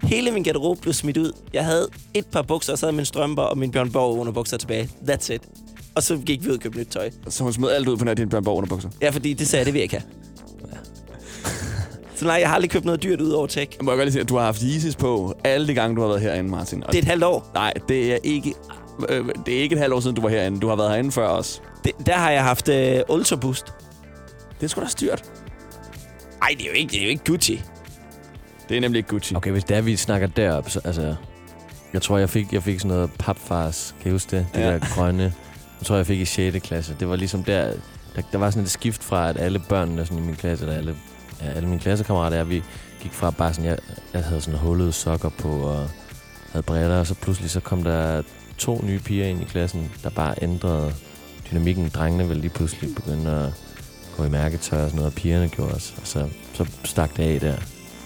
Hele 0.02 0.30
min 0.30 0.42
garderobe 0.42 0.80
blev 0.80 0.94
smidt 0.94 1.16
ud. 1.16 1.32
Jeg 1.52 1.64
havde 1.64 1.88
et 2.14 2.26
par 2.26 2.42
bukser, 2.42 2.72
og 2.72 2.78
så 2.78 2.86
havde 2.86 2.96
mine 2.96 3.06
strømper 3.06 3.42
og 3.42 3.58
min 3.58 3.70
Bjørn 3.70 3.92
Borg 3.92 4.18
underbukser 4.18 4.56
tilbage. 4.56 4.90
That's 5.08 5.32
it. 5.32 5.42
Og 5.94 6.02
så 6.02 6.16
gik 6.16 6.44
vi 6.44 6.48
ud 6.48 6.54
og 6.54 6.60
købte 6.60 6.78
nyt 6.78 6.86
tøj. 6.86 7.10
Så 7.28 7.44
hun 7.44 7.52
smed 7.52 7.70
alt 7.70 7.88
ud 7.88 7.96
på 7.96 8.04
nær 8.04 8.14
din 8.14 8.28
Bjørn 8.28 8.44
Borg 8.44 8.56
underbukser. 8.56 8.88
Ja, 9.02 9.10
fordi 9.10 9.32
det 9.32 9.48
sagde 9.48 9.64
det 9.64 9.74
jeg 9.74 9.82
ikke 9.82 9.96
have. 9.96 10.08
Så 12.24 12.28
nej, 12.28 12.36
jeg 12.40 12.48
har 12.48 12.54
aldrig 12.54 12.70
købt 12.70 12.84
noget 12.84 13.02
dyrt 13.02 13.20
ud 13.20 13.30
over 13.30 13.46
tech. 13.46 13.72
Jeg 13.78 13.84
må 13.84 13.90
jeg 13.90 13.96
godt 13.98 14.06
lige 14.06 14.12
sige, 14.12 14.22
at 14.22 14.28
du 14.28 14.36
har 14.36 14.44
haft 14.44 14.60
Yeezys 14.62 14.96
på 14.96 15.34
alle 15.44 15.66
de 15.66 15.74
gange, 15.74 15.96
du 15.96 16.00
har 16.00 16.08
været 16.08 16.20
herinde, 16.20 16.50
Martin. 16.50 16.84
Og 16.84 16.92
Det 16.92 16.98
er 16.98 17.02
et 17.02 17.08
halvt 17.08 17.24
år. 17.24 17.50
Nej, 17.54 17.72
det 17.88 18.12
er 18.12 18.18
ikke... 18.22 18.54
Øh, 19.08 19.24
det 19.46 19.56
er 19.58 19.62
ikke 19.62 19.72
et 19.74 19.80
halvt 19.80 19.94
år 19.94 20.00
siden, 20.00 20.16
du 20.16 20.22
var 20.22 20.28
herinde. 20.28 20.60
Du 20.60 20.68
har 20.68 20.76
været 20.76 20.90
herinde 20.90 21.12
før 21.12 21.26
os. 21.28 21.62
Det, 21.84 21.92
der 22.06 22.12
har 22.12 22.30
jeg 22.30 22.42
haft 22.44 22.68
øh, 22.68 23.00
Ultra 23.08 23.36
Boost. 23.36 23.66
Det 24.60 24.64
er 24.64 24.68
sgu 24.68 24.80
da 24.80 24.86
styrt. 24.86 25.24
Nej, 26.40 26.48
det 26.58 26.60
er 26.66 26.70
jo 26.70 26.74
ikke, 26.76 26.90
det 26.90 26.98
er 26.98 27.02
jo 27.04 27.08
ikke 27.08 27.24
Gucci. 27.24 27.62
Det 28.68 28.76
er 28.76 28.80
nemlig 28.80 28.98
ikke 28.98 29.08
Gucci. 29.08 29.34
Okay, 29.36 29.50
hvis 29.50 29.64
det 29.64 29.76
er, 29.76 29.80
vi 29.80 29.96
snakker 29.96 30.26
derop, 30.26 30.70
så 30.70 30.80
altså... 30.84 31.14
Jeg 31.92 32.02
tror, 32.02 32.18
jeg 32.18 32.30
fik, 32.30 32.52
jeg 32.52 32.62
fik 32.62 32.80
sådan 32.80 32.88
noget 32.96 33.10
papfars. 33.18 33.94
Kan 34.02 34.08
I 34.08 34.12
huske 34.12 34.36
det? 34.36 34.46
Det 34.54 34.60
Ja. 34.60 34.72
der 34.72 34.78
grønne. 34.94 35.22
Jeg 35.80 35.86
tror, 35.86 35.96
jeg 35.96 36.06
fik 36.06 36.20
i 36.20 36.24
6. 36.24 36.58
klasse. 36.66 36.96
Det 37.00 37.08
var 37.08 37.16
ligesom 37.16 37.44
der... 37.44 37.72
Der, 38.16 38.22
der 38.32 38.38
var 38.38 38.50
sådan 38.50 38.62
et 38.64 38.70
skift 38.70 39.04
fra, 39.04 39.28
at 39.28 39.36
alle 39.40 39.58
børnene 39.68 40.06
sådan 40.06 40.22
i 40.22 40.26
min 40.26 40.34
klasse, 40.36 40.64
eller 40.64 40.76
alle, 40.78 40.96
ja, 41.44 41.50
alle 41.50 41.68
mine 41.68 41.80
klassekammerater, 41.80 42.44
vi 42.44 42.62
gik 43.02 43.12
fra 43.12 43.30
bare 43.30 43.54
sådan... 43.54 43.70
Jeg, 43.70 43.78
jeg 44.14 44.24
havde 44.24 44.40
sådan 44.40 44.60
hullede 44.60 44.92
sokker 44.92 45.28
på, 45.28 45.48
og 45.48 45.88
havde 46.52 46.62
briller, 46.62 46.98
og 46.98 47.06
så 47.06 47.14
pludselig 47.14 47.50
så 47.50 47.60
kom 47.60 47.84
der 47.84 48.22
to 48.58 48.80
nye 48.84 48.98
piger 48.98 49.26
ind 49.26 49.42
i 49.42 49.44
klassen, 49.44 49.92
der 50.02 50.10
bare 50.10 50.34
ændrede 50.42 50.94
dynamikken. 51.50 51.88
Drengene 51.88 52.28
ville 52.28 52.40
lige 52.40 52.50
pludselig 52.50 52.94
begynde 52.94 53.30
at 53.30 53.52
gå 54.16 54.24
i 54.24 54.28
mærketøj 54.28 54.82
og 54.82 54.90
sådan 54.90 54.96
noget, 54.96 55.12
og 55.12 55.16
pigerne 55.16 55.48
gjorde 55.48 55.74
også. 55.74 55.92
Og 56.00 56.06
så, 56.06 56.28
så 56.54 56.66
stak 56.84 57.16
det 57.16 57.22
af 57.22 57.40
der. 57.40 57.56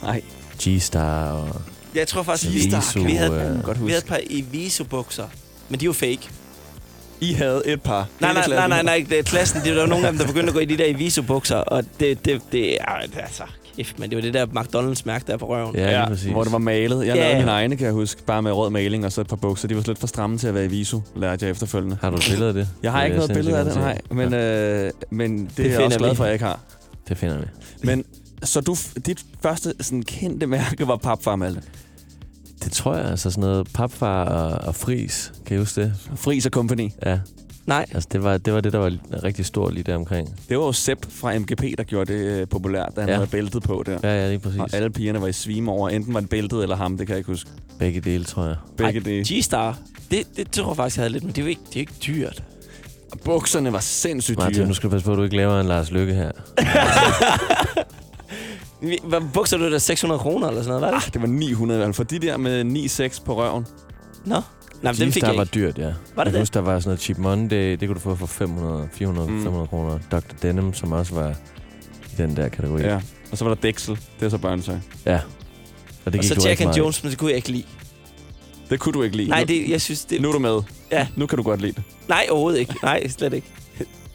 Nej. 0.03 0.23
G-Star 0.63 1.33
og... 1.33 1.61
Jeg 1.95 2.09
tror 2.09 2.23
faktisk, 2.23 2.53
Viso, 2.53 3.01
vi, 3.01 3.13
havde, 3.13 3.55
øh, 3.57 3.63
godt 3.63 3.87
vi 3.87 3.91
havde 3.91 4.03
et 4.03 4.09
par 4.09 4.21
Eviso-bukser. 4.31 5.27
Men 5.69 5.81
de 5.81 5.87
var 5.87 5.93
fake. 5.93 6.31
I 7.21 7.33
havde 7.33 7.63
et 7.67 7.83
par. 7.83 8.07
Nej, 8.21 8.33
nej, 8.33 8.43
nej, 8.49 8.57
nej, 8.57 8.67
klassen. 8.69 8.85
nej, 8.87 9.07
det 9.11 9.19
er 9.19 9.23
klassen. 9.23 9.61
Det 9.65 9.77
var 9.77 9.87
nogle 9.87 10.07
af 10.07 10.13
dem, 10.13 10.19
der 10.19 10.27
begyndte 10.27 10.49
at 10.49 10.55
gå 10.55 10.61
i 10.61 10.65
de 10.65 10.79
der 10.79 10.85
Eviso-bukser. 10.87 11.57
Og 11.57 11.85
det, 12.01 12.25
det, 12.25 12.41
det 12.53 12.75
er 12.81 12.85
altså... 12.85 13.43
Kæft, 13.77 13.99
men 13.99 14.11
det 14.11 14.17
var 14.17 14.23
det 14.23 14.35
der 14.35 14.47
McDonald's-mærke 14.47 15.25
der 15.27 15.37
på 15.37 15.49
røven. 15.49 15.75
Ja, 15.77 16.01
Ja, 16.01 16.09
præcis. 16.09 16.31
hvor 16.31 16.43
det 16.43 16.53
var 16.53 16.59
malet. 16.59 16.99
Jeg 16.99 17.07
Ja, 17.07 17.15
lavede 17.15 17.33
ja. 17.33 17.39
mine 17.39 17.51
egne, 17.51 17.77
kan 17.77 17.85
jeg 17.87 17.93
huske. 17.95 18.23
Bare 18.25 18.43
med 18.43 18.53
rød 18.53 18.71
maling 18.71 19.05
og 19.05 19.13
så 19.13 19.21
et 19.21 19.27
par 19.27 19.37
bukser. 19.37 19.69
De 19.69 19.77
var 19.77 19.83
lidt 19.87 19.99
for 19.99 20.07
stramme 20.07 20.39
til 20.39 20.47
at 20.49 20.55
være 20.55 20.65
i 20.65 20.69
visu, 20.69 21.01
lærte 21.17 21.45
jeg 21.45 21.51
efterfølgende. 21.51 21.97
Har 22.01 22.11
du 22.11 22.17
et 22.17 22.27
billede 22.31 22.49
af 22.49 22.55
det? 22.55 22.69
Jeg 22.83 22.93
har 22.93 22.99
Det 23.01 23.07
ikke 23.07 23.17
noget 23.17 23.33
billede 23.35 23.59
af 23.59 23.65
det, 23.65 23.75
nej. 23.75 24.01
Men, 24.11 24.35
at 24.35 24.85
øh, 24.87 24.91
men 25.11 25.39
det, 25.45 25.57
det 25.57 25.67
er 25.67 25.71
finder 25.71 25.77
jeg 25.79 25.85
også 25.87 25.99
glad 25.99 26.15
for, 26.15 26.25
at 26.25 26.29
jeg 26.29 26.35
ikke 26.35 26.45
har. 26.45 26.61
Det 27.09 27.17
finder 27.19 27.39
vi. 27.39 27.45
Men 27.83 28.05
så 28.43 28.61
du, 28.61 28.77
dit 29.07 29.19
første 29.43 29.75
sådan 29.81 30.03
kendte 30.03 30.47
mærke 30.47 30.89
var 30.89 30.97
papfar, 30.97 31.37
Malte? 31.37 31.63
Det 32.69 32.77
tror 32.77 32.95
jeg, 32.97 33.05
altså 33.05 33.31
sådan 33.31 33.41
noget 33.49 33.69
papfar 33.75 34.25
og, 34.25 34.69
og 34.69 34.75
fris. 34.75 35.33
Kan 35.47 35.57
I 35.57 35.59
huske 35.59 35.81
det? 35.81 35.95
Fris 36.17 36.47
og 36.47 36.51
Company. 36.51 36.91
Ja. 37.07 37.19
Nej. 37.67 37.87
Altså, 37.95 38.09
det 38.13 38.23
var 38.23 38.37
det, 38.39 38.53
var 38.55 38.61
det 38.61 38.73
der 38.73 38.79
var 38.79 38.99
rigtig 39.25 39.47
stort 39.47 39.75
lige 39.75 39.83
der 39.85 39.97
omkring. 39.97 40.29
Det 40.49 40.59
var 40.59 40.65
jo 40.65 40.73
Sepp 40.73 41.07
fra 41.11 41.39
MGP, 41.39 41.63
der 41.79 41.85
gjorde 41.85 42.13
det 42.13 42.21
øh, 42.41 42.49
populært, 42.49 42.89
da 42.97 43.01
han 43.01 43.09
Ja. 43.11 43.15
havde 43.15 43.27
bæltet 43.27 43.63
på 43.63 43.83
der. 43.87 43.99
Ja, 44.03 44.23
ja, 44.23 44.29
lige 44.29 44.39
præcis. 44.39 44.61
Og 44.61 44.69
alle 44.73 44.91
pigerne 44.91 45.21
var 45.21 45.27
i 45.27 45.33
svime 45.33 45.71
over, 45.71 45.89
enten 45.89 46.15
var 46.15 46.21
det 46.21 46.29
bæltet 46.29 46.63
eller 46.63 46.77
ham, 46.77 46.99
det 46.99 47.07
kan 47.07 47.15
jeg 47.15 47.19
ikke 47.19 47.31
huske. 47.31 47.51
Begge 47.79 48.01
dele, 48.01 48.25
tror 48.25 48.45
jeg. 48.45 48.57
Begge 48.77 49.01
dele. 49.01 49.25
G-Star. 49.29 49.79
Det, 50.11 50.23
det 50.37 50.51
tror 50.51 50.71
jeg 50.71 50.77
faktisk, 50.77 50.97
jeg 50.97 51.03
havde 51.03 51.13
lidt, 51.13 51.25
men 51.25 51.33
det 51.33 51.39
er 51.39 51.43
jo 51.43 51.49
ikke, 51.49 51.61
det 51.69 51.77
er 51.77 51.81
ikke 51.81 51.93
dyrt. 52.07 52.43
Og 53.13 53.19
bukserne 53.25 53.73
var 53.73 53.81
sindssygt 53.81 54.39
Martin, 54.39 54.57
dyre. 54.59 54.67
nu 54.67 54.75
skal 54.75 54.91
du 54.91 54.93
passe 54.93 55.05
på, 55.05 55.13
at 55.13 55.19
du 55.19 55.23
ikke 55.23 55.37
laver 55.37 55.61
en 55.61 55.67
Lars 55.67 55.91
Lykke 55.91 56.15
her. 56.15 56.31
Hvad 59.05 59.21
bukser 59.35 59.59
du 59.59 59.71
der 59.71 59.79
600 59.79 60.19
kroner 60.19 60.49
eller 60.49 60.63
sådan 60.63 60.81
noget, 60.81 60.93
var 60.93 60.99
det? 60.99 61.07
Ah, 61.07 61.13
det 61.13 61.21
var 61.23 61.29
900 61.29 61.79
i 61.79 61.85
hvert 61.85 61.87
fald. 61.87 61.95
For 61.95 62.05
de 62.05 62.19
der 62.19 62.37
med 62.37 62.65
9,6 63.11 63.25
på 63.25 63.37
røven. 63.43 63.67
Nå. 64.25 64.35
Nej, 64.83 64.93
men 64.93 65.01
dem 65.01 65.13
fik 65.13 65.23
jeg 65.23 65.37
var 65.37 65.43
ikke. 65.43 65.55
dyrt, 65.55 65.79
ja. 65.79 65.85
Var 65.85 65.93
det 65.93 65.97
jeg 66.17 66.27
det? 66.33 66.41
huske, 66.41 66.55
der 66.55 66.61
var 66.61 66.81
sådan 66.81 66.89
noget 66.89 67.01
Cheap 67.01 67.19
Monday. 67.19 67.73
Det 67.73 67.81
kunne 67.89 67.95
du 67.95 68.01
få 68.01 68.15
for 68.15 68.27
500, 68.27 68.89
400, 68.93 69.29
Mm. 69.29 69.35
mm. 69.35 69.43
500 69.43 69.69
kroner. 69.69 69.99
Dr. 70.13 70.19
Denim, 70.43 70.75
som 70.75 70.93
også 70.93 71.15
var 71.15 71.31
i 72.13 72.15
den 72.19 72.37
der 72.37 72.49
kategori. 72.49 72.83
Ja. 72.83 73.01
Og 73.33 73.39
så 73.39 73.45
var 73.45 73.55
der 73.55 73.61
Dexel. 73.61 73.99
Det 74.21 74.27
er 74.27 74.31
så 74.31 74.39
børnetøj. 74.39 74.75
ja. 75.07 75.21
Og 76.05 76.13
det 76.13 76.19
Og 76.19 76.25
så 76.25 76.35
du 76.35 76.41
Jack 76.45 76.61
and. 76.61 76.75
Jones, 76.77 77.03
men 77.03 77.11
det 77.11 77.19
kunne 77.19 77.31
jeg 77.31 77.37
ikke 77.37 77.49
lide. 77.51 77.65
Det 78.71 78.81
kunne 78.81 78.93
du 78.93 79.03
ikke 79.03 79.17
lide. 79.17 79.29
Nej, 79.29 79.41
Nu- 79.41 79.47
det, 79.47 79.69
jeg 79.71 79.81
synes, 79.81 80.05
det... 80.05 80.21
Nu 80.23 80.29
er 80.29 80.33
du 80.33 80.39
med. 80.39 80.61
Ja. 80.93 81.07
Nu 81.17 81.27
kan 81.27 81.37
du 81.37 81.43
godt 81.43 81.61
lide 81.61 81.73
det. 81.73 81.83
Nej, 82.09 82.27
overhovedet 82.31 82.61
ikke. 82.61 82.75
Nej, 82.83 83.09
slet 83.09 83.33
ikke. 83.33 83.47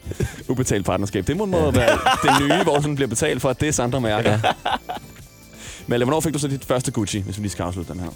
Ubetalt 0.49 0.85
partnerskab. 0.85 1.27
Det 1.27 1.37
må 1.37 1.45
ja. 1.45 1.71
være 1.71 1.99
det 2.23 2.41
nye, 2.41 2.63
hvor 2.63 2.75
sådan 2.75 2.95
bliver 2.95 3.07
betalt 3.07 3.41
for, 3.41 3.49
at 3.49 3.61
det 3.61 3.79
er 3.79 3.83
andre 3.83 4.01
mærker. 4.01 4.39
Men 5.87 6.01
hvornår 6.01 6.19
fik 6.19 6.33
du 6.33 6.39
så 6.39 6.47
dit 6.47 6.65
første 6.65 6.91
Gucci, 6.91 7.19
hvis 7.19 7.37
vi 7.37 7.41
lige 7.41 7.51
skal 7.51 7.63
afslutte 7.63 7.93
den 7.93 7.99
her? 8.01 8.09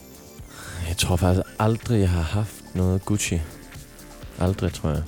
Jeg 0.87 0.97
tror 0.97 1.15
faktisk 1.15 1.47
aldrig, 1.59 1.99
jeg 1.99 2.09
har 2.09 2.21
haft 2.21 2.63
noget 2.73 3.05
Gucci. 3.05 3.41
Aldrig, 4.39 4.73
tror 4.73 4.89
jeg. 4.89 5.03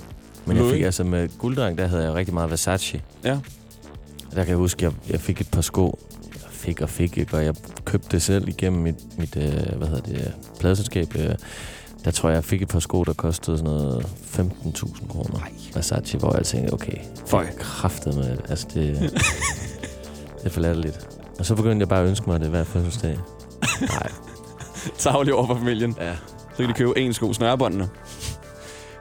Men 0.45 0.55
jeg 0.55 0.63
Louis? 0.63 0.75
fik 0.75 0.83
altså 0.83 1.03
med 1.03 1.29
gulddreng, 1.37 1.77
der 1.77 1.87
havde 1.87 2.03
jeg 2.03 2.13
rigtig 2.13 2.33
meget 2.33 2.49
Versace. 2.49 3.01
Ja. 3.23 3.39
Der 4.31 4.43
kan 4.43 4.47
jeg 4.47 4.57
huske, 4.57 4.83
jeg, 4.83 4.91
jeg 5.09 5.21
fik 5.21 5.41
et 5.41 5.51
par 5.51 5.61
sko. 5.61 5.99
Jeg 6.33 6.51
fik 6.51 6.81
og 6.81 6.89
fik, 6.89 7.17
ikke? 7.17 7.37
og 7.37 7.45
jeg 7.45 7.55
købte 7.85 8.07
det 8.11 8.21
selv 8.21 8.47
igennem 8.47 8.81
mit, 8.81 9.17
mit 9.17 9.35
øh, 9.35 9.77
hvad 9.77 9.87
hedder 9.87 10.01
det, 10.01 10.33
pladeselskab. 10.59 11.15
Øh, 11.15 11.35
der 12.05 12.11
tror 12.11 12.29
jeg, 12.29 12.35
jeg 12.35 12.43
fik 12.43 12.61
et 12.61 12.67
par 12.67 12.79
sko, 12.79 13.03
der 13.03 13.13
kostede 13.13 13.57
sådan 13.57 13.71
noget 13.73 14.05
15.000 14.23 15.07
kroner. 15.07 15.39
Versace, 15.73 16.17
hvor 16.17 16.35
jeg 16.35 16.45
tænkte, 16.45 16.73
okay, 16.73 16.97
Føj. 17.27 17.47
kraftet 17.59 18.15
med 18.15 18.23
det. 18.23 18.41
Altså, 18.49 18.67
det, 18.73 18.99
det 20.37 20.45
er 20.45 20.49
for 20.49 20.61
latterligt. 20.61 21.07
Og 21.39 21.45
så 21.45 21.55
begyndte 21.55 21.79
jeg 21.83 21.89
bare 21.89 22.01
at 22.01 22.07
ønske 22.07 22.29
mig 22.29 22.39
det 22.39 22.49
hver 22.49 22.63
fødselsdag. 22.63 23.17
Nej. 23.81 24.11
Tavlig 24.97 25.33
over 25.33 25.47
for 25.47 25.55
familien. 25.55 25.95
Ja. 25.99 26.13
Så 26.51 26.57
kan 26.57 26.67
de 26.69 26.73
købe 26.73 26.99
en 26.99 27.13
sko 27.13 27.33
snørebåndene. 27.33 27.89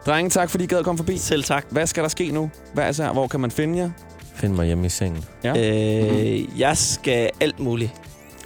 Drenge, 0.07 0.31
tak 0.31 0.51
fordi 0.51 0.65
I 0.65 0.67
gad 0.67 0.79
at 0.79 0.85
komme 0.85 0.99
forbi. 0.99 1.19
Selv 1.19 1.45
tak. 1.45 1.65
Hvad 1.71 1.87
skal 1.87 2.03
der 2.03 2.09
ske 2.09 2.31
nu? 2.31 2.51
Hvad 2.75 3.01
er 3.01 3.13
Hvor 3.13 3.27
kan 3.27 3.41
man 3.41 3.51
finde 3.51 3.79
jer? 3.79 3.91
Find 4.35 4.53
mig 4.55 4.67
hjemme 4.67 4.87
i 4.87 4.89
sengen. 4.89 5.25
Ja. 5.45 5.53
Øh, 5.57 6.61
jeg 6.61 6.77
skal 6.77 7.31
alt 7.41 7.61
muligt. 7.61 7.93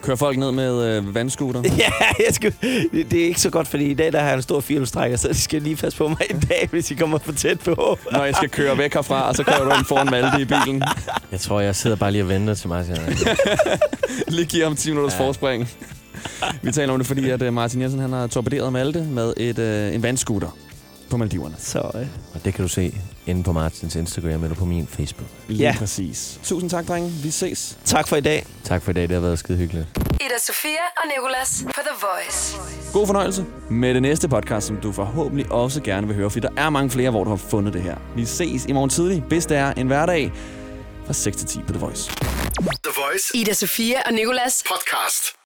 Kører 0.02 0.16
folk 0.16 0.38
ned 0.38 0.52
med 0.52 0.84
øh, 0.96 1.14
vandscooter? 1.14 1.62
Ja, 1.78 1.90
jeg 2.26 2.34
skal, 2.34 2.54
det, 2.92 3.10
det 3.10 3.20
er 3.20 3.24
ikke 3.24 3.40
så 3.40 3.50
godt, 3.50 3.68
fordi 3.68 3.84
i 3.84 3.94
dag 3.94 4.12
der 4.12 4.20
har 4.20 4.26
jeg 4.28 4.36
en 4.36 4.42
stor 4.42 4.60
firehjulstrækker, 4.60 5.16
så 5.16 5.28
de 5.28 5.34
skal 5.40 5.62
lige 5.62 5.76
passe 5.76 5.98
på 5.98 6.08
mig 6.08 6.18
i 6.30 6.46
dag, 6.48 6.68
hvis 6.70 6.90
I 6.90 6.94
kommer 6.94 7.18
for 7.18 7.32
tæt 7.32 7.60
på. 7.60 7.98
Når 8.12 8.24
jeg 8.24 8.34
skal 8.34 8.48
køre 8.48 8.78
væk 8.78 8.94
herfra, 8.94 9.28
og 9.28 9.34
så 9.36 9.44
kører 9.44 9.64
du 9.64 9.76
ind 9.78 9.84
foran 9.84 10.10
Malte 10.10 10.40
i 10.40 10.44
bilen. 10.44 10.82
Jeg 11.32 11.40
tror, 11.40 11.60
jeg 11.60 11.76
sidder 11.76 11.96
bare 11.96 12.12
lige 12.12 12.22
og 12.24 12.28
venter 12.28 12.54
til 12.54 12.68
Martin. 12.68 12.94
Lige 14.28 14.46
giver 14.46 14.64
ham 14.66 14.76
10 14.76 14.90
minutters 14.90 15.18
Ja. 15.20 15.24
forspring. 15.26 15.68
Vi 16.62 16.72
taler 16.72 16.92
om 16.92 16.98
det, 16.98 17.06
fordi 17.06 17.30
at 17.30 17.42
øh, 17.42 17.52
Martin 17.52 17.80
Jensen 17.82 18.00
han 18.00 18.12
har 18.12 18.26
torpederet 18.26 18.72
Malte 18.72 19.00
med 19.02 19.34
et, 19.36 19.58
øh, 19.58 19.94
en 19.94 20.02
vandscooter 20.02 20.56
på 21.12 21.16
Maldiverne. 21.16 21.54
Så 21.58 21.78
øh, 21.94 22.06
Og 22.34 22.44
det 22.44 22.54
kan 22.54 22.62
du 22.62 22.68
se 22.68 22.94
inde 23.26 23.42
på 23.42 23.52
Martins 23.52 23.96
Instagram 23.96 24.42
eller 24.44 24.54
på 24.56 24.64
min 24.64 24.86
Facebook. 24.86 25.28
Lige 25.48 25.60
Ja. 25.60 25.74
præcis. 25.78 26.40
Tusind 26.44 26.70
tak, 26.70 26.88
drenge. 26.88 27.10
Vi 27.10 27.30
ses. 27.30 27.78
tak 27.84 28.08
for 28.08 28.16
i 28.16 28.20
dag. 28.20 28.46
Tak 28.64 28.82
for 28.82 28.90
i 28.90 28.94
dag, 28.94 29.02
det 29.02 29.10
har 29.10 29.20
været 29.20 29.38
skide 29.38 29.58
hyggeligt. 29.58 29.86
Ida 29.96 30.38
Sofia 30.46 30.70
og 30.96 31.02
Nicolas 31.16 31.64
på 31.66 31.80
The 31.80 31.96
Voice. 32.06 32.56
God 32.92 33.06
fornøjelse 33.06 33.44
med 33.70 33.94
det 33.94 34.02
næste 34.02 34.28
podcast, 34.28 34.66
som 34.66 34.76
du 34.76 34.92
forhåbentlig 34.92 35.52
også 35.52 35.80
gerne 35.82 36.06
vil 36.06 36.16
høre, 36.16 36.30
fordi 36.30 36.46
der 36.46 36.62
er 36.62 36.70
mange 36.70 36.90
flere, 36.90 37.10
hvor 37.10 37.24
du 37.24 37.30
har 37.30 37.36
fundet 37.36 37.72
det 37.74 37.82
her. 37.82 37.96
Vi 38.16 38.24
ses 38.24 38.66
i 38.66 38.72
morgen 38.72 38.90
tidlig, 38.90 39.22
hvis 39.28 39.46
det 39.46 39.56
er 39.56 39.72
en 39.72 39.86
hverdag 39.86 40.32
fra 41.06 41.12
6 41.12 41.36
til 41.36 41.46
10 41.46 41.58
på 41.66 41.72
The 41.72 41.80
Voice. 41.80 42.10
The 42.10 42.92
Voice 43.08 43.30
Ida 43.36 43.52
Sofia 43.52 43.96
og 44.06 44.12
Nicolas. 44.12 44.64
podcast. 44.68 45.36